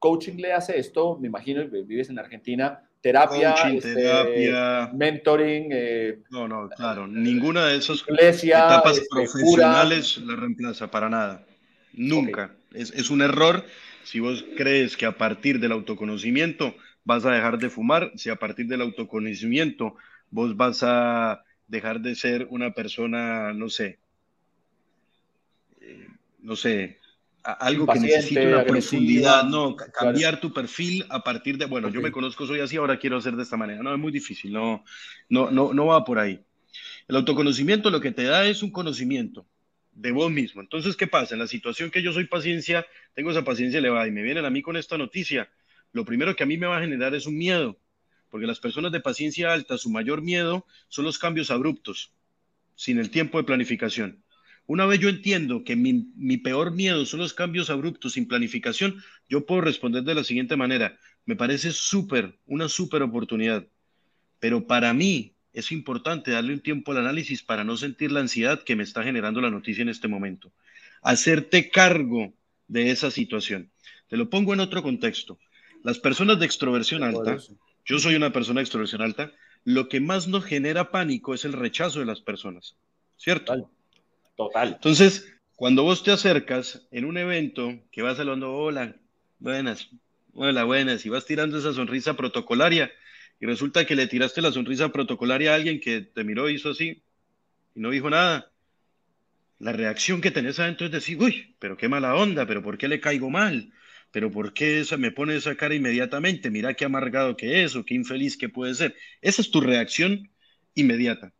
Coaching 0.00 0.38
le 0.38 0.52
hace 0.52 0.76
esto, 0.76 1.16
me 1.18 1.28
imagino, 1.28 1.64
vives 1.68 2.10
en 2.10 2.18
Argentina, 2.18 2.89
terapia, 3.00 3.54
este, 3.72 4.52
mentoring. 4.94 5.68
Eh, 5.72 6.18
no, 6.30 6.46
no, 6.46 6.68
claro, 6.68 7.06
ninguna 7.06 7.66
de 7.66 7.78
esas 7.78 8.04
etapas 8.08 8.98
este, 8.98 9.08
profesionales 9.10 10.18
la 10.18 10.36
reemplaza 10.36 10.90
para 10.90 11.08
nada. 11.08 11.44
Nunca. 11.92 12.52
Es, 12.72 12.92
es, 12.92 13.10
un 13.10 13.20
error 13.20 13.64
si 14.04 14.20
vos 14.20 14.44
crees 14.56 14.96
que 14.96 15.06
a 15.06 15.16
partir 15.16 15.60
del 15.60 15.72
autoconocimiento 15.72 16.74
vas 17.04 17.24
a 17.24 17.32
dejar 17.32 17.58
de 17.58 17.70
fumar, 17.70 18.12
si 18.16 18.30
a 18.30 18.36
partir 18.36 18.66
del 18.66 18.82
autoconocimiento 18.82 19.96
vos 20.30 20.56
vas 20.56 20.82
a 20.82 21.42
dejar 21.66 22.00
de 22.00 22.14
ser 22.14 22.46
una 22.50 22.72
persona, 22.72 23.52
no 23.52 23.68
sé, 23.68 23.98
eh, 25.80 26.06
no 26.40 26.56
sé, 26.56 26.99
algo 27.42 27.86
que 27.86 28.00
necesite 28.00 28.46
una 28.46 28.64
profundidad, 28.64 29.44
no, 29.44 29.76
cambiar 29.76 30.40
tu 30.40 30.52
perfil 30.52 31.04
a 31.08 31.22
partir 31.22 31.58
de, 31.58 31.66
bueno, 31.66 31.88
yo 31.88 32.00
me 32.00 32.12
conozco, 32.12 32.46
soy 32.46 32.60
así, 32.60 32.76
ahora 32.76 32.98
quiero 32.98 33.16
hacer 33.16 33.34
de 33.36 33.42
esta 33.42 33.56
manera. 33.56 33.82
No, 33.82 33.92
es 33.92 33.98
muy 33.98 34.12
difícil, 34.12 34.52
no, 34.52 34.84
no, 35.28 35.50
no, 35.50 35.72
no 35.72 35.86
va 35.86 36.04
por 36.04 36.18
ahí. 36.18 36.40
El 37.08 37.16
autoconocimiento 37.16 37.90
lo 37.90 38.00
que 38.00 38.12
te 38.12 38.24
da 38.24 38.46
es 38.46 38.62
un 38.62 38.70
conocimiento 38.70 39.46
de 39.92 40.12
vos 40.12 40.30
mismo. 40.30 40.60
Entonces, 40.60 40.96
¿qué 40.96 41.06
pasa? 41.06 41.34
En 41.34 41.40
la 41.40 41.46
situación 41.46 41.90
que 41.90 42.02
yo 42.02 42.12
soy 42.12 42.24
paciencia, 42.26 42.86
tengo 43.14 43.30
esa 43.30 43.44
paciencia 43.44 43.78
elevada 43.78 44.06
y 44.06 44.10
me 44.10 44.22
vienen 44.22 44.44
a 44.44 44.50
mí 44.50 44.62
con 44.62 44.76
esta 44.76 44.96
noticia, 44.96 45.50
lo 45.92 46.04
primero 46.04 46.36
que 46.36 46.44
a 46.44 46.46
mí 46.46 46.56
me 46.56 46.66
va 46.66 46.78
a 46.78 46.80
generar 46.80 47.14
es 47.14 47.26
un 47.26 47.36
miedo, 47.36 47.78
porque 48.30 48.46
las 48.46 48.60
personas 48.60 48.92
de 48.92 49.00
paciencia 49.00 49.52
alta, 49.52 49.76
su 49.76 49.90
mayor 49.90 50.22
miedo 50.22 50.66
son 50.88 51.04
los 51.04 51.18
cambios 51.18 51.50
abruptos, 51.50 52.12
sin 52.76 52.98
el 52.98 53.10
tiempo 53.10 53.38
de 53.38 53.44
planificación. 53.44 54.22
Una 54.70 54.86
vez 54.86 55.00
yo 55.00 55.08
entiendo 55.08 55.64
que 55.64 55.74
mi, 55.74 56.36
peor 56.36 56.70
miedo 56.70 57.04
son 57.04 57.18
los 57.18 57.34
cambios 57.34 57.70
abruptos 57.70 58.12
sin 58.12 58.28
planificación, 58.28 59.02
yo 59.28 59.44
puedo 59.44 59.62
responder 59.62 60.04
de 60.04 60.14
la 60.14 60.22
siguiente 60.22 60.56
manera. 60.56 60.96
Me 61.26 61.34
parece 61.34 61.72
súper, 61.72 62.38
una 62.46 62.68
súper 62.68 63.02
oportunidad. 63.02 63.66
Pero 64.38 64.68
para 64.68 64.94
mí 64.94 65.34
es 65.52 65.72
importante 65.72 66.30
darle 66.30 66.52
un 66.52 66.60
tiempo 66.60 66.92
al 66.92 66.98
análisis 66.98 67.42
para 67.42 67.64
no 67.64 67.76
sentir 67.76 68.12
la 68.12 68.20
ansiedad 68.20 68.62
que 68.62 68.76
me 68.76 68.84
está 68.84 69.02
generando 69.02 69.40
la 69.40 69.50
noticia 69.50 69.82
en 69.82 69.88
este 69.88 70.06
momento. 70.06 70.52
Hacerte 71.02 71.68
cargo 71.68 72.32
de 72.68 72.92
esa 72.92 73.10
situación. 73.10 73.72
Te 74.06 74.16
lo 74.16 74.30
pongo 74.30 74.54
en 74.54 74.60
otro 74.60 74.84
contexto. 74.84 75.40
Las 75.82 75.98
personas 75.98 76.38
de 76.38 76.46
extroversión 76.46 77.02
alta, 77.02 77.38
yo 77.84 77.98
soy 77.98 78.14
una 78.14 78.32
persona 78.32 78.60
de 78.60 78.66
extroversión 78.66 79.02
alta, 79.02 79.32
lo 79.64 79.88
que 79.88 79.98
más 79.98 80.28
nos 80.28 80.44
genera 80.44 80.92
pánico 80.92 81.34
es 81.34 81.44
el 81.44 81.54
rechazo 81.54 81.98
de 81.98 82.06
las 82.06 82.20
personas, 82.20 82.76
¿cierto? 83.16 83.68
Total. 84.40 84.72
Entonces, 84.72 85.30
cuando 85.54 85.82
vos 85.82 86.02
te 86.02 86.12
acercas 86.12 86.86
en 86.92 87.04
un 87.04 87.18
evento 87.18 87.78
que 87.92 88.00
vas 88.00 88.18
hablando, 88.18 88.54
hola, 88.54 88.96
buenas, 89.38 89.90
hola, 90.32 90.64
buenas, 90.64 91.04
y 91.04 91.10
vas 91.10 91.26
tirando 91.26 91.58
esa 91.58 91.74
sonrisa 91.74 92.16
protocolaria, 92.16 92.90
y 93.38 93.44
resulta 93.44 93.84
que 93.84 93.94
le 93.94 94.06
tiraste 94.06 94.40
la 94.40 94.50
sonrisa 94.50 94.88
protocolaria 94.88 95.52
a 95.52 95.56
alguien 95.56 95.78
que 95.78 96.00
te 96.00 96.24
miró 96.24 96.48
hizo 96.48 96.70
así, 96.70 97.02
y 97.74 97.80
no 97.80 97.90
dijo 97.90 98.08
nada. 98.08 98.50
La 99.58 99.72
reacción 99.72 100.22
que 100.22 100.30
tenés 100.30 100.58
adentro 100.58 100.86
es 100.86 100.92
decir, 100.92 101.18
uy, 101.20 101.54
pero 101.58 101.76
qué 101.76 101.88
mala 101.88 102.14
onda, 102.14 102.46
pero 102.46 102.62
¿por 102.62 102.78
qué 102.78 102.88
le 102.88 102.98
caigo 102.98 103.28
mal? 103.28 103.70
pero 104.10 104.30
¿por 104.30 104.54
qué 104.54 104.80
esa, 104.80 104.96
me 104.96 105.12
pone 105.12 105.36
esa 105.36 105.54
cara 105.54 105.74
inmediatamente? 105.74 106.50
Mira 106.50 106.72
qué 106.72 106.86
amargado 106.86 107.36
que 107.36 107.62
es 107.62 107.76
o 107.76 107.84
qué 107.84 107.92
infeliz 107.94 108.38
que 108.38 108.48
puede 108.48 108.74
ser. 108.74 108.96
Esa 109.20 109.42
es 109.42 109.50
tu 109.50 109.60
reacción 109.60 110.30
inmediata, 110.74 111.34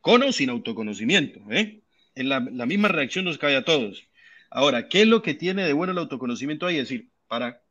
con 0.00 0.24
o 0.24 0.32
sin 0.32 0.50
autoconocimiento. 0.50 1.40
¿eh? 1.52 1.81
En 2.14 2.28
la, 2.28 2.40
misma 2.40 2.88
reacción 2.88 3.24
nos 3.24 3.38
cae 3.38 3.56
a 3.56 3.64
todos. 3.64 4.06
Ahora, 4.50 4.88
¿qué 4.88 5.02
es 5.02 5.08
lo 5.08 5.22
que 5.22 5.34
tiene 5.34 5.64
de 5.64 5.72
bueno 5.72 5.92
el 5.92 5.98
autoconocimiento 5.98 6.66
ahí? 6.66 6.76
Decir, 6.76 7.08
para, 7.26 7.62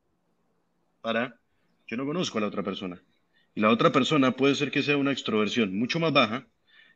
para, 1.01 1.39
yo 1.87 1.97
no 1.97 2.05
conozco 2.05 2.37
a 2.37 2.41
la 2.41 2.47
otra 2.47 2.63
persona. 2.63 3.01
Y 3.53 3.61
la 3.61 3.69
otra 3.69 3.91
persona 3.91 4.35
puede 4.35 4.55
ser 4.55 4.71
que 4.71 4.83
sea 4.83 4.97
una 4.97 5.11
extroversión 5.11 5.77
mucho 5.77 5.99
más 5.99 6.13
baja, 6.13 6.47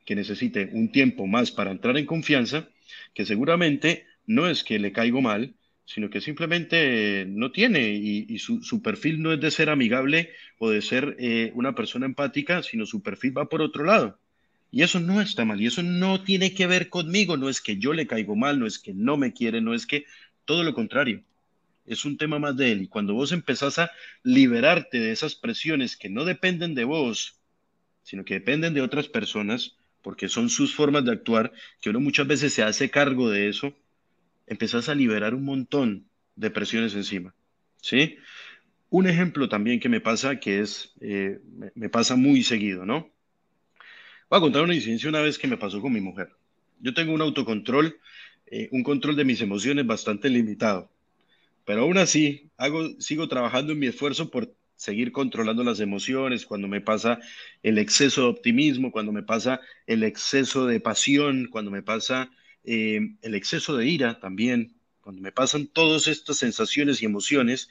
que 0.06 0.16
necesite 0.16 0.70
un 0.72 0.92
tiempo 0.92 1.28
más 1.28 1.52
para 1.52 1.72
entrar 1.72 1.98
en 1.98 2.06
confianza, 2.06 2.70
que 3.14 3.26
seguramente 3.26 4.06
no 4.26 4.48
es 4.48 4.64
que 4.64 4.80
le 4.80 4.92
caigo 4.92 5.22
mal, 5.22 5.56
sino 5.86 6.10
que 6.10 6.22
simplemente 6.22 7.26
no 7.28 7.52
tiene 7.52 7.90
y, 7.90 8.40
su, 8.40 8.82
perfil 8.82 9.22
no 9.22 9.34
es 9.34 9.40
de 9.40 9.52
ser 9.52 9.70
amigable 9.70 10.32
o 10.58 10.70
de 10.70 10.82
ser 10.82 11.16
eh, 11.20 11.52
una 11.54 11.76
persona 11.76 12.06
empática, 12.06 12.64
sino 12.64 12.86
su 12.86 13.04
perfil 13.04 13.38
va 13.38 13.50
por 13.50 13.62
otro 13.62 13.84
lado. 13.84 14.20
Y 14.76 14.84
eso 14.84 15.00
no 15.00 15.22
está 15.22 15.46
mal, 15.46 15.62
y 15.62 15.68
eso 15.68 15.84
no 15.84 16.22
tiene 16.22 16.54
que 16.54 16.68
ver 16.68 16.90
conmigo, 16.90 17.38
no 17.38 17.48
es 17.48 17.62
que 17.62 17.78
yo 17.78 17.94
le 17.94 18.08
caigo 18.08 18.36
mal, 18.36 18.60
no 18.60 18.68
es 18.68 18.78
que 18.78 18.94
no 18.94 19.16
me 19.16 19.32
quiere, 19.32 19.62
no 19.62 19.74
es 19.74 19.86
que 19.88 20.04
todo 20.44 20.64
lo 20.64 20.74
contrario, 20.74 21.24
es 21.86 22.04
un 22.04 22.18
tema 22.18 22.40
más 22.40 22.58
de 22.58 22.74
él. 22.74 22.82
Y 22.82 22.88
cuando 22.90 23.14
vos 23.14 23.32
empezás 23.32 23.80
a 23.80 23.90
liberarte 24.22 25.00
de 25.00 25.14
esas 25.14 25.34
presiones 25.34 25.96
que 25.96 26.10
no 26.10 26.26
dependen 26.26 26.76
de 26.76 26.84
vos, 26.84 27.40
sino 28.04 28.26
que 28.26 28.34
dependen 28.34 28.74
de 28.74 28.82
otras 28.82 29.08
personas, 29.08 29.78
porque 30.02 30.28
son 30.28 30.50
sus 30.50 30.76
formas 30.76 31.06
de 31.06 31.14
actuar, 31.14 31.54
que 31.80 31.92
uno 31.92 32.02
muchas 32.02 32.28
veces 32.28 32.52
se 32.52 32.62
hace 32.62 32.90
cargo 32.90 33.30
de 33.30 33.48
eso, 33.48 33.74
empezás 34.46 34.90
a 34.90 34.96
liberar 34.96 35.36
un 35.36 35.46
montón 35.46 36.10
de 36.36 36.52
presiones 36.52 36.96
encima. 36.96 37.34
¿Sí? 37.80 38.18
Un 38.90 39.08
ejemplo 39.08 39.48
también 39.48 39.80
que 39.80 39.88
me 39.88 40.02
pasa, 40.02 40.38
que 40.42 40.60
es, 40.60 40.92
eh, 41.00 41.40
me 41.76 41.88
pasa 41.88 42.18
muy 42.18 42.44
seguido, 42.44 42.86
¿no? 42.86 43.14
Voy 44.36 44.39
a 44.39 44.48
contar 44.48 44.63
una 44.63 44.76
incidencia 44.76 45.08
una 45.08 45.21
vez 45.21 45.38
que 45.38 45.48
me 45.48 45.56
pasó 45.56 45.80
con 45.80 45.93
mi 45.93 46.02
mujer. 46.02 46.30
Yo 46.82 46.93
tengo 46.93 47.13
un 47.13 47.21
autocontrol, 47.21 47.98
eh, 48.48 48.67
un 48.74 48.84
control 48.84 49.15
de 49.15 49.24
mis 49.24 49.39
emociones 49.39 49.88
bastante 49.88 50.28
limitado, 50.28 50.91
pero 51.63 51.84
aún 51.84 51.98
así 51.98 52.50
hago, 52.58 53.00
sigo 53.00 53.30
trabajando 53.30 53.71
en 53.71 53.80
mi 53.80 53.88
esfuerzo 53.88 54.30
por 54.30 54.54
seguir 54.76 55.13
controlando 55.13 55.63
las 55.63 55.80
emociones, 55.80 56.45
cuando 56.45 56.67
me 56.67 56.82
pasa 56.82 57.21
el 57.63 57.78
exceso 57.78 58.24
de 58.24 58.28
optimismo, 58.28 58.91
cuando 58.91 59.13
me 59.13 59.24
pasa 59.24 59.62
el 59.88 60.04
exceso 60.04 60.65
de 60.65 60.82
pasión, 60.82 61.48
cuando 61.50 61.71
me 61.71 61.82
pasa 61.82 62.30
eh, 62.65 63.15
el 63.21 63.36
exceso 63.36 63.78
de 63.78 63.88
ira 63.88 64.19
también, 64.19 64.76
cuando 65.00 65.21
me 65.21 65.32
pasan 65.32 65.67
todas 65.67 66.08
estas 66.08 66.36
sensaciones 66.36 67.02
y 67.02 67.06
emociones, 67.06 67.69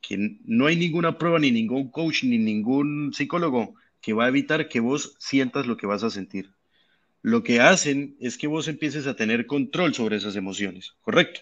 que 0.00 0.40
no 0.44 0.66
hay 0.66 0.74
ninguna 0.74 1.18
prueba, 1.18 1.38
ni 1.38 1.52
ningún 1.52 1.92
coach, 1.92 2.24
ni 2.24 2.36
ningún 2.36 3.12
psicólogo 3.14 3.76
que 4.06 4.12
va 4.12 4.26
a 4.26 4.28
evitar 4.28 4.68
que 4.68 4.78
vos 4.78 5.16
sientas 5.18 5.66
lo 5.66 5.76
que 5.76 5.88
vas 5.88 6.04
a 6.04 6.10
sentir. 6.10 6.52
Lo 7.22 7.42
que 7.42 7.58
hacen 7.58 8.16
es 8.20 8.38
que 8.38 8.46
vos 8.46 8.68
empieces 8.68 9.08
a 9.08 9.16
tener 9.16 9.46
control 9.46 9.94
sobre 9.94 10.14
esas 10.14 10.36
emociones, 10.36 10.94
¿correcto? 11.00 11.40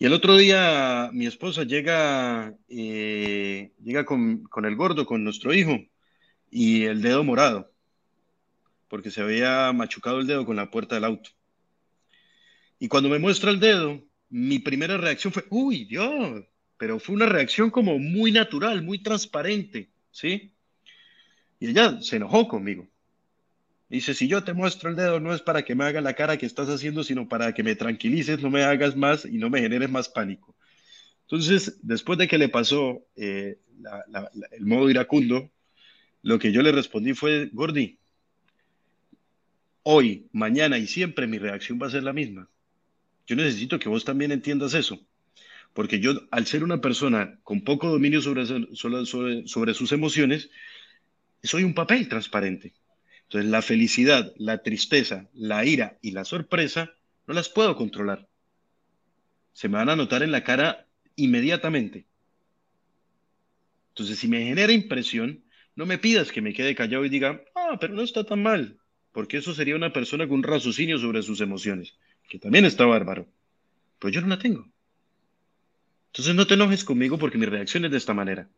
Y 0.00 0.06
el 0.06 0.14
otro 0.14 0.36
día 0.36 1.10
mi 1.12 1.26
esposa 1.26 1.62
llega, 1.62 2.56
eh, 2.68 3.70
llega 3.84 4.04
con, 4.04 4.42
con 4.42 4.64
el 4.64 4.74
gordo, 4.74 5.06
con 5.06 5.22
nuestro 5.22 5.54
hijo, 5.54 5.78
y 6.50 6.86
el 6.86 7.02
dedo 7.02 7.22
morado, 7.22 7.70
porque 8.88 9.12
se 9.12 9.20
había 9.20 9.72
machucado 9.72 10.18
el 10.18 10.26
dedo 10.26 10.44
con 10.44 10.56
la 10.56 10.72
puerta 10.72 10.96
del 10.96 11.04
auto. 11.04 11.30
Y 12.80 12.88
cuando 12.88 13.08
me 13.08 13.20
muestra 13.20 13.52
el 13.52 13.60
dedo, 13.60 14.02
mi 14.28 14.58
primera 14.58 14.96
reacción 14.96 15.32
fue, 15.32 15.44
uy, 15.50 15.84
Dios, 15.84 16.42
pero 16.78 16.98
fue 16.98 17.14
una 17.14 17.26
reacción 17.26 17.70
como 17.70 18.00
muy 18.00 18.32
natural, 18.32 18.82
muy 18.82 19.00
transparente, 19.00 19.88
¿sí? 20.10 20.52
Y 21.62 21.68
ella 21.68 22.02
se 22.02 22.16
enojó 22.16 22.48
conmigo. 22.48 22.88
Dice, 23.88 24.14
si 24.14 24.26
yo 24.26 24.42
te 24.42 24.52
muestro 24.52 24.90
el 24.90 24.96
dedo 24.96 25.20
no 25.20 25.32
es 25.32 25.42
para 25.42 25.64
que 25.64 25.76
me 25.76 25.84
haga 25.84 26.00
la 26.00 26.14
cara 26.14 26.36
que 26.36 26.44
estás 26.44 26.68
haciendo, 26.68 27.04
sino 27.04 27.28
para 27.28 27.54
que 27.54 27.62
me 27.62 27.76
tranquilices, 27.76 28.42
no 28.42 28.50
me 28.50 28.64
hagas 28.64 28.96
más 28.96 29.24
y 29.24 29.38
no 29.38 29.48
me 29.48 29.60
generes 29.60 29.88
más 29.88 30.08
pánico. 30.08 30.56
Entonces, 31.20 31.78
después 31.82 32.18
de 32.18 32.26
que 32.26 32.36
le 32.36 32.48
pasó 32.48 33.06
eh, 33.14 33.60
el 34.50 34.66
modo 34.66 34.90
iracundo, 34.90 35.52
lo 36.22 36.40
que 36.40 36.50
yo 36.50 36.62
le 36.62 36.72
respondí 36.72 37.14
fue, 37.14 37.48
Gordi, 37.52 37.96
hoy, 39.84 40.26
mañana 40.32 40.78
y 40.78 40.88
siempre 40.88 41.28
mi 41.28 41.38
reacción 41.38 41.78
va 41.80 41.86
a 41.86 41.90
ser 41.90 42.02
la 42.02 42.12
misma. 42.12 42.48
Yo 43.28 43.36
necesito 43.36 43.78
que 43.78 43.88
vos 43.88 44.04
también 44.04 44.32
entiendas 44.32 44.74
eso. 44.74 44.98
Porque 45.74 46.00
yo, 46.00 46.26
al 46.32 46.46
ser 46.46 46.64
una 46.64 46.80
persona 46.80 47.38
con 47.44 47.62
poco 47.62 47.88
dominio 47.88 48.20
sobre, 48.20 48.46
sobre, 48.74 49.46
sobre 49.46 49.74
sus 49.74 49.92
emociones, 49.92 50.50
soy 51.48 51.64
un 51.64 51.74
papel 51.74 52.08
transparente. 52.08 52.74
Entonces, 53.24 53.50
la 53.50 53.62
felicidad, 53.62 54.32
la 54.36 54.62
tristeza, 54.62 55.28
la 55.32 55.64
ira 55.64 55.98
y 56.02 56.10
la 56.10 56.24
sorpresa 56.24 56.94
no 57.26 57.34
las 57.34 57.48
puedo 57.48 57.76
controlar. 57.76 58.28
Se 59.52 59.68
me 59.68 59.78
van 59.78 59.88
a 59.88 59.96
notar 59.96 60.22
en 60.22 60.32
la 60.32 60.44
cara 60.44 60.86
inmediatamente. 61.16 62.06
Entonces, 63.90 64.18
si 64.18 64.28
me 64.28 64.44
genera 64.44 64.72
impresión, 64.72 65.44
no 65.74 65.86
me 65.86 65.98
pidas 65.98 66.32
que 66.32 66.42
me 66.42 66.52
quede 66.52 66.74
callado 66.74 67.04
y 67.04 67.08
diga, 67.08 67.42
ah, 67.54 67.76
pero 67.80 67.94
no 67.94 68.02
está 68.02 68.24
tan 68.24 68.42
mal, 68.42 68.78
porque 69.12 69.38
eso 69.38 69.54
sería 69.54 69.76
una 69.76 69.92
persona 69.92 70.26
con 70.26 70.38
un 70.38 70.42
raciocinio 70.42 70.98
sobre 70.98 71.22
sus 71.22 71.40
emociones, 71.40 71.96
que 72.28 72.38
también 72.38 72.64
está 72.64 72.84
bárbaro. 72.86 73.26
Pero 73.98 74.12
yo 74.12 74.20
no 74.20 74.28
la 74.28 74.38
tengo. 74.38 74.68
Entonces 76.08 76.34
no 76.34 76.46
te 76.46 76.54
enojes 76.54 76.84
conmigo 76.84 77.18
porque 77.18 77.38
mi 77.38 77.46
reacción 77.46 77.84
es 77.86 77.90
de 77.90 77.96
esta 77.96 78.12
manera. 78.12 78.50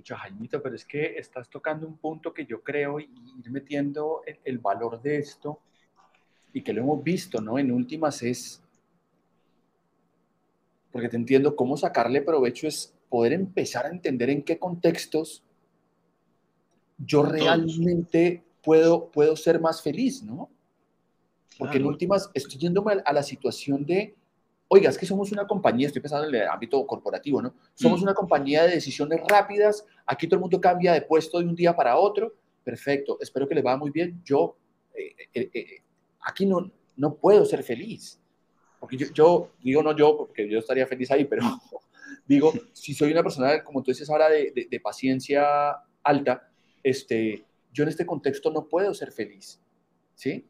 Mucha 0.00 0.16
Jaimito, 0.16 0.62
pero 0.62 0.76
es 0.76 0.86
que 0.86 1.18
estás 1.18 1.50
tocando 1.50 1.86
un 1.86 1.98
punto 1.98 2.32
que 2.32 2.46
yo 2.46 2.62
creo 2.62 2.98
y 2.98 3.10
ir 3.38 3.50
metiendo 3.50 4.22
el, 4.26 4.38
el 4.44 4.58
valor 4.58 5.02
de 5.02 5.18
esto 5.18 5.60
y 6.54 6.62
que 6.62 6.72
lo 6.72 6.80
hemos 6.80 7.04
visto, 7.04 7.38
¿no? 7.42 7.58
En 7.58 7.70
últimas 7.70 8.22
es, 8.22 8.62
porque 10.90 11.10
te 11.10 11.18
entiendo, 11.18 11.54
cómo 11.54 11.76
sacarle 11.76 12.22
provecho 12.22 12.66
es 12.66 12.94
poder 13.10 13.34
empezar 13.34 13.84
a 13.84 13.90
entender 13.90 14.30
en 14.30 14.42
qué 14.42 14.58
contextos 14.58 15.42
yo 16.96 17.22
realmente 17.22 18.42
puedo, 18.62 19.10
puedo 19.10 19.36
ser 19.36 19.60
más 19.60 19.82
feliz, 19.82 20.22
¿no? 20.22 20.48
Porque 21.58 21.76
en 21.76 21.84
últimas 21.84 22.30
estoy 22.32 22.58
yéndome 22.58 23.02
a 23.04 23.12
la 23.12 23.22
situación 23.22 23.84
de, 23.84 24.14
oiga, 24.72 24.88
es 24.88 24.96
que 24.96 25.04
somos 25.04 25.32
una 25.32 25.48
compañía, 25.48 25.88
estoy 25.88 26.00
pensando 26.00 26.28
en 26.28 26.34
el 26.34 26.48
ámbito 26.48 26.86
corporativo, 26.86 27.42
¿no? 27.42 27.54
Somos 27.74 28.00
mm. 28.00 28.04
una 28.04 28.14
compañía 28.14 28.62
de 28.62 28.74
decisiones 28.74 29.20
rápidas, 29.28 29.84
aquí 30.06 30.28
todo 30.28 30.36
el 30.36 30.42
mundo 30.42 30.60
cambia 30.60 30.92
de 30.92 31.02
puesto 31.02 31.40
de 31.40 31.46
un 31.46 31.56
día 31.56 31.74
para 31.74 31.96
otro, 31.96 32.34
perfecto, 32.62 33.18
espero 33.20 33.48
que 33.48 33.56
le 33.56 33.62
vaya 33.62 33.76
muy 33.76 33.90
bien, 33.90 34.22
yo 34.24 34.56
eh, 34.94 35.16
eh, 35.34 35.50
eh, 35.52 35.82
aquí 36.20 36.46
no, 36.46 36.70
no 36.96 37.16
puedo 37.16 37.44
ser 37.44 37.64
feliz. 37.64 38.20
Porque 38.78 38.96
yo, 38.96 39.08
yo, 39.12 39.50
digo 39.60 39.82
no 39.82 39.94
yo, 39.96 40.16
porque 40.16 40.48
yo 40.48 40.60
estaría 40.60 40.86
feliz 40.86 41.10
ahí, 41.10 41.24
pero 41.24 41.42
digo, 42.28 42.52
si 42.72 42.94
soy 42.94 43.10
una 43.10 43.24
persona, 43.24 43.64
como 43.64 43.82
tú 43.82 43.90
dices 43.90 44.08
ahora, 44.08 44.28
de, 44.28 44.68
de, 44.70 44.80
paciencia 44.80 45.82
alta, 46.04 46.48
este, 46.84 47.44
yo 47.72 47.82
en 47.82 47.88
este 47.88 48.06
contexto 48.06 48.52
no 48.52 48.68
puedo 48.68 48.94
ser 48.94 49.10
feliz, 49.10 49.60
¿sí? 50.14 50.46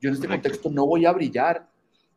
Yo 0.00 0.08
en 0.08 0.14
este 0.14 0.28
contexto 0.28 0.70
no 0.70 0.86
voy 0.86 1.04
a 1.04 1.12
brillar 1.12 1.68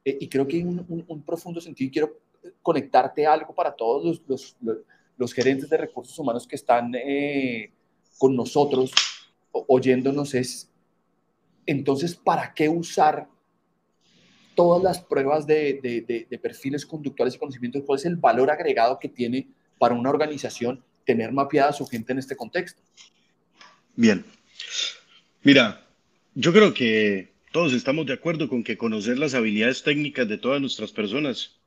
eh, 0.05 0.17
y 0.19 0.27
creo 0.27 0.47
que 0.47 0.57
hay 0.57 0.63
un, 0.63 1.05
un, 1.07 1.21
profundo 1.23 1.61
sentido 1.61 1.87
y 1.87 1.91
quiero 1.91 2.17
conectarte 2.61 3.25
algo 3.25 3.53
para 3.53 3.71
todos 3.71 4.21
los, 4.27 5.33
gerentes 5.33 5.69
de 5.69 5.77
recursos 5.77 6.17
humanos 6.17 6.47
que 6.47 6.55
están 6.55 6.93
eh, 6.95 7.71
con 8.17 8.35
nosotros, 8.35 8.91
oyéndonos, 9.51 10.33
es 10.33 10.67
entonces, 11.65 12.15
¿para 12.15 12.53
qué 12.53 12.67
usar 12.67 13.27
todas 14.55 14.83
las 14.83 14.99
pruebas 14.99 15.47
de, 15.47 16.27
perfiles 16.41 16.85
conductuales 16.85 17.35
y 17.35 17.39
conocimientos, 17.39 17.83
cuál 17.85 17.99
es 17.99 18.05
el 18.05 18.15
valor 18.15 18.51
agregado 18.51 18.99
que 18.99 19.09
tiene 19.09 19.47
para 19.77 19.95
una 19.95 20.09
organización 20.09 20.83
tener 21.05 21.31
mapeada 21.31 21.69
a 21.69 21.73
su 21.73 21.87
gente 21.87 22.11
en 22.11 22.19
este 22.19 22.35
contexto. 22.35 22.81
Bien. 23.95 24.23
Mira, 25.43 25.87
yo 26.35 26.53
creo 26.53 26.73
que 26.73 27.30
todos 27.51 27.73
estamos 27.73 28.05
de 28.05 28.13
acuerdo 28.13 28.47
con 28.47 28.63
que 28.63 28.77
conocer 28.77 29.19
las 29.19 29.33
habilidades 29.33 29.83
técnicas 29.83 30.27
de 30.27 30.37
todas 30.37 30.61
nuestras 30.61 30.91
personas 30.91 31.61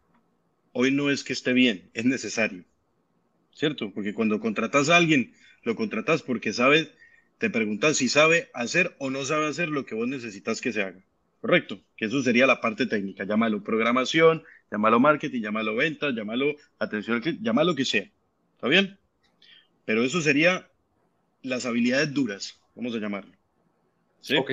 hoy 0.72 0.91
no 0.91 1.11
es 1.11 1.24
que 1.24 1.32
esté 1.32 1.53
bien, 1.53 1.91
es 1.95 2.05
necesario. 2.05 2.64
¿Cierto? 3.53 3.93
Porque 3.95 4.12
cuando 4.12 4.41
contratas 4.41 4.89
a 4.89 4.97
alguien, 4.97 5.32
lo 5.62 5.76
contratas 5.76 6.22
porque 6.22 6.53
sabe, 6.53 6.91
te 7.39 7.49
preguntas 7.49 7.97
si 7.99 8.09
sabe 8.09 8.51
hacer 8.53 8.95
o 8.99 9.11
no 9.11 9.24
sabe 9.24 9.47
hacer 9.47 9.68
lo 9.68 9.87
que 9.87 9.95
vos 9.95 10.09
necesitas 10.09 10.61
que 10.61 10.72
se 10.72 10.82
haga. 10.82 11.01
Correcto, 11.41 11.80
que 11.97 12.07
eso 12.07 12.22
sería 12.22 12.47
la 12.47 12.61
parte 12.61 12.87
técnica. 12.87 13.24
Llámalo 13.24 13.62
programación, 13.62 14.43
llámalo 14.70 14.99
marketing, 14.99 15.43
llámalo 15.43 15.76
ventas, 15.76 16.14
llámalo 16.14 16.57
atención 16.78 17.16
al 17.16 17.22
cliente, 17.22 17.45
llámalo 17.45 17.70
lo 17.70 17.76
que 17.76 17.85
sea. 17.85 18.11
¿Está 18.55 18.66
bien? 18.66 18.99
Pero 19.85 20.03
eso 20.03 20.20
sería 20.20 20.68
las 21.43 21.66
habilidades 21.66 22.12
duras, 22.12 22.59
vamos 22.74 22.95
a 22.95 22.99
llamarlo. 22.99 23.32
¿Sí? 24.20 24.37
Ok. 24.37 24.53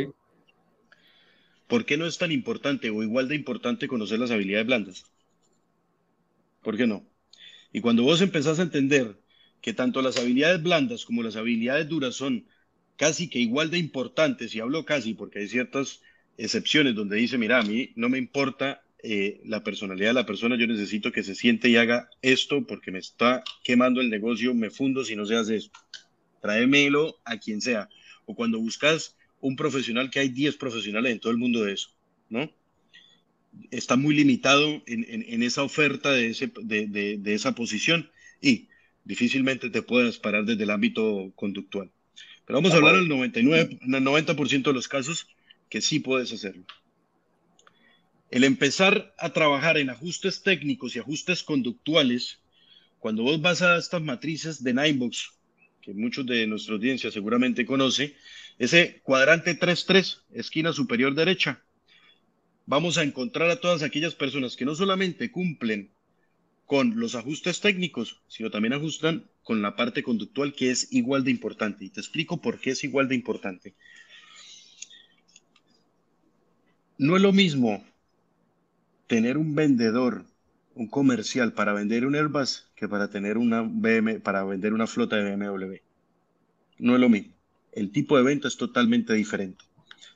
¿Por 1.72 1.86
qué 1.86 1.95
no 1.95 2.05
es 2.05 2.17
tan 2.17 2.34
importante 2.34 2.89
o 2.89 3.01
igual 3.01 3.30
de 3.30 3.36
importante 3.36 3.88
conocer 3.88 4.19
las 4.19 4.30
habilidades 4.30 4.67
blandas? 4.67 5.05
¿Por 6.61 6.76
qué 6.76 6.86
no? 6.86 7.07
Y 7.72 7.80
cuando 7.80 8.03
vos 8.03 8.19
empezás 8.19 8.59
a 8.59 8.63
entender 8.63 9.17
que 9.61 9.74
tanto 9.74 10.01
las 10.01 10.17
habilidades 10.17 10.61
blandas 10.61 11.05
como 11.05 11.24
las 11.24 11.38
habilidades 11.38 11.88
duras 11.88 12.15
son 12.15 12.45
casi 12.97 13.30
que 13.30 13.39
igual 13.39 13.72
de 13.72 13.78
importantes, 13.78 14.53
y 14.53 14.59
hablo 14.59 14.84
casi 14.84 15.13
porque 15.13 15.39
hay 15.39 15.47
ciertas 15.47 16.01
excepciones 16.38 16.93
donde 16.93 17.15
dice, 17.15 17.38
mira, 17.38 17.59
a 17.59 17.63
mí 17.63 17.93
no 17.95 18.09
me 18.09 18.17
importa 18.17 18.84
eh, 19.01 19.39
la 19.45 19.63
personalidad 19.63 20.09
de 20.09 20.15
la 20.15 20.26
persona, 20.26 20.57
yo 20.57 20.67
necesito 20.67 21.13
que 21.13 21.24
se 21.24 21.36
siente 21.36 21.69
y 21.69 21.78
haga 21.78 22.09
esto 22.22 22.67
porque 22.67 22.91
me 22.91 22.99
está 22.99 23.45
quemando 23.63 24.01
el 24.01 24.09
negocio, 24.09 24.53
me 24.53 24.72
fundo 24.72 25.05
si 25.05 25.15
no 25.15 25.26
se 25.26 25.38
hace 25.38 25.55
esto. 25.55 25.80
Tráemelo 26.41 27.22
a 27.24 27.38
quien 27.38 27.61
sea. 27.61 27.88
O 28.26 28.36
cuando 28.36 28.59
buscas 28.59 29.15
un 29.41 29.55
profesional, 29.55 30.09
que 30.09 30.19
hay 30.19 30.29
10 30.29 30.55
profesionales 30.57 31.11
en 31.11 31.19
todo 31.19 31.31
el 31.31 31.37
mundo 31.37 31.63
de 31.63 31.73
eso, 31.73 31.89
¿no? 32.29 32.51
Está 33.69 33.97
muy 33.97 34.15
limitado 34.15 34.81
en, 34.85 35.43
esa 35.43 35.63
oferta 35.63 36.11
de, 36.11 36.27
ese, 36.27 36.51
de, 36.61 37.17
de 37.17 37.33
esa 37.33 37.53
posición 37.53 38.09
y 38.41 38.69
difícilmente 39.03 39.69
te 39.69 39.81
puedas 39.81 40.17
parar 40.17 40.45
desde 40.45 40.63
el 40.63 40.69
ámbito 40.69 41.33
conductual. 41.35 41.91
Pero 42.45 42.57
vamos 42.57 42.73
a 42.73 42.77
hablar 42.77 42.95
del 42.95 43.07
99, 43.07 43.79
90% 43.81 44.63
de 44.63 44.73
los 44.73 44.87
casos 44.87 45.27
que 45.69 45.81
sí 45.81 45.99
puedes 45.99 46.31
hacerlo. 46.33 46.65
El 48.29 48.43
empezar 48.43 49.13
a 49.17 49.31
trabajar 49.33 49.77
en 49.77 49.89
ajustes 49.89 50.41
técnicos 50.41 50.95
y 50.95 50.99
ajustes 50.99 51.43
conductuales, 51.43 52.39
cuando 52.99 53.23
vos 53.23 53.41
vas 53.41 53.61
a 53.61 53.77
estas 53.77 54.01
matrices 54.01 54.63
de 54.63 54.73
Ninebox, 54.73 55.33
que 55.81 55.93
muchos 55.93 56.25
de 56.25 56.47
nuestra 56.47 56.75
audiencia 56.75 57.11
seguramente 57.11 57.65
conoce, 57.65 58.15
ese 58.62 59.01
cuadrante 59.01 59.59
3-3, 59.59 60.22
esquina 60.34 60.72
superior 60.72 61.16
derecha, 61.16 61.64
vamos 62.68 62.99
a 62.99 63.03
encontrar 63.03 63.49
a 63.49 63.59
todas 63.59 63.82
aquellas 63.82 64.14
personas 64.14 64.55
que 64.55 64.66
no 64.66 64.76
solamente 64.76 65.32
cumplen 65.32 65.89
con 66.68 66.99
los 66.99 67.16
ajustes 67.16 67.59
técnicos, 67.59 68.22
sino 68.28 68.51
también 68.51 68.74
ajustan 68.74 69.26
con 69.41 69.64
la 69.64 69.76
parte 69.76 70.03
conductual 70.03 70.53
que 70.53 70.70
es 70.70 70.93
igual 70.93 71.24
de 71.24 71.32
importante. 71.32 71.86
Y 71.86 71.89
te 71.89 72.01
explico 72.01 72.39
por 72.39 72.59
qué 72.59 72.70
es 72.70 72.84
igual 72.84 73.07
de 73.07 73.16
importante. 73.16 73.74
No 76.99 77.16
es 77.16 77.22
lo 77.24 77.34
mismo 77.34 77.84
tener 79.07 79.39
un 79.39 79.55
vendedor, 79.55 80.24
un 80.76 80.88
comercial 80.88 81.53
para 81.53 81.74
vender 81.74 82.05
un 82.05 82.14
Airbus 82.14 82.70
que 82.76 82.88
para 82.88 83.09
tener 83.09 83.39
una 83.39 83.64
BM, 83.64 84.20
para 84.20 84.43
vender 84.43 84.72
una 84.72 84.86
flota 84.86 85.16
de 85.16 85.36
BMW. 85.36 85.78
No 86.78 86.93
es 86.93 87.01
lo 87.01 87.09
mismo. 87.09 87.40
El 87.72 87.91
tipo 87.91 88.17
de 88.17 88.24
venta 88.24 88.47
es 88.47 88.57
totalmente 88.57 89.13
diferente. 89.13 89.63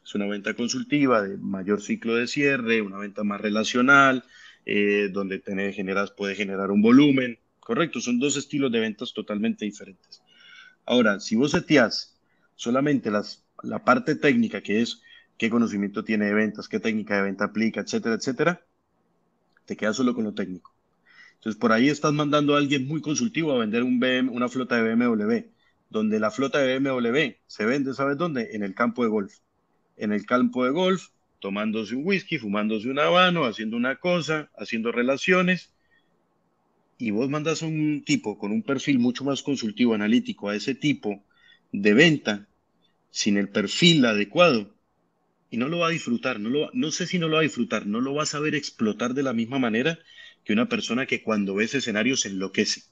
Es 0.03 0.13
una 0.13 0.27
venta 0.27 0.53
consultiva 0.53 1.21
de 1.21 1.37
mayor 1.37 1.81
ciclo 1.81 2.15
de 2.15 2.27
cierre, 2.27 2.81
una 2.81 2.97
venta 2.97 3.23
más 3.23 3.41
relacional, 3.41 4.23
eh, 4.65 5.09
donde 5.11 5.41
puede 6.15 6.35
generar 6.35 6.71
un 6.71 6.81
volumen. 6.81 7.39
Correcto, 7.59 7.99
son 7.99 8.19
dos 8.19 8.37
estilos 8.37 8.71
de 8.71 8.79
ventas 8.79 9.13
totalmente 9.13 9.65
diferentes. 9.65 10.21
Ahora, 10.85 11.19
si 11.19 11.35
vos 11.35 11.51
seteás 11.51 12.19
solamente 12.55 13.09
las, 13.09 13.43
la 13.63 13.83
parte 13.83 14.15
técnica, 14.15 14.61
que 14.61 14.81
es 14.81 15.01
qué 15.37 15.49
conocimiento 15.49 16.03
tiene 16.03 16.25
de 16.25 16.33
ventas, 16.33 16.67
qué 16.67 16.79
técnica 16.79 17.15
de 17.17 17.23
venta 17.23 17.45
aplica, 17.45 17.81
etcétera, 17.81 18.15
etcétera, 18.15 18.61
te 19.65 19.75
quedas 19.75 19.95
solo 19.95 20.13
con 20.13 20.23
lo 20.23 20.33
técnico. 20.33 20.75
Entonces, 21.35 21.59
por 21.59 21.71
ahí 21.71 21.89
estás 21.89 22.13
mandando 22.13 22.55
a 22.55 22.57
alguien 22.57 22.87
muy 22.87 23.01
consultivo 23.01 23.51
a 23.51 23.59
vender 23.59 23.83
un 23.83 23.99
una 24.29 24.47
flota 24.49 24.81
de 24.81 24.95
BMW, 24.95 25.54
donde 25.89 26.19
la 26.19 26.31
flota 26.31 26.59
de 26.59 26.79
BMW 26.79 27.37
se 27.47 27.65
vende, 27.65 27.93
¿sabes 27.93 28.17
dónde? 28.17 28.49
En 28.53 28.63
el 28.63 28.73
campo 28.73 29.03
de 29.03 29.09
golf. 29.09 29.33
En 29.97 30.11
el 30.11 30.25
campo 30.25 30.65
de 30.65 30.71
golf, 30.71 31.09
tomándose 31.39 31.95
un 31.95 32.05
whisky, 32.05 32.37
fumándose 32.37 32.89
un 32.89 32.99
habano, 32.99 33.45
haciendo 33.45 33.77
una 33.77 33.97
cosa, 33.97 34.49
haciendo 34.57 34.91
relaciones, 34.91 35.73
y 36.97 37.11
vos 37.11 37.29
mandas 37.29 37.61
a 37.61 37.67
un 37.67 38.03
tipo 38.05 38.37
con 38.37 38.51
un 38.51 38.63
perfil 38.63 38.99
mucho 38.99 39.23
más 39.23 39.43
consultivo, 39.43 39.93
analítico, 39.93 40.49
a 40.49 40.55
ese 40.55 40.75
tipo 40.75 41.23
de 41.71 41.93
venta, 41.93 42.47
sin 43.11 43.37
el 43.37 43.49
perfil 43.49 44.05
adecuado, 44.05 44.73
y 45.49 45.57
no 45.57 45.67
lo 45.67 45.79
va 45.79 45.87
a 45.87 45.91
disfrutar, 45.91 46.39
no, 46.39 46.49
lo, 46.49 46.69
no 46.73 46.91
sé 46.91 47.07
si 47.07 47.19
no 47.19 47.27
lo 47.27 47.35
va 47.35 47.41
a 47.41 47.43
disfrutar, 47.43 47.85
no 47.85 48.01
lo 48.01 48.13
va 48.13 48.23
a 48.23 48.25
saber 48.25 48.55
explotar 48.55 49.13
de 49.13 49.23
la 49.23 49.33
misma 49.33 49.59
manera 49.59 49.99
que 50.43 50.53
una 50.53 50.67
persona 50.67 51.05
que 51.05 51.21
cuando 51.23 51.55
ve 51.55 51.65
ese 51.65 51.77
escenario 51.79 52.17
se 52.17 52.29
enloquece. 52.29 52.83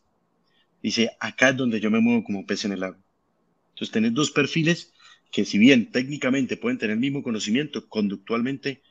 Dice, 0.83 1.11
acá 1.21 1.49
es 1.49 1.57
donde 1.57 1.79
yo 1.79 1.89
me 1.89 2.01
muevo 2.01 2.25
como 2.25 2.45
pez 2.45 2.65
en 2.65 2.73
el 2.73 2.83
agua. 2.83 2.99
Entonces 3.69 3.91
tenés 3.91 4.13
dos 4.13 4.31
perfiles 4.31 4.93
que 5.31 5.45
si 5.45 5.57
bien 5.57 5.91
técnicamente 5.91 6.57
pueden 6.57 6.77
tener 6.77 6.93
el 6.93 6.99
mismo 6.99 7.23
conocimiento, 7.23 7.87
conductualmente 7.87 8.83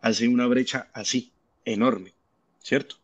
hace 0.00 0.28
una 0.28 0.46
brecha 0.46 0.90
así, 0.92 1.32
enorme, 1.64 2.12
¿cierto? 2.62 2.96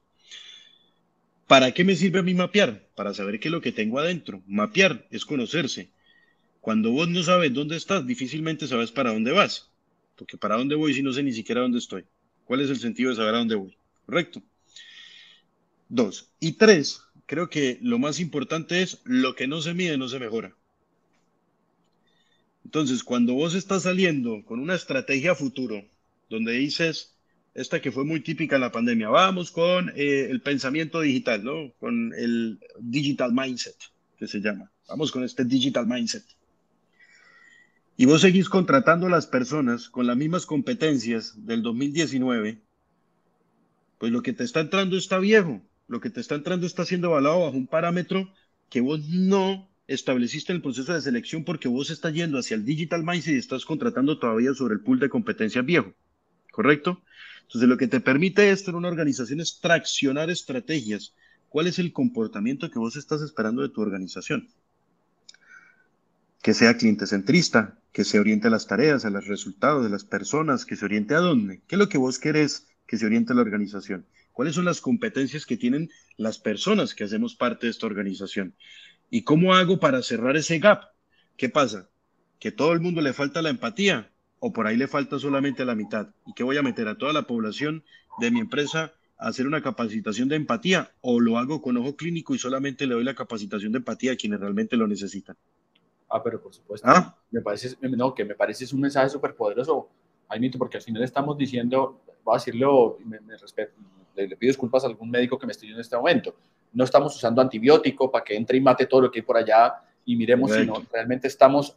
¿Para 1.47 1.73
qué 1.73 1.85
me 1.85 1.97
sirve 1.97 2.21
a 2.21 2.23
mí 2.23 2.35
mapear? 2.35 2.87
Para 2.95 3.15
saber 3.15 3.41
qué 3.41 3.49
es 3.49 3.53
lo 3.53 3.61
que 3.61 3.73
tengo 3.73 3.99
adentro. 3.99 4.43
Mapear 4.47 5.07
es 5.11 5.25
conocerse. 5.25 5.91
Cuando 6.61 6.91
vos 6.91 7.09
no 7.09 7.23
sabes 7.23 7.53
dónde 7.53 7.77
estás, 7.77 8.07
difícilmente 8.07 8.67
sabes 8.67 8.93
para 8.93 9.13
dónde 9.13 9.33
vas. 9.33 9.71
Porque 10.17 10.37
para 10.37 10.57
dónde 10.57 10.75
voy 10.75 10.95
si 10.95 11.03
no 11.03 11.13
sé 11.13 11.23
ni 11.23 11.33
siquiera 11.33 11.63
dónde 11.63 11.79
estoy. 11.79 12.05
¿Cuál 12.45 12.61
es 12.61 12.71
el 12.71 12.79
sentido 12.79 13.11
de 13.11 13.17
saber 13.17 13.35
a 13.35 13.39
dónde 13.39 13.55
voy? 13.55 13.77
¿Correcto? 14.07 14.43
Dos. 15.89 16.31
Y 16.41 16.53
tres, 16.53 17.01
creo 17.35 17.51
que 17.51 17.79
lo 17.83 17.99
más 17.99 18.21
importante 18.21 18.81
es 18.81 19.01
lo 19.03 19.35
que 19.35 19.49
no 19.49 19.61
se 19.61 19.75
mide 19.75 19.99
no 19.99 20.09
se 20.09 20.21
mejora. 20.21 20.55
Entonces, 22.65 23.03
cuando 23.03 23.35
vos 23.35 23.57
estás 23.57 23.83
saliendo 23.83 24.45
con 24.45 24.61
una 24.61 24.77
estrategia 24.77 25.35
futuro, 25.35 25.85
donde 26.31 26.53
dices, 26.53 27.17
esta 27.53 27.83
que 27.83 27.91
fue 27.91 28.05
muy 28.05 28.21
típica 28.21 28.55
en 28.55 28.61
la 28.61 28.71
pandemia, 28.71 29.09
vamos 29.09 29.51
con 29.51 29.89
eh, 29.97 30.29
el 30.31 30.43
pensamiento 30.43 31.01
digital, 31.01 31.43
¿no? 31.43 31.73
Con 31.81 32.15
el 32.17 32.61
digital 32.79 33.33
mindset, 33.33 33.79
que 34.17 34.29
se 34.29 34.41
llama. 34.41 34.71
Vamos 34.87 35.11
con 35.11 35.25
este 35.25 35.45
digital 35.45 35.89
mindset. 35.89 36.25
Y 37.97 38.05
vos 38.05 38.21
seguís 38.21 38.49
contratando 38.49 39.09
a 39.09 39.11
las 39.11 39.27
personas 39.27 39.89
con 39.89 40.07
las 40.07 40.17
mismas 40.17 40.47
competencias 40.47 41.35
del 41.45 41.63
2019, 41.63 42.61
pues 43.99 44.13
lo 44.13 44.23
que 44.23 44.33
te 44.33 44.45
está 44.45 44.61
entrando 44.61 44.97
está 44.97 45.19
viejo, 45.19 45.61
lo 45.89 46.01
que 46.01 46.11
te 46.11 46.21
está 46.21 46.35
entrando 46.35 46.67
está 46.67 46.85
siendo 46.85 47.09
evaluado 47.09 47.41
bajo 47.41 47.57
un 47.57 47.67
parámetro 47.67 48.33
que 48.71 48.81
vos 48.81 49.07
no 49.09 49.69
estableciste 49.87 50.53
en 50.53 50.57
el 50.57 50.63
proceso 50.63 50.93
de 50.95 51.03
selección 51.03 51.45
porque 51.45 51.69
vos 51.69 51.91
estás 51.91 52.15
yendo 52.15 52.39
hacia 52.39 52.55
el 52.55 52.65
digital 52.65 53.05
mindset 53.05 53.35
y 53.35 53.39
estás 53.39 53.65
contratando 53.65 54.19
todavía 54.19 54.55
sobre 54.55 54.75
el 54.75 54.81
pool 54.81 54.99
de 54.99 55.11
competencias 55.11 55.65
viejo, 55.65 55.93
¿correcto? 56.51 57.03
Entonces 57.43 57.69
lo 57.69 57.77
que 57.77 57.89
te 57.89 58.01
permite 58.01 58.51
esto 58.51 58.71
en 58.71 58.77
una 58.77 58.89
organización 58.89 59.41
es 59.41 59.61
traccionar 59.61 60.31
estrategias. 60.31 61.15
¿Cuál 61.49 61.67
es 61.67 61.79
el 61.79 61.93
comportamiento 61.93 62.71
que 62.71 62.79
vos 62.79 62.97
estás 62.97 63.21
esperando 63.21 63.63
de 63.63 63.69
tu 63.69 63.81
organización? 63.81 64.49
Que 66.43 66.55
sea 66.55 66.77
cliente 66.77 67.07
centrista, 67.07 67.79
que 67.93 68.05
se 68.05 68.19
oriente 68.19 68.49
a 68.49 68.51
las 68.51 68.67
tareas, 68.67 69.05
a 69.05 69.11
los 69.11 69.27
resultados 69.27 69.85
de 69.85 69.91
las 69.91 70.05
personas, 70.05 70.65
que 70.65 70.77
se 70.77 70.85
oriente 70.85 71.15
a 71.15 71.21
dónde. 71.21 71.61
¿Qué 71.69 71.77
es 71.77 71.79
lo 71.79 71.89
que 71.89 71.99
vos 71.99 72.19
querés 72.19 72.67
que 72.87 72.97
se 72.97 73.07
oriente 73.07 73.35
la 73.35 73.43
organización? 73.43 74.05
¿Cuáles 74.35 74.57
son 74.57 74.65
las 74.65 74.81
competencias 74.81 75.47
que 75.47 75.57
tienen 75.57 75.91
las 76.17 76.39
personas 76.39 76.93
que 76.93 77.05
hacemos 77.05 77.37
parte 77.37 77.67
de 77.67 77.71
esta 77.71 77.87
organización? 77.87 78.57
¿Y 79.09 79.23
cómo 79.23 79.55
hago 79.55 79.79
para 79.79 80.03
cerrar 80.03 80.37
ese 80.37 80.59
gap? 80.59 80.83
¿Qué 81.37 81.49
pasa? 81.49 81.89
¿Que 82.41 82.51
todo 82.51 82.73
el 82.73 82.81
mundo 82.81 83.01
le 83.01 83.13
falta 83.13 83.43
la 83.43 83.51
empatía? 83.51 84.11
¿O 84.41 84.53
por 84.53 84.67
ahí 84.67 84.77
le 84.77 84.89
falta 84.89 85.21
solamente 85.21 85.65
la 85.65 85.77
mitad? 85.77 86.09
¿Y 86.27 86.35
qué 86.35 86.43
voy 86.43 86.57
a 86.57 86.63
meter 86.63 86.89
a 86.89 86.99
toda 86.99 87.13
la 87.13 87.29
población 87.29 87.85
de 88.19 88.33
mi 88.33 88.41
empresa 88.41 88.93
a 89.19 89.29
hacer 89.29 89.47
una 89.47 89.63
capacitación 89.63 90.29
de 90.29 90.35
empatía? 90.35 90.91
¿O 91.01 91.21
lo 91.21 91.39
hago 91.39 91.63
con 91.63 91.77
ojo 91.77 91.95
clínico 91.95 92.35
y 92.35 92.39
solamente 92.39 92.89
le 92.89 92.95
doy 92.95 93.05
la 93.05 93.15
capacitación 93.15 93.71
de 93.71 93.79
empatía 93.79 94.13
a 94.13 94.17
quienes 94.17 94.41
realmente 94.41 94.77
lo 94.77 94.89
necesitan? 94.89 95.37
Ah, 96.11 96.21
pero 96.21 96.43
por 96.43 96.53
supuesto. 96.53 96.89
¿Ah? 96.91 97.17
Me 97.31 97.41
parece, 97.41 97.77
no, 97.83 98.13
que 98.13 98.25
me 98.25 98.35
parece 98.35 98.65
es 98.65 98.73
un 98.73 98.81
mensaje 98.81 99.11
súper 99.11 99.37
poderoso, 99.37 99.89
Jaimito, 100.29 100.59
porque 100.59 100.79
al 100.79 100.83
final 100.83 101.05
estamos 101.05 101.39
diciendo, 101.39 102.01
voy 102.25 102.35
a 102.35 102.39
decirlo, 102.39 102.99
me, 103.05 103.21
me 103.21 103.37
respeto, 103.37 103.75
le, 104.15 104.37
pido 104.37 104.51
disculpas 104.51 104.85
a 104.85 104.87
algún 104.87 105.11
médico 105.11 105.39
que 105.39 105.47
me 105.47 105.53
esté 105.53 105.67
en 105.67 105.79
este 105.79 105.97
momento. 105.97 106.35
No 106.73 106.85
estamos 106.85 107.15
usando 107.15 107.41
antibiótico 107.41 108.11
para 108.11 108.25
que 108.25 108.37
entre 108.37 108.59
y 108.59 108.61
mate 108.61 108.87
todo 108.87 109.03
lo 109.03 109.11
que 109.11 109.21
hay 109.21 109.23
por 109.23 109.37
allá 109.37 109.75
y 110.05 110.17
miremos 110.17 110.53
si 110.53 110.67
no, 110.67 110.85
realmente 110.93 111.29
estamos 111.29 111.77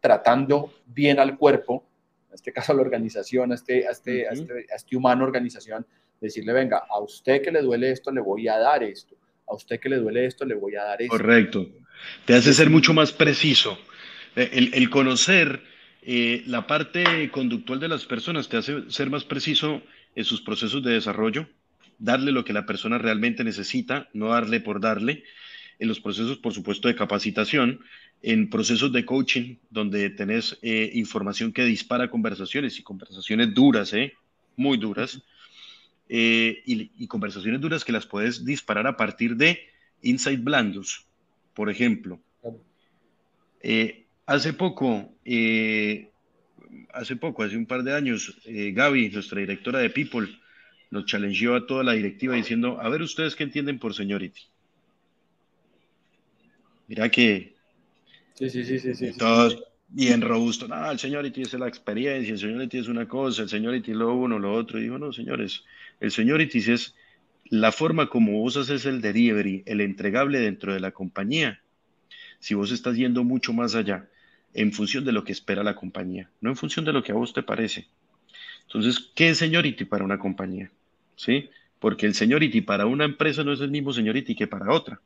tratando 0.00 0.72
bien 0.86 1.18
al 1.18 1.36
cuerpo, 1.36 1.84
en 2.28 2.34
este 2.34 2.52
caso 2.52 2.72
a 2.72 2.76
la 2.76 2.82
organización, 2.82 3.50
a 3.52 3.56
este, 3.56 3.88
a 3.88 3.90
este, 3.90 4.28
a 4.28 4.30
este, 4.30 4.66
a 4.70 4.76
este 4.76 4.96
humano 4.96 5.24
organización, 5.24 5.84
decirle, 6.20 6.52
venga, 6.52 6.84
a 6.88 7.00
usted 7.00 7.42
que 7.42 7.50
le 7.50 7.62
duele 7.62 7.90
esto, 7.90 8.10
le 8.12 8.20
voy 8.20 8.46
a 8.48 8.58
dar 8.58 8.82
esto. 8.82 9.16
A 9.46 9.54
usted 9.54 9.80
que 9.80 9.88
le 9.88 9.96
duele 9.96 10.26
esto, 10.26 10.44
le 10.44 10.54
voy 10.54 10.76
a 10.76 10.84
dar 10.84 11.00
esto. 11.00 11.16
Correcto. 11.16 11.66
Te 12.26 12.34
hace 12.34 12.52
ser 12.52 12.70
mucho 12.70 12.92
más 12.92 13.12
preciso. 13.12 13.78
Eh, 14.36 14.50
el, 14.52 14.74
el 14.74 14.90
conocer 14.90 15.62
eh, 16.10 16.42
la 16.46 16.66
parte 16.66 17.30
conductual 17.30 17.80
de 17.80 17.88
las 17.88 18.06
personas 18.06 18.48
te 18.48 18.56
hace 18.56 18.90
ser 18.90 19.10
más 19.10 19.24
preciso 19.24 19.82
en 20.14 20.24
sus 20.24 20.40
procesos 20.40 20.82
de 20.82 20.92
desarrollo, 20.92 21.46
darle 21.98 22.32
lo 22.32 22.44
que 22.44 22.52
la 22.52 22.66
persona 22.66 22.98
realmente 22.98 23.44
necesita, 23.44 24.08
no 24.12 24.28
darle 24.28 24.60
por 24.60 24.80
darle, 24.80 25.24
en 25.78 25.88
los 25.88 26.00
procesos, 26.00 26.38
por 26.38 26.52
supuesto, 26.52 26.88
de 26.88 26.96
capacitación, 26.96 27.80
en 28.22 28.50
procesos 28.50 28.92
de 28.92 29.04
coaching, 29.04 29.56
donde 29.70 30.10
tenés 30.10 30.58
eh, 30.62 30.90
información 30.94 31.52
que 31.52 31.64
dispara 31.64 32.10
conversaciones 32.10 32.78
y 32.78 32.82
conversaciones 32.82 33.54
duras, 33.54 33.92
¿eh? 33.92 34.12
muy 34.56 34.76
duras, 34.76 35.22
eh, 36.08 36.62
y, 36.64 37.06
conversaciones 37.06 37.60
duras 37.60 37.84
que 37.84 37.92
las 37.92 38.06
puedes 38.06 38.44
disparar 38.44 38.86
a 38.86 38.96
partir 38.96 39.36
de 39.36 39.60
insight 40.02 40.42
blandos, 40.42 41.06
por 41.54 41.70
ejemplo. 41.70 42.20
hace 44.26 44.52
poco, 44.52 45.12
hace 46.92 47.16
poco, 47.20 47.42
hace 47.42 47.56
un 47.56 47.66
par 47.66 47.82
de 47.82 47.94
años, 47.94 48.40
Gaby, 48.46 49.10
nuestra 49.10 49.40
directora 49.40 49.78
de 49.78 49.90
People, 49.90 50.28
nos 50.90 51.04
challengeó 51.06 51.54
a 51.54 51.66
toda 51.66 51.84
la 51.84 51.92
directiva 51.92 52.34
diciendo, 52.34 52.80
a 52.80 52.88
ver 52.88 53.02
ustedes 53.02 53.36
qué 53.36 53.44
entienden 53.44 53.78
por 53.78 53.94
seniority. 53.94 54.42
Mira 56.86 57.08
que... 57.10 57.54
Sí, 58.34 58.48
sí, 58.50 58.64
sí, 58.64 58.78
sí. 58.78 58.94
sí 58.94 59.12
todos 59.18 59.62
bien 59.88 60.20
robusto. 60.20 60.68
No, 60.68 60.90
el 60.90 60.98
seniority 60.98 61.42
es 61.42 61.54
la 61.54 61.68
experiencia, 61.68 62.32
el 62.32 62.38
seniority 62.38 62.78
es 62.78 62.88
una 62.88 63.08
cosa, 63.08 63.42
el 63.42 63.48
seniority 63.48 63.92
lo 63.92 64.14
uno, 64.14 64.38
lo 64.38 64.54
otro. 64.54 64.78
Y 64.78 64.84
dijo, 64.84 64.98
no, 64.98 65.12
señores, 65.12 65.64
el 66.00 66.10
seniority 66.12 66.58
es 66.58 66.94
la 67.50 67.72
forma 67.72 68.08
como 68.08 68.40
vos 68.40 68.56
haces 68.56 68.84
el 68.86 69.00
delivery, 69.00 69.62
el 69.66 69.80
entregable 69.80 70.38
dentro 70.38 70.72
de 70.72 70.80
la 70.80 70.92
compañía. 70.92 71.60
Si 72.38 72.54
vos 72.54 72.70
estás 72.70 72.96
yendo 72.96 73.24
mucho 73.24 73.52
más 73.52 73.74
allá, 73.74 74.08
en 74.54 74.72
función 74.72 75.04
de 75.04 75.12
lo 75.12 75.24
que 75.24 75.32
espera 75.32 75.62
la 75.62 75.74
compañía, 75.74 76.30
no 76.40 76.50
en 76.50 76.56
función 76.56 76.84
de 76.84 76.92
lo 76.92 77.02
que 77.02 77.12
a 77.12 77.16
vos 77.16 77.32
te 77.32 77.42
parece. 77.42 77.88
Entonces, 78.66 79.10
¿qué 79.14 79.30
es 79.30 79.38
seniority 79.38 79.84
para 79.86 80.04
una 80.04 80.18
compañía? 80.18 80.70
¿Sí? 81.18 81.50
Porque 81.78 82.06
el 82.06 82.14
seniority 82.14 82.62
para 82.62 82.86
una 82.86 83.04
empresa 83.04 83.44
no 83.44 83.52
es 83.52 83.60
el 83.60 83.70
mismo 83.70 83.92
seniority 83.92 84.34
que 84.34 84.46
para 84.46 84.72
otra, 84.72 85.00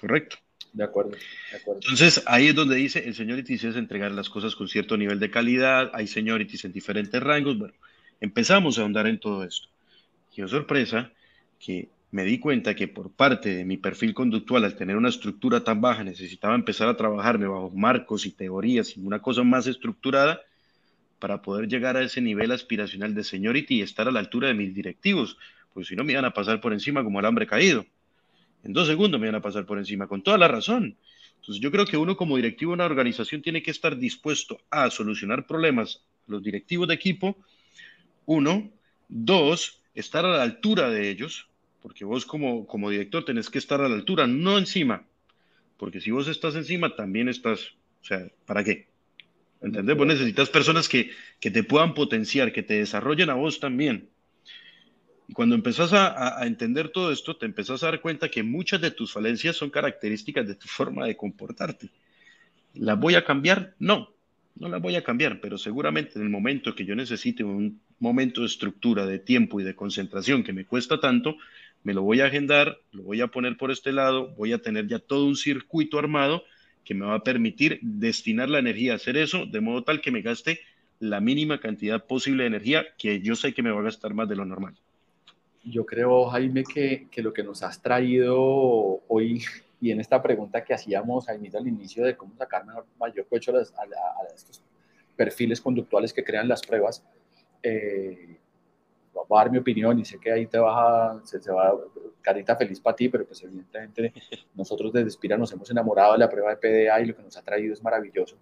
¿correcto? 0.00 0.36
De 0.72 0.82
acuerdo, 0.82 1.12
de 1.50 1.56
acuerdo. 1.56 1.80
Entonces, 1.82 2.22
ahí 2.26 2.48
es 2.48 2.54
donde 2.54 2.76
dice, 2.76 3.06
el 3.06 3.14
seniority 3.14 3.54
es 3.54 3.76
entregar 3.76 4.10
las 4.12 4.30
cosas 4.30 4.56
con 4.56 4.68
cierto 4.68 4.96
nivel 4.96 5.20
de 5.20 5.30
calidad, 5.30 5.90
hay 5.92 6.06
seniorities 6.06 6.64
en 6.64 6.72
diferentes 6.72 7.22
rangos, 7.22 7.58
bueno, 7.58 7.74
empezamos 8.20 8.78
a 8.78 8.82
ahondar 8.82 9.06
en 9.06 9.18
todo 9.18 9.44
esto. 9.44 9.68
Y 10.34 10.42
oh, 10.42 10.48
sorpresa 10.48 11.12
que 11.60 11.88
me 12.10 12.24
di 12.24 12.38
cuenta 12.38 12.74
que 12.74 12.88
por 12.88 13.10
parte 13.10 13.54
de 13.54 13.64
mi 13.64 13.76
perfil 13.76 14.14
conductual, 14.14 14.64
al 14.64 14.76
tener 14.76 14.96
una 14.96 15.08
estructura 15.08 15.62
tan 15.62 15.80
baja, 15.80 16.02
necesitaba 16.02 16.54
empezar 16.54 16.88
a 16.88 16.96
trabajarme 16.96 17.46
bajo 17.46 17.70
marcos 17.70 18.26
y 18.26 18.30
teorías 18.30 18.96
y 18.96 19.00
una 19.00 19.20
cosa 19.20 19.42
más 19.42 19.66
estructurada, 19.66 20.40
para 21.24 21.40
poder 21.40 21.68
llegar 21.68 21.96
a 21.96 22.02
ese 22.02 22.20
nivel 22.20 22.52
aspiracional 22.52 23.14
de 23.14 23.24
seniority 23.24 23.76
y 23.76 23.80
estar 23.80 24.06
a 24.06 24.10
la 24.10 24.20
altura 24.20 24.48
de 24.48 24.52
mis 24.52 24.74
directivos, 24.74 25.38
pues 25.72 25.86
si 25.86 25.96
no 25.96 26.04
me 26.04 26.12
iban 26.12 26.26
a 26.26 26.34
pasar 26.34 26.60
por 26.60 26.74
encima 26.74 27.02
como 27.02 27.18
el 27.18 27.24
hambre 27.24 27.46
caído. 27.46 27.86
En 28.62 28.74
dos 28.74 28.86
segundos 28.88 29.18
me 29.18 29.28
iban 29.28 29.36
a 29.36 29.40
pasar 29.40 29.64
por 29.64 29.78
encima, 29.78 30.06
con 30.06 30.20
toda 30.20 30.36
la 30.36 30.48
razón. 30.48 30.98
Entonces 31.36 31.62
yo 31.62 31.70
creo 31.70 31.86
que 31.86 31.96
uno 31.96 32.18
como 32.18 32.36
directivo 32.36 32.72
de 32.72 32.74
una 32.74 32.84
organización 32.84 33.40
tiene 33.40 33.62
que 33.62 33.70
estar 33.70 33.96
dispuesto 33.96 34.60
a 34.68 34.90
solucionar 34.90 35.46
problemas, 35.46 36.04
los 36.26 36.42
directivos 36.42 36.88
de 36.88 36.94
equipo, 36.94 37.38
uno, 38.26 38.70
dos, 39.08 39.80
estar 39.94 40.26
a 40.26 40.36
la 40.36 40.42
altura 40.42 40.90
de 40.90 41.08
ellos, 41.08 41.48
porque 41.80 42.04
vos 42.04 42.26
como, 42.26 42.66
como 42.66 42.90
director 42.90 43.24
tenés 43.24 43.48
que 43.48 43.60
estar 43.60 43.80
a 43.80 43.88
la 43.88 43.94
altura, 43.94 44.26
no 44.26 44.58
encima, 44.58 45.04
porque 45.78 46.02
si 46.02 46.10
vos 46.10 46.28
estás 46.28 46.54
encima 46.54 46.94
también 46.94 47.30
estás, 47.30 47.72
o 48.02 48.04
sea, 48.04 48.28
¿para 48.44 48.62
qué? 48.62 48.92
¿Entendés? 49.64 49.96
Vos 49.96 50.06
necesitas 50.06 50.50
personas 50.50 50.88
que, 50.88 51.10
que, 51.40 51.50
te 51.50 51.64
puedan 51.64 51.94
potenciar, 51.94 52.52
que 52.52 52.62
te 52.62 52.74
desarrollen 52.74 53.30
a 53.30 53.34
vos 53.34 53.60
también. 53.60 54.10
Y 55.26 55.32
cuando 55.32 55.54
empezás 55.54 55.94
a, 55.94 56.38
a, 56.38 56.46
entender 56.46 56.90
todo 56.90 57.10
esto, 57.10 57.36
te 57.36 57.46
empezás 57.46 57.82
a 57.82 57.86
dar 57.86 58.02
cuenta 58.02 58.28
que 58.28 58.42
muchas 58.42 58.82
de 58.82 58.90
tus 58.90 59.12
falencias 59.12 59.56
son 59.56 59.70
características 59.70 60.46
de 60.46 60.54
tu 60.54 60.68
forma 60.68 61.06
de 61.06 61.16
comportarte. 61.16 61.88
¿Las 62.74 63.00
voy 63.00 63.14
a 63.14 63.24
cambiar? 63.24 63.74
No, 63.78 64.10
no 64.56 64.68
las 64.68 64.82
voy 64.82 64.96
a 64.96 65.04
cambiar, 65.04 65.40
pero 65.40 65.56
seguramente 65.56 66.18
en 66.18 66.24
el 66.24 66.30
momento 66.30 66.74
que 66.74 66.84
yo 66.84 66.94
necesite 66.94 67.42
un 67.42 67.80
momento 67.98 68.42
de 68.42 68.48
estructura, 68.48 69.06
de 69.06 69.18
tiempo 69.18 69.60
y 69.60 69.64
de 69.64 69.74
concentración 69.74 70.44
que 70.44 70.52
me 70.52 70.66
cuesta 70.66 71.00
tanto, 71.00 71.36
me 71.84 71.94
lo 71.94 72.02
voy 72.02 72.20
a 72.20 72.26
agendar, 72.26 72.78
lo 72.92 73.02
voy 73.04 73.22
a 73.22 73.28
poner 73.28 73.56
por 73.56 73.70
este 73.70 73.92
lado, 73.92 74.34
voy 74.36 74.52
a 74.52 74.58
tener 74.58 74.88
ya 74.88 74.98
todo 74.98 75.24
un 75.24 75.36
circuito 75.36 75.98
armado 75.98 76.44
que 76.84 76.94
me 76.94 77.06
va 77.06 77.14
a 77.14 77.22
permitir 77.24 77.78
destinar 77.82 78.48
la 78.48 78.58
energía 78.58 78.92
a 78.92 78.96
hacer 78.96 79.16
eso 79.16 79.46
de 79.46 79.60
modo 79.60 79.84
tal 79.84 80.00
que 80.00 80.10
me 80.10 80.22
gaste 80.22 80.60
la 81.00 81.20
mínima 81.20 81.60
cantidad 81.60 82.04
posible 82.04 82.44
de 82.44 82.48
energía 82.48 82.84
que 82.98 83.20
yo 83.20 83.34
sé 83.34 83.52
que 83.52 83.62
me 83.62 83.70
va 83.70 83.80
a 83.80 83.84
gastar 83.84 84.14
más 84.14 84.28
de 84.28 84.36
lo 84.36 84.44
normal. 84.44 84.74
Yo 85.64 85.86
creo, 85.86 86.26
Jaime, 86.26 86.62
que, 86.62 87.08
que 87.10 87.22
lo 87.22 87.32
que 87.32 87.42
nos 87.42 87.62
has 87.62 87.80
traído 87.80 88.36
hoy 89.08 89.42
y 89.84 89.90
en 89.90 90.00
esta 90.00 90.22
pregunta 90.22 90.64
que 90.64 90.72
hacíamos, 90.72 91.26
Jaime, 91.26 91.50
al 91.52 91.68
inicio 91.68 92.04
de 92.04 92.16
cómo 92.16 92.34
sacar 92.36 92.64
mayor 92.98 93.26
provecho 93.26 93.54
a, 93.54 93.60
a, 93.60 94.34
estos 94.34 94.62
perfiles 95.14 95.60
conductuales 95.60 96.12
que 96.12 96.24
crean 96.24 96.48
las 96.48 96.62
pruebas, 96.62 97.04
eh, 97.62 98.38
voy 99.14 99.38
a 99.38 99.44
dar 99.44 99.50
mi 99.50 99.58
opinión 99.58 99.98
y 99.98 100.04
sé 100.04 100.18
que 100.18 100.32
ahí 100.32 100.46
te 100.46 100.58
vas 100.58 100.74
a, 100.76 101.26
se, 101.26 101.40
se 101.40 101.52
va 101.52 101.74
carita 102.20 102.56
feliz 102.56 102.80
para 102.80 102.96
ti, 102.96 103.08
pero 103.08 103.26
pues 103.26 103.42
evidentemente 103.42 104.12
nosotros 104.54 104.92
desde 104.92 105.10
Spira 105.10 105.36
nos 105.36 105.52
hemos 105.52 105.70
enamorado 105.70 106.12
de 106.12 106.18
la 106.18 106.28
prueba 106.28 106.54
de 106.54 106.56
PDA 106.56 107.00
y 107.00 107.06
lo 107.06 107.16
que 107.16 107.22
nos 107.22 107.36
ha 107.36 107.42
traído 107.42 107.72
es 107.72 107.82
maravilloso. 107.82 108.36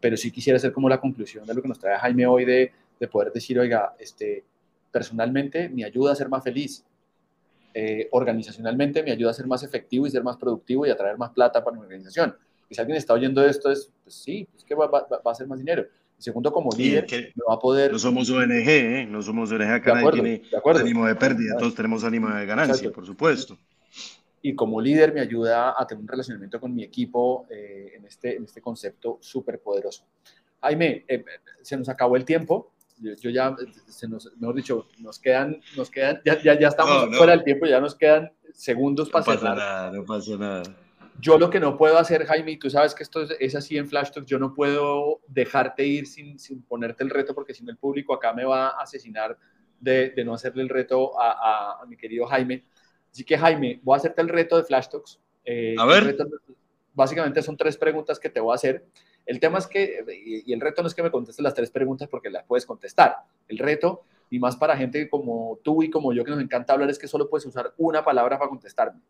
Pero 0.00 0.16
sí 0.16 0.30
quisiera 0.30 0.56
hacer 0.58 0.72
como 0.72 0.88
la 0.88 1.00
conclusión 1.00 1.46
de 1.46 1.54
lo 1.54 1.62
que 1.62 1.68
nos 1.68 1.78
trae 1.78 1.98
Jaime 1.98 2.26
hoy 2.26 2.44
de, 2.44 2.72
de 3.00 3.08
poder 3.08 3.32
decir, 3.32 3.58
oiga, 3.58 3.94
este, 3.98 4.44
personalmente 4.90 5.68
me 5.68 5.84
ayuda 5.84 6.12
a 6.12 6.14
ser 6.14 6.28
más 6.28 6.44
feliz. 6.44 6.84
Eh, 7.74 8.08
organizacionalmente 8.12 9.02
me 9.02 9.12
ayuda 9.12 9.30
a 9.30 9.34
ser 9.34 9.46
más 9.46 9.62
efectivo 9.62 10.06
y 10.06 10.10
ser 10.10 10.22
más 10.22 10.36
productivo 10.36 10.86
y 10.86 10.90
a 10.90 10.96
traer 10.96 11.18
más 11.18 11.30
plata 11.30 11.62
para 11.62 11.76
mi 11.76 11.82
organización. 11.82 12.36
Y 12.68 12.74
si 12.74 12.80
alguien 12.80 12.96
está 12.96 13.14
oyendo 13.14 13.44
esto, 13.44 13.70
es, 13.70 13.92
pues 14.02 14.14
sí, 14.14 14.48
es 14.56 14.64
que 14.64 14.74
va, 14.74 14.86
va, 14.86 15.06
va 15.24 15.32
a 15.32 15.34
ser 15.34 15.46
más 15.46 15.58
dinero. 15.58 15.86
Y 16.18 16.22
segundo, 16.22 16.50
como 16.52 16.70
líder, 16.76 17.06
no 17.34 17.44
va 17.48 17.54
a 17.54 17.58
poder... 17.58 17.92
No 17.92 17.98
somos 17.98 18.30
ONG, 18.30 18.68
¿eh? 18.68 19.06
No 19.08 19.20
somos 19.20 19.52
ONG, 19.52 19.62
acá 19.62 19.92
de 19.92 19.98
acuerdo, 20.00 20.22
tiene 20.22 20.42
ánimo 20.80 21.06
de 21.06 21.14
pérdida, 21.14 21.56
todos 21.58 21.74
tenemos 21.74 22.04
ánimo 22.04 22.30
de 22.30 22.46
ganancia, 22.46 22.90
por 22.90 23.04
supuesto. 23.04 23.58
Y 24.40 24.54
como 24.54 24.80
líder 24.80 25.12
me 25.12 25.20
ayuda 25.20 25.74
a 25.76 25.86
tener 25.86 26.02
un 26.02 26.08
relacionamiento 26.08 26.60
con 26.60 26.74
mi 26.74 26.84
equipo 26.84 27.46
eh, 27.50 27.92
en, 27.96 28.06
este, 28.06 28.36
en 28.36 28.44
este 28.44 28.60
concepto 28.60 29.18
súper 29.20 29.60
poderoso. 29.60 30.04
Jaime, 30.62 31.04
eh, 31.08 31.24
se 31.62 31.76
nos 31.76 31.88
acabó 31.88 32.16
el 32.16 32.24
tiempo. 32.24 32.72
Yo, 32.98 33.28
ya, 33.28 33.54
se 33.86 34.08
nos, 34.08 34.32
mejor 34.38 34.54
dicho, 34.54 34.86
nos 35.00 35.18
quedan, 35.18 35.60
nos 35.76 35.90
quedan, 35.90 36.22
ya, 36.24 36.42
ya, 36.42 36.58
ya 36.58 36.68
estamos 36.68 37.14
fuera 37.14 37.32
del 37.32 37.44
tiempo, 37.44 37.66
ya 37.66 37.78
nos 37.78 37.94
quedan 37.94 38.32
segundos 38.54 39.10
para 39.10 39.24
No 39.26 39.32
pasa 39.34 39.54
nada, 39.54 39.90
no 39.92 40.04
pasa 40.04 40.36
nada. 40.36 40.62
Yo 41.20 41.38
lo 41.38 41.50
que 41.50 41.60
no 41.60 41.76
puedo 41.76 41.98
hacer, 41.98 42.26
Jaime, 42.26 42.52
y 42.52 42.56
tú 42.58 42.70
sabes 42.70 42.94
que 42.94 43.02
esto 43.02 43.22
es, 43.22 43.54
así 43.54 43.78
en 43.78 43.88
Flash 43.88 44.10
Talk, 44.10 44.26
yo 44.26 44.38
no 44.38 44.54
puedo 44.54 45.20
dejarte 45.28 45.84
ir 45.86 46.06
sin, 46.06 46.38
sin, 46.38 46.62
ponerte 46.62 47.04
el 47.04 47.10
reto, 47.10 47.34
porque 47.34 47.54
si 47.54 47.64
no 47.64 47.70
el 47.70 47.78
público 47.78 48.14
acá 48.14 48.32
me 48.32 48.44
va 48.44 48.68
a 48.68 48.82
asesinar 48.82 49.38
de, 49.80 50.10
de 50.10 50.24
no 50.24 50.34
hacerle 50.34 50.62
el 50.62 50.68
reto 50.68 51.18
a, 51.20 51.30
a, 51.30 51.82
a, 51.82 51.86
mi 51.86 51.96
querido 51.96 52.26
Jaime. 52.26 52.64
Así 53.10 53.24
que, 53.24 53.38
Jaime, 53.38 53.80
voy 53.82 53.94
a 53.94 53.96
hacerte 53.98 54.20
el 54.20 54.28
reto 54.28 54.56
de 54.56 54.64
Flash 54.64 54.88
Talks. 54.88 55.20
Eh, 55.44 55.74
a 55.78 55.86
ver. 55.86 56.04
Reto, 56.04 56.26
básicamente 56.92 57.42
son 57.42 57.56
tres 57.56 57.76
preguntas 57.76 58.18
que 58.18 58.30
te 58.30 58.40
voy 58.40 58.52
a 58.52 58.56
hacer. 58.56 58.84
El 59.24 59.40
tema 59.40 59.58
es 59.58 59.66
que, 59.66 60.04
y, 60.24 60.50
y 60.50 60.52
el 60.52 60.60
reto 60.60 60.82
no 60.82 60.88
es 60.88 60.94
que 60.94 61.02
me 61.02 61.10
contestes 61.10 61.42
las 61.42 61.54
tres 61.54 61.70
preguntas 61.70 62.08
porque 62.08 62.30
las 62.30 62.44
puedes 62.44 62.66
contestar. 62.66 63.16
El 63.48 63.58
reto, 63.58 64.04
y 64.30 64.38
más 64.38 64.56
para 64.56 64.76
gente 64.76 65.08
como 65.08 65.58
tú 65.62 65.82
y 65.82 65.90
como 65.90 66.12
yo 66.12 66.24
que 66.24 66.30
nos 66.30 66.40
encanta 66.40 66.72
hablar, 66.72 66.90
es 66.90 66.98
que 66.98 67.08
solo 67.08 67.28
puedes 67.28 67.46
usar 67.46 67.72
una 67.76 68.04
palabra 68.04 68.38
para 68.38 68.48
contestarme. 68.48 69.00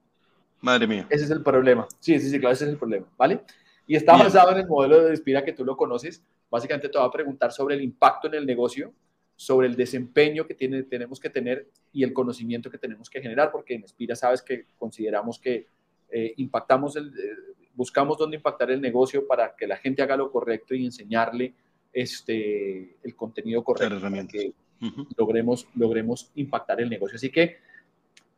Madre 0.66 0.88
mía. 0.88 1.06
Ese 1.08 1.26
es 1.26 1.30
el 1.30 1.44
problema. 1.44 1.86
Sí, 2.00 2.18
sí, 2.18 2.28
sí, 2.28 2.40
claro, 2.40 2.52
ese 2.52 2.64
es 2.64 2.70
el 2.70 2.76
problema, 2.76 3.06
¿vale? 3.16 3.42
Y 3.86 3.94
está 3.94 4.14
Bien. 4.14 4.24
basado 4.26 4.50
en 4.50 4.58
el 4.58 4.66
modelo 4.66 5.04
de 5.04 5.10
Inspira 5.12 5.44
que 5.44 5.52
tú 5.52 5.64
lo 5.64 5.76
conoces. 5.76 6.24
Básicamente 6.50 6.88
te 6.88 6.98
va 6.98 7.04
a 7.04 7.10
preguntar 7.12 7.52
sobre 7.52 7.76
el 7.76 7.82
impacto 7.82 8.26
en 8.26 8.34
el 8.34 8.44
negocio, 8.44 8.92
sobre 9.36 9.68
el 9.68 9.76
desempeño 9.76 10.44
que 10.44 10.54
tiene, 10.54 10.82
tenemos 10.82 11.20
que 11.20 11.30
tener 11.30 11.68
y 11.92 12.02
el 12.02 12.12
conocimiento 12.12 12.68
que 12.68 12.78
tenemos 12.78 13.08
que 13.08 13.22
generar, 13.22 13.52
porque 13.52 13.74
en 13.74 13.82
Inspira 13.82 14.16
sabes 14.16 14.42
que 14.42 14.66
consideramos 14.76 15.38
que 15.38 15.68
eh, 16.10 16.34
impactamos, 16.36 16.96
el, 16.96 17.10
eh, 17.10 17.54
buscamos 17.74 18.18
dónde 18.18 18.36
impactar 18.38 18.72
el 18.72 18.80
negocio 18.80 19.24
para 19.24 19.54
que 19.54 19.68
la 19.68 19.76
gente 19.76 20.02
haga 20.02 20.16
lo 20.16 20.32
correcto 20.32 20.74
y 20.74 20.84
enseñarle 20.84 21.54
este, 21.92 22.96
el 23.04 23.14
contenido 23.14 23.62
correcto 23.62 24.00
para 24.00 24.26
que 24.26 24.52
uh 24.82 24.84
-huh. 24.84 25.06
logremos, 25.16 25.68
logremos 25.76 26.32
impactar 26.34 26.80
el 26.80 26.90
negocio. 26.90 27.14
Así 27.14 27.30
que, 27.30 27.58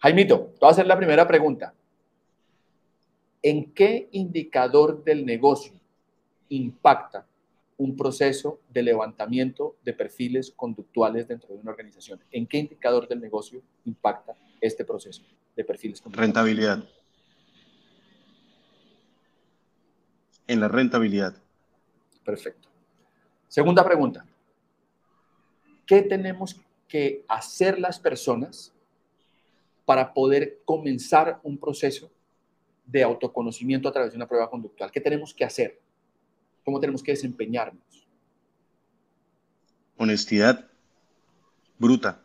Jaimito, 0.00 0.52
te 0.52 0.58
voy 0.60 0.68
a 0.68 0.72
hacer 0.72 0.86
la 0.86 0.96
primera 0.98 1.26
pregunta. 1.26 1.72
¿En 3.42 3.72
qué 3.72 4.08
indicador 4.12 5.04
del 5.04 5.24
negocio 5.24 5.72
impacta 6.48 7.26
un 7.76 7.96
proceso 7.96 8.60
de 8.68 8.82
levantamiento 8.82 9.76
de 9.84 9.92
perfiles 9.92 10.52
conductuales 10.56 11.28
dentro 11.28 11.54
de 11.54 11.60
una 11.60 11.70
organización? 11.70 12.20
¿En 12.32 12.46
qué 12.46 12.58
indicador 12.58 13.06
del 13.06 13.20
negocio 13.20 13.62
impacta 13.84 14.34
este 14.60 14.84
proceso 14.84 15.22
de 15.54 15.64
perfiles 15.64 16.00
conductuales? 16.00 16.34
Rentabilidad. 16.34 16.84
En 20.48 20.60
la 20.60 20.68
rentabilidad. 20.68 21.36
Perfecto. 22.24 22.68
Segunda 23.46 23.84
pregunta. 23.84 24.26
¿Qué 25.86 26.02
tenemos 26.02 26.60
que 26.88 27.24
hacer 27.28 27.78
las 27.78 28.00
personas 28.00 28.72
para 29.84 30.12
poder 30.12 30.60
comenzar 30.64 31.40
un 31.42 31.56
proceso 31.56 32.10
de 32.88 33.02
autoconocimiento 33.02 33.88
a 33.88 33.92
través 33.92 34.12
de 34.12 34.16
una 34.16 34.26
prueba 34.26 34.50
conductual? 34.50 34.90
¿Qué 34.90 35.00
tenemos 35.00 35.34
que 35.34 35.44
hacer? 35.44 35.80
¿Cómo 36.64 36.80
tenemos 36.80 37.02
que 37.02 37.12
desempeñarnos? 37.12 38.08
Honestidad 39.96 40.68
bruta. 41.78 42.22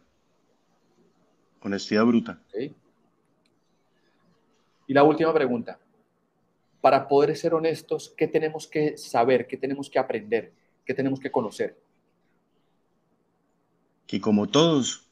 Honestidad 1.61 2.05
bruta. 2.05 2.41
Y 4.87 4.93
la 4.93 5.03
última 5.03 5.33
pregunta. 5.33 5.79
Para 6.81 7.07
poder 7.07 7.35
ser 7.37 7.53
honestos, 7.53 8.13
¿qué 8.17 8.27
tenemos 8.27 8.67
que 8.67 8.97
saber? 8.97 9.47
¿Qué 9.47 9.57
tenemos 9.57 9.89
que 9.89 9.99
aprender? 9.99 10.53
¿Qué 10.85 10.93
tenemos 10.93 11.19
que 11.19 11.31
conocer? 11.31 11.79
Que 14.05 14.19
como 14.19 14.47
todos, 14.47 15.09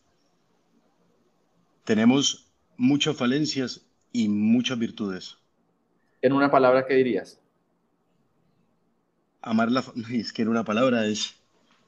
tenemos 1.85 2.51
muchas 2.77 3.15
falencias 3.15 3.85
y 4.11 4.27
muchas 4.27 4.77
virtudes. 4.77 5.40
En 6.21 6.33
una 6.33 6.51
palabra, 6.51 6.85
¿qué 6.85 6.95
dirías? 6.95 7.39
Amar 9.41 9.71
la... 9.71 9.83
Es 10.11 10.33
que 10.33 10.43
en 10.43 10.49
una 10.49 10.63
palabra 10.63 11.05
es... 11.05 11.35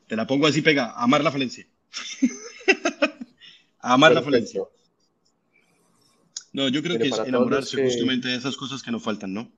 Te 0.08 0.16
la 0.16 0.28
pongo 0.28 0.48
así, 0.48 0.62
pega. 0.62 0.92
Amar 0.96 1.24
la 1.24 1.32
falencia. 1.32 1.66
Amar 3.80 4.14
Perfecto. 4.14 4.14
la 4.14 4.22
falencia. 4.22 4.62
No, 6.52 6.68
yo 6.68 6.82
creo 6.82 6.98
Mire, 6.98 7.10
que 7.10 7.16
es 7.16 7.28
enamorarse 7.28 7.78
que... 7.78 7.84
justamente 7.84 8.28
de 8.28 8.36
esas 8.36 8.56
cosas 8.56 8.84
que 8.84 8.92
nos 8.92 9.04
faltan, 9.04 9.34
¿no? 9.34 9.52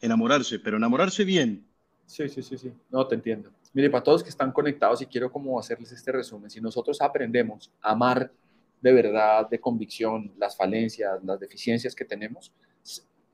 Enamorarse, 0.00 0.58
pero 0.58 0.76
enamorarse 0.76 1.24
bien. 1.24 1.66
Sí, 2.06 2.28
sí, 2.28 2.42
sí, 2.42 2.56
sí. 2.56 2.72
No, 2.90 3.06
te 3.06 3.14
entiendo. 3.14 3.50
Mire, 3.74 3.90
para 3.90 4.02
todos 4.02 4.22
que 4.22 4.30
están 4.30 4.52
conectados 4.52 5.02
y 5.02 5.06
quiero 5.06 5.30
como 5.30 5.58
hacerles 5.58 5.92
este 5.92 6.10
resumen, 6.10 6.50
si 6.50 6.60
nosotros 6.60 7.00
aprendemos 7.02 7.70
a 7.82 7.90
amar 7.90 8.32
de 8.80 8.92
verdad, 8.92 9.48
de 9.48 9.60
convicción, 9.60 10.32
las 10.38 10.56
falencias, 10.56 11.22
las 11.24 11.38
deficiencias 11.40 11.94
que 11.94 12.04
tenemos, 12.04 12.52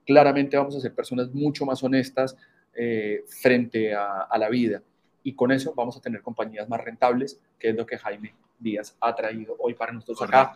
claramente 0.04 0.56
vamos 0.56 0.76
a 0.76 0.80
ser 0.80 0.94
personas 0.94 1.32
mucho 1.32 1.64
más 1.66 1.82
honestas 1.82 2.36
eh, 2.74 3.24
frente 3.26 3.94
a, 3.94 4.22
a, 4.22 4.38
la 4.38 4.48
vida. 4.48 4.82
Y 5.22 5.34
con 5.34 5.52
eso 5.52 5.72
vamos 5.74 5.96
a 5.96 6.00
tener 6.00 6.22
compañías 6.22 6.68
más 6.68 6.82
rentables, 6.82 7.40
que 7.58 7.70
es 7.70 7.76
lo 7.76 7.86
que 7.86 7.98
Jaime 7.98 8.34
Díaz 8.58 8.96
ha 9.00 9.14
traído 9.14 9.56
hoy 9.58 9.74
para 9.74 9.92
nosotros 9.92 10.18
Correcto. 10.18 10.38
acá. 10.38 10.54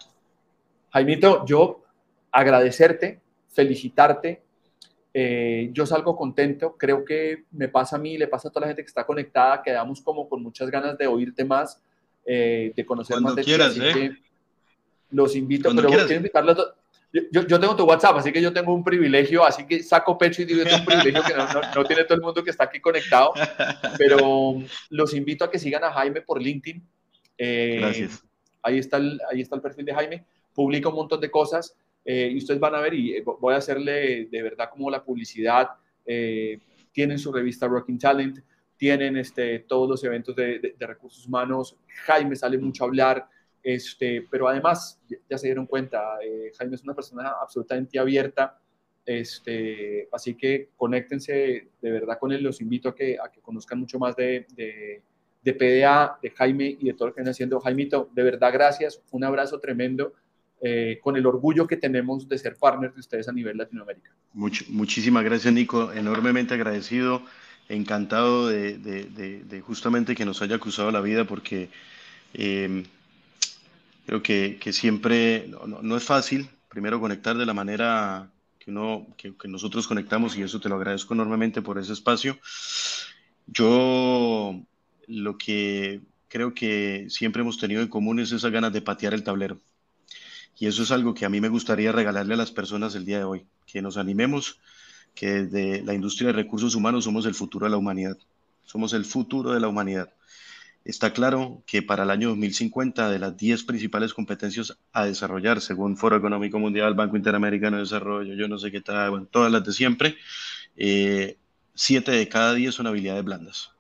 Jaimito, 0.90 1.44
yo 1.46 1.82
agradecerte, 2.30 3.20
felicitarte. 3.48 4.42
Eh, 5.14 5.70
yo 5.72 5.86
salgo 5.86 6.16
contento, 6.16 6.76
creo 6.76 7.04
que 7.04 7.44
me 7.52 7.68
pasa 7.68 7.96
a 7.96 7.98
mí, 7.98 8.18
le 8.18 8.28
pasa 8.28 8.48
a 8.48 8.50
toda 8.52 8.62
la 8.62 8.66
gente 8.68 8.82
que 8.82 8.88
está 8.88 9.04
conectada, 9.04 9.62
quedamos 9.62 10.00
como 10.00 10.28
con 10.28 10.42
muchas 10.42 10.70
ganas 10.70 10.96
de 10.98 11.06
oírte 11.06 11.44
más, 11.44 11.82
eh, 12.24 12.72
de 12.76 12.86
conocer 12.86 13.14
Cuando 13.14 13.30
más 13.30 13.36
de 13.36 13.42
quieras, 13.42 13.74
ti. 13.74 13.80
Eh. 13.82 13.92
Que 13.92 14.16
los 15.10 15.34
invito, 15.34 15.68
Cuando 15.68 15.82
pero 15.82 15.94
quiero 15.94 16.14
invitarlos. 16.14 16.74
Yo, 17.12 17.46
yo, 17.46 17.58
tengo 17.58 17.74
tu 17.74 17.84
WhatsApp, 17.84 18.18
así 18.18 18.30
que 18.30 18.42
yo 18.42 18.52
tengo 18.52 18.74
un 18.74 18.84
privilegio, 18.84 19.42
así 19.42 19.66
que 19.66 19.82
saco 19.82 20.18
pecho 20.18 20.42
y 20.42 20.44
digo, 20.44 20.62
es 20.62 20.78
un 20.78 20.84
privilegio 20.84 21.22
que 21.22 21.34
no, 21.34 21.52
no, 21.52 21.60
no, 21.74 21.84
tiene 21.84 22.04
todo 22.04 22.16
el 22.16 22.20
mundo 22.20 22.44
que 22.44 22.50
está 22.50 22.64
aquí 22.64 22.80
conectado, 22.80 23.32
pero 23.96 24.56
los 24.90 25.14
invito 25.14 25.44
a 25.44 25.50
que 25.50 25.58
sigan 25.58 25.84
a 25.84 25.92
Jaime 25.92 26.20
por 26.20 26.42
LinkedIn. 26.42 26.86
Eh, 27.38 27.78
Gracias. 27.80 28.24
Ahí 28.62 28.78
está, 28.78 28.98
el, 28.98 29.18
ahí 29.30 29.40
está 29.40 29.56
el 29.56 29.62
perfil 29.62 29.86
de 29.86 29.94
Jaime, 29.94 30.26
publica 30.52 30.90
un 30.90 30.96
montón 30.96 31.20
de 31.20 31.30
cosas 31.30 31.74
eh, 32.04 32.30
y 32.32 32.38
ustedes 32.38 32.60
van 32.60 32.74
a 32.74 32.80
ver 32.80 32.92
y 32.92 33.16
eh, 33.16 33.24
voy 33.24 33.54
a 33.54 33.58
hacerle 33.58 34.26
de 34.26 34.42
verdad 34.42 34.68
como 34.70 34.90
la 34.90 35.02
publicidad. 35.02 35.68
Eh, 36.04 36.58
tienen 36.92 37.18
su 37.18 37.32
revista 37.32 37.68
Rocking 37.68 37.98
Talent, 37.98 38.40
tienen 38.76 39.16
este, 39.16 39.60
todos 39.60 39.88
los 39.88 40.04
eventos 40.04 40.36
de, 40.36 40.58
de, 40.58 40.74
de 40.78 40.86
recursos 40.86 41.26
humanos, 41.26 41.76
Jaime 42.06 42.36
sale 42.36 42.58
mucho 42.58 42.84
a 42.84 42.86
hablar, 42.86 43.28
este, 43.68 44.26
pero 44.30 44.48
además, 44.48 44.98
ya 45.28 45.36
se 45.36 45.48
dieron 45.48 45.66
cuenta, 45.66 46.16
eh, 46.24 46.52
Jaime 46.56 46.76
es 46.76 46.84
una 46.84 46.94
persona 46.94 47.34
absolutamente 47.42 47.98
abierta, 47.98 48.58
este, 49.04 50.08
así 50.10 50.36
que 50.36 50.70
conéctense 50.74 51.68
de 51.78 51.90
verdad 51.90 52.18
con 52.18 52.32
él, 52.32 52.42
los 52.42 52.62
invito 52.62 52.88
a 52.88 52.94
que, 52.94 53.18
a 53.22 53.30
que 53.30 53.42
conozcan 53.42 53.78
mucho 53.78 53.98
más 53.98 54.16
de, 54.16 54.46
de, 54.54 55.02
de, 55.42 55.52
PDA, 55.52 56.18
de 56.22 56.30
Jaime 56.30 56.78
y 56.80 56.86
de 56.86 56.94
todo 56.94 57.08
lo 57.08 57.14
que 57.14 57.20
están 57.20 57.30
haciendo. 57.30 57.60
Jaimito, 57.60 58.08
de 58.14 58.22
verdad, 58.22 58.54
gracias, 58.54 59.02
un 59.10 59.24
abrazo 59.24 59.60
tremendo, 59.60 60.14
eh, 60.62 60.98
con 61.02 61.18
el 61.18 61.26
orgullo 61.26 61.66
que 61.66 61.76
tenemos 61.76 62.26
de 62.26 62.38
ser 62.38 62.56
partners 62.56 62.94
de 62.94 63.00
ustedes 63.00 63.28
a 63.28 63.32
nivel 63.32 63.58
Latinoamérica. 63.58 64.14
Much, 64.32 64.62
muchísimas 64.70 65.24
gracias, 65.24 65.52
Nico, 65.52 65.92
enormemente 65.92 66.54
agradecido, 66.54 67.20
encantado 67.68 68.48
de, 68.48 68.78
de 68.78 69.60
justamente 69.60 70.14
que 70.14 70.24
nos 70.24 70.40
haya 70.40 70.58
cruzado 70.58 70.90
la 70.90 71.02
vida 71.02 71.26
porque... 71.26 71.68
Eh, 72.32 72.84
creo 74.08 74.22
que, 74.22 74.58
que 74.58 74.72
siempre 74.72 75.48
no, 75.48 75.82
no, 75.82 75.96
es 75.98 76.02
fácil, 76.02 76.48
primero 76.70 76.98
conectar 76.98 77.36
de 77.36 77.44
la 77.44 77.52
manera 77.52 78.32
que, 78.58 78.70
uno, 78.70 79.06
que, 79.18 79.36
que, 79.36 79.48
nosotros 79.48 79.86
conectamos 79.86 80.34
y 80.34 80.40
eso 80.40 80.58
te 80.60 80.70
lo 80.70 80.76
agradezco 80.76 81.12
enormemente 81.12 81.60
por 81.60 81.78
ese 81.78 81.92
espacio. 81.92 82.38
Yo 83.46 84.58
lo 85.08 85.36
que 85.36 86.00
creo 86.28 86.54
que 86.54 87.08
siempre 87.10 87.42
hemos 87.42 87.58
tenido 87.58 87.82
en 87.82 87.88
común 87.88 88.18
es 88.18 88.32
esas 88.32 88.50
ganas 88.50 88.72
de 88.72 88.80
patear 88.80 89.12
el 89.12 89.24
tablero. 89.24 89.60
Y 90.58 90.68
eso 90.68 90.84
es 90.84 90.90
algo 90.90 91.12
que 91.12 91.26
a 91.26 91.28
mí 91.28 91.42
me 91.42 91.50
gustaría 91.50 91.92
regalarle 91.92 92.32
a 92.32 92.38
las 92.38 92.50
personas 92.50 92.94
el 92.94 93.04
día 93.04 93.18
de 93.18 93.24
hoy, 93.24 93.46
que 93.66 93.82
nos 93.82 93.98
animemos, 93.98 94.58
que 95.14 95.44
desde 95.44 95.84
la 95.84 95.92
industria 95.92 96.28
de 96.28 96.32
recursos 96.32 96.74
humanos 96.74 97.04
somos 97.04 97.26
el 97.26 97.34
futuro 97.34 97.66
de 97.66 97.72
la 97.72 97.76
humanidad, 97.76 98.16
somos 98.64 98.94
el 98.94 99.04
futuro 99.04 99.52
de 99.52 99.60
la 99.60 99.68
humanidad 99.68 100.08
Está 100.88 101.12
claro 101.12 101.62
que 101.66 101.82
para 101.82 102.04
el 102.04 102.10
año 102.10 102.30
2050, 102.30 103.10
de 103.10 103.18
las 103.18 103.36
10 103.36 103.64
principales 103.64 104.14
competencias 104.14 104.78
a 104.94 105.04
desarrollar, 105.04 105.60
según 105.60 105.98
Foro 105.98 106.16
Económico 106.16 106.58
Mundial, 106.58 106.94
Banco 106.94 107.18
Interamericano 107.18 107.76
de 107.76 107.82
Desarrollo, 107.82 108.32
yo 108.32 108.48
no 108.48 108.58
sé 108.58 108.72
qué 108.72 108.80
tal, 108.80 109.10
bueno, 109.10 109.26
todas 109.30 109.52
las 109.52 109.62
de 109.64 109.72
siempre, 109.72 110.16
eh, 110.76 111.36
7 111.74 112.10
de 112.10 112.26
cada 112.30 112.54
10 112.54 112.74
son 112.74 112.86
habilidades 112.86 113.22
blandas. 113.22 113.72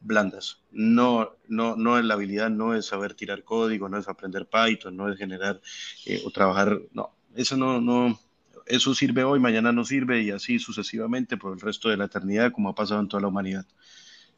Blandas. 0.00 0.60
No, 0.72 1.36
no, 1.46 1.76
no 1.76 2.00
es 2.00 2.04
la 2.04 2.14
habilidad, 2.14 2.50
no 2.50 2.74
es 2.74 2.86
saber 2.86 3.14
tirar 3.14 3.44
código, 3.44 3.88
no 3.88 3.96
es 3.96 4.08
aprender 4.08 4.48
Python, 4.48 4.96
no 4.96 5.08
es 5.08 5.16
generar 5.16 5.60
eh, 6.04 6.20
o 6.24 6.32
trabajar, 6.32 6.80
no, 6.92 7.12
eso 7.36 7.56
no, 7.56 7.80
no, 7.80 8.18
eso 8.66 8.92
sirve 8.92 9.22
hoy, 9.22 9.38
mañana 9.38 9.70
no 9.70 9.84
sirve 9.84 10.20
y 10.20 10.32
así 10.32 10.58
sucesivamente 10.58 11.36
por 11.36 11.52
el 11.52 11.60
resto 11.60 11.90
de 11.90 11.96
la 11.96 12.06
eternidad, 12.06 12.50
como 12.50 12.70
ha 12.70 12.74
pasado 12.74 13.00
en 13.00 13.06
toda 13.06 13.20
la 13.20 13.28
humanidad. 13.28 13.66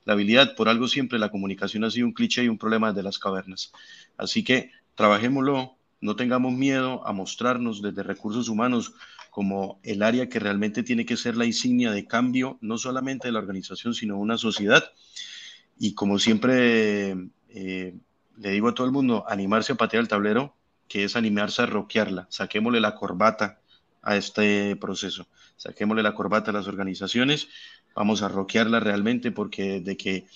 La 0.08 0.14
habilidad, 0.14 0.54
por 0.54 0.70
algo 0.70 0.88
siempre, 0.88 1.18
la 1.18 1.30
comunicación 1.30 1.84
ha 1.84 1.90
sido 1.90 2.06
un 2.06 2.14
cliché 2.14 2.42
y 2.42 2.48
un 2.48 2.56
problema 2.56 2.94
de 2.94 3.02
las 3.02 3.18
cavernas. 3.18 3.72
Así 4.16 4.42
que 4.42 4.70
trabajémoslo, 4.94 5.76
no 6.00 6.16
tengamos 6.16 6.54
miedo 6.54 7.06
a 7.06 7.12
mostrarnos 7.12 7.82
desde 7.82 8.02
recursos 8.02 8.48
humanos 8.48 8.94
como 9.28 9.78
el 9.82 10.02
área 10.02 10.30
que 10.30 10.38
realmente 10.38 10.82
tiene 10.82 11.04
que 11.04 11.18
ser 11.18 11.36
la 11.36 11.44
insignia 11.44 11.90
de 11.90 12.06
cambio, 12.06 12.56
no 12.62 12.78
solamente 12.78 13.28
de 13.28 13.32
la 13.32 13.40
organización, 13.40 13.92
sino 13.92 14.14
de 14.14 14.20
una 14.20 14.38
sociedad. 14.38 14.82
Y 15.78 15.92
como 15.92 16.18
siempre 16.18 17.10
eh, 17.50 17.94
le 18.38 18.50
digo 18.50 18.68
a 18.68 18.74
todo 18.74 18.86
el 18.86 18.94
mundo, 18.94 19.26
animarse 19.28 19.74
a 19.74 19.76
patear 19.76 20.00
el 20.00 20.08
tablero, 20.08 20.56
que 20.88 21.04
es 21.04 21.16
animarse 21.16 21.60
a 21.60 21.66
roquearla, 21.66 22.28
saquémosle 22.30 22.80
la 22.80 22.94
corbata 22.94 23.60
a 24.00 24.16
este 24.16 24.74
proceso, 24.76 25.26
saquémosle 25.58 26.02
la 26.02 26.14
corbata 26.14 26.50
a 26.50 26.54
las 26.54 26.66
organizaciones, 26.66 27.48
vamos 27.98 28.22
a 28.22 28.28
roquearla 28.28 28.78
realmente 28.78 29.32
porque 29.32 29.80
de 29.80 29.96
que 29.96 30.28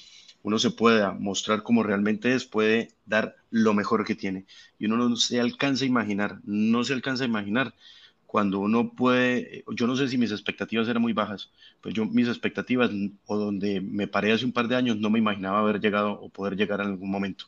uno 0.43 0.59
se 0.59 0.73
pueda 0.73 1.13
mostrar 1.13 1.63
como 1.63 1.85
realmente 1.85 2.35
es, 2.35 2.45
puede 2.45 2.89
dar 3.07 3.37
lo 3.51 3.73
mejor 3.73 4.05
que 4.05 4.17
tiene. 4.17 4.47
Y 4.81 4.87
uno 4.87 4.97
no 4.97 5.15
se 5.15 5.41
alcanza 5.41 5.85
a 5.85 5.87
imaginar, 5.87 6.41
no 6.43 6.83
se 6.83 6.93
alcanza 6.93 7.23
a 7.23 7.29
imaginar 7.29 7.73
cuando 8.27 8.59
uno 8.59 8.91
puede, 8.91 9.63
yo 9.77 9.87
no 9.87 9.95
sé 9.95 10.09
si 10.09 10.19
mis 10.19 10.33
expectativas 10.33 10.89
eran 10.89 11.03
muy 11.03 11.13
bajas, 11.13 11.51
pues 11.81 11.95
yo 11.95 12.05
mis 12.05 12.27
expectativas 12.27 12.91
o 13.27 13.37
donde 13.37 13.81
me 13.81 14.09
paré 14.09 14.33
hace 14.33 14.45
un 14.45 14.53
par 14.53 14.67
de 14.67 14.75
años 14.75 14.97
no 14.97 15.11
me 15.11 15.21
imaginaba 15.21 15.61
haber 15.61 15.81
llegado 15.81 16.21
o 16.21 16.31
poder 16.31 16.57
llegar 16.57 16.81
en 16.81 16.89
algún 16.89 17.13
momento. 17.13 17.45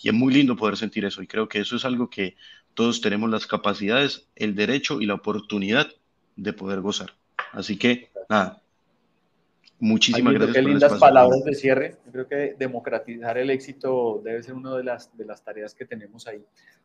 Y 0.00 0.08
es 0.08 0.14
muy 0.14 0.32
lindo 0.32 0.54
poder 0.54 0.76
sentir 0.76 1.04
eso 1.04 1.20
y 1.20 1.26
creo 1.26 1.48
que 1.48 1.58
eso 1.58 1.74
es 1.74 1.84
algo 1.84 2.10
que 2.10 2.36
todos 2.74 3.00
tenemos 3.00 3.28
las 3.28 3.48
capacidades, 3.48 4.28
el 4.36 4.54
derecho 4.54 5.00
y 5.00 5.06
la 5.06 5.14
oportunidad 5.14 5.88
de 6.36 6.52
poder 6.52 6.80
gozar. 6.80 7.14
Así 7.52 7.76
que, 7.76 8.10
nada, 8.28 8.62
muchísimas 9.78 10.34
gracias. 10.34 10.56
Qué 10.56 10.62
lindas 10.62 10.98
palabras 10.98 11.44
de 11.44 11.54
cierre. 11.54 11.96
Yo 12.06 12.12
creo 12.12 12.28
que 12.28 12.56
democratizar 12.58 13.38
el 13.38 13.50
éxito 13.50 14.20
debe 14.24 14.42
ser 14.42 14.54
una 14.54 14.76
de 14.76 14.84
las, 14.84 15.16
de 15.16 15.24
las 15.24 15.42
tareas 15.42 15.74
que 15.74 15.84
tenemos 15.84 16.26
ahí. 16.26 16.44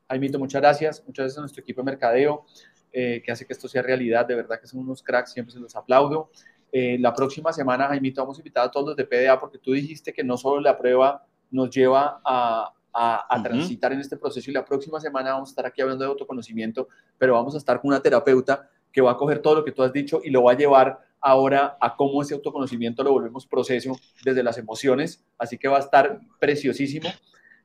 Jaimito, 0.10 0.40
muchas 0.40 0.62
gracias. 0.62 1.04
Muchas 1.06 1.24
gracias 1.24 1.38
a 1.38 1.42
nuestro 1.42 1.62
equipo 1.62 1.82
de 1.82 1.86
mercadeo 1.86 2.46
eh, 2.92 3.22
que 3.26 3.32
hace 3.32 3.46
que 3.46 3.54
esto 3.54 3.68
sea 3.68 3.82
realidad. 3.82 4.26
De 4.26 4.36
verdad 4.36 4.60
que 4.60 4.68
son 4.68 4.82
unos 4.82 5.02
cracks, 5.02 5.32
siempre 5.32 5.54
se 5.54 5.60
los 5.60 5.76
aplaudo. 5.76 6.30
Eh, 6.72 6.98
la 7.00 7.14
próxima 7.14 7.54
semana, 7.54 7.88
Jaimito, 7.88 8.22
vamos 8.22 8.38
a 8.38 8.42
invitar 8.42 8.66
a 8.66 8.72
todos 8.72 8.88
los 8.88 8.96
de 8.96 9.06
PDA 9.06 9.40
porque 9.40 9.60
tú 9.60 9.74
dijiste 9.74 10.12
que 10.12 10.24
no 10.24 10.38
solo 10.38 10.60
la 10.60 10.78
prueba 10.78 11.26
nos 11.52 11.70
lleva 11.70 12.20
a, 12.26 12.74
a, 12.94 13.42
transitar 13.44 13.92
en 13.94 14.00
este 14.00 14.18
proceso 14.18 14.50
y 14.50 14.54
la 14.54 14.64
próxima 14.64 15.00
semana 15.00 15.34
vamos 15.34 15.50
a 15.50 15.52
estar 15.52 15.66
aquí 15.66 15.82
hablando 15.82 16.04
de 16.04 16.10
autoconocimiento, 16.10 16.88
pero 17.18 17.34
vamos 17.34 17.56
a 17.56 17.58
estar 17.58 17.82
con 17.82 17.90
una 17.90 18.02
terapeuta 18.02 18.70
que 18.94 19.02
va 19.02 19.12
a 19.12 19.18
coger 19.18 19.40
todo 19.40 19.56
lo 19.56 19.66
que 19.66 19.72
tú 19.72 19.84
has 19.84 19.92
dicho 19.92 20.22
y 20.24 20.30
lo 20.30 20.44
va 20.44 20.54
a 20.54 20.58
llevar 20.58 21.00
ahora 21.20 21.78
a 21.82 21.96
cómo 21.96 22.22
ese 22.22 22.36
autoconocimiento 22.36 23.04
lo 23.04 23.12
volvemos 23.12 23.48
proceso 23.48 23.98
desde 24.24 24.44
las 24.44 24.58
emociones, 24.58 25.26
así 25.38 25.58
que 25.58 25.68
va 25.68 25.78
a 25.78 25.82
estar 25.82 26.20
preciosísimo. 26.40 27.10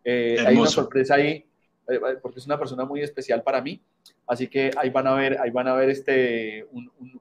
Eh, 0.02 0.38
hay 0.44 0.56
una 0.56 0.68
sorpresa 0.68 1.16
ahí, 1.16 1.44
eh, 1.88 2.00
porque 2.22 2.38
es 2.38 2.46
una 2.46 2.58
persona 2.58 2.84
muy 2.84 3.02
especial 3.02 3.42
para 3.42 3.60
mí, 3.60 3.82
así 4.26 4.48
que 4.48 4.70
ahí 4.76 4.90
van 4.90 5.06
a 5.06 5.14
ver, 5.14 5.38
ahí 5.40 5.50
van 5.50 5.68
a 5.68 5.74
ver 5.74 5.90
este, 5.90 6.66
un, 6.70 6.90
un, 6.98 7.20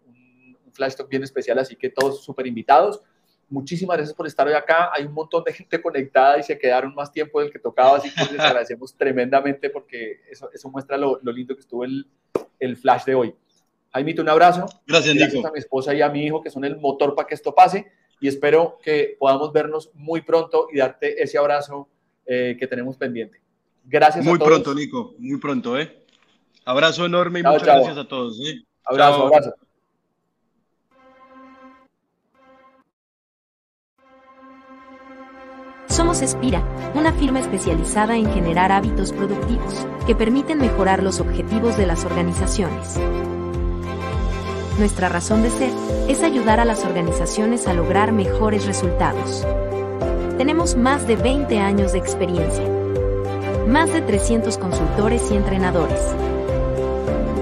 un 0.66 0.74
flash 0.74 0.95
talk 0.95 1.10
bien 1.10 1.24
especial, 1.24 1.60
así 1.60 1.76
que 1.76 1.89
todos 1.89 2.24
súper 2.24 2.47
invitados. 2.47 3.01
Muchísimas 3.49 3.97
gracias 3.97 4.16
por 4.16 4.28
estar 4.28 4.45
hoy 4.45 4.53
acá. 4.53 4.91
Hay 4.93 5.05
un 5.05 5.14
montón 5.14 5.41
de 5.43 5.53
gente 5.53 5.82
conectada 5.82 6.38
y 6.38 6.43
se 6.43 6.60
quedaron 6.60 6.93
más 6.93 7.12
tiempo 7.12 7.39
del 7.39 7.49
que 7.49 7.60
tocaba, 7.60 7.97
así 7.97 8.14
que 8.14 8.34
les 8.34 8.39
agradecemos 8.41 8.93
tremendamente 8.97 9.70
porque 9.70 10.22
eso, 10.30 10.49
eso 10.53 10.70
muestra 10.70 10.97
lo, 10.97 11.20
lo, 11.24 11.32
lindo 11.32 11.55
que 11.55 11.62
estuvo 11.62 11.84
el, 11.84 12.05
el 12.60 12.78
flash 12.78 13.05
de 13.05 13.16
hoy. 13.16 13.36
Jaimito, 13.94 14.22
un 14.22 14.30
abrazo. 14.30 14.66
Gracias, 14.86 15.16
gracias 15.16 15.46
a 15.46 15.52
mi 15.52 15.60
esposa 15.60 15.94
y 15.94 16.02
a 16.02 16.10
mi 16.10 16.26
hijo 16.26 16.42
que 16.42 16.50
son 16.50 16.66
el 16.66 16.78
motor 16.78 17.16
para 17.16 17.28
que 17.28 17.36
esto 17.36 17.54
pase 17.56 17.92
y 18.20 18.28
espero 18.28 18.80
que 18.84 19.16
podamos 19.20 19.52
vernos 19.52 19.92
muy 19.94 20.22
pronto 20.22 20.68
y 20.72 20.78
darte 20.78 21.22
ese 21.22 21.38
abrazo 21.38 21.88
eh, 22.26 22.58
que 22.60 22.68
tenemos 22.68 22.98
pendiente. 22.98 23.42
Gracias 23.86 24.26
muy 24.26 24.36
a 24.36 24.38
todos. 24.38 24.52
Muy 24.52 24.62
pronto, 24.62 24.80
Nico, 24.80 25.16
muy 25.20 25.40
pronto, 25.40 25.80
¿eh? 25.80 26.04
Abrazo 26.66 27.06
enorme 27.06 27.40
y 27.40 27.44
chao, 27.44 27.54
muchas 27.54 27.68
chao. 27.68 27.76
gracias 27.78 27.98
a 27.98 28.08
todos. 28.08 28.40
¿eh? 28.42 28.64
Abrazo, 28.84 29.18
chao. 29.18 29.28
abrazo. 29.28 29.54
Somos 35.88 36.22
Espira, 36.22 36.64
una 36.94 37.14
firma 37.14 37.40
especializada 37.40 38.18
en 38.18 38.32
generar 38.32 38.72
hábitos 38.72 39.14
productivos 39.14 39.88
que 40.06 40.16
permiten 40.16 40.60
mejorar 40.60 41.02
los 41.02 41.20
objetivos 41.20 41.78
de 41.78 41.88
las 41.88 42.06
organizaciones. 42.06 43.00
Nuestra 44.78 45.09
razón 45.09 45.43
de 45.43 45.49
ser 45.49 45.71
es 46.07 46.21
ayudar 46.21 46.59
a 46.59 46.65
las 46.65 46.86
organizaciones 46.86 47.67
a 47.67 47.73
lograr 47.73 48.11
mejores 48.11 48.65
resultados. 48.65 49.45
Tenemos 50.38 50.75
más 50.75 51.07
de 51.07 51.15
20 51.15 51.59
años 51.59 51.93
de 51.93 51.99
experiencia. 51.99 52.63
Más 53.67 53.91
de 53.91 54.01
300 54.01 54.57
consultores 54.57 55.32
y 55.32 55.36
entrenadores. 55.36 55.99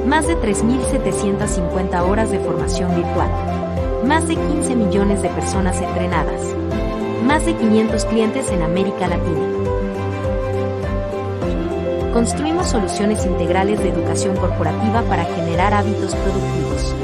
Más 0.07 0.27
de 0.27 0.37
3.750 0.37 2.01
horas 2.01 2.31
de 2.31 2.39
formación 2.39 2.95
virtual. 2.95 3.29
Más 4.05 4.27
de 4.27 4.35
15 4.35 4.75
millones 4.75 5.21
de 5.21 5.29
personas 5.29 5.81
entrenadas 5.81 6.55
más 7.25 7.43
de 7.43 7.55
500 7.55 8.05
clientes 8.05 8.51
en 8.51 8.61
América 8.61 9.07
Latina. 9.07 9.84
Construimos 12.15 12.67
soluciones 12.67 13.25
integrales 13.25 13.77
de 13.83 13.89
educación 13.89 14.37
corporativa 14.37 15.01
para 15.01 15.25
generar 15.25 15.73
hábitos 15.73 16.15
productivos. 16.15 16.95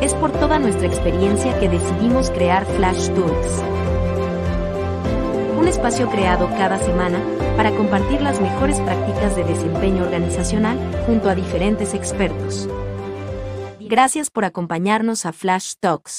Es 0.00 0.14
por 0.14 0.30
toda 0.30 0.60
nuestra 0.60 0.86
experiencia 0.86 1.58
que 1.58 1.68
decidimos 1.68 2.30
crear 2.30 2.64
Flash 2.66 3.08
Talks. 3.08 3.64
Un 5.58 5.66
espacio 5.66 6.08
creado 6.08 6.48
cada 6.50 6.78
semana 6.78 7.18
para 7.56 7.72
compartir 7.72 8.22
las 8.22 8.40
mejores 8.40 8.78
prácticas 8.78 9.34
de 9.34 9.42
desempeño 9.42 10.04
organizacional 10.04 10.78
junto 11.04 11.28
a 11.28 11.34
diferentes 11.34 11.94
expertos. 11.94 12.68
Gracias 13.80 14.30
por 14.30 14.44
acompañarnos 14.44 15.26
a 15.26 15.32
Flash 15.32 15.72
Talks. 15.80 16.14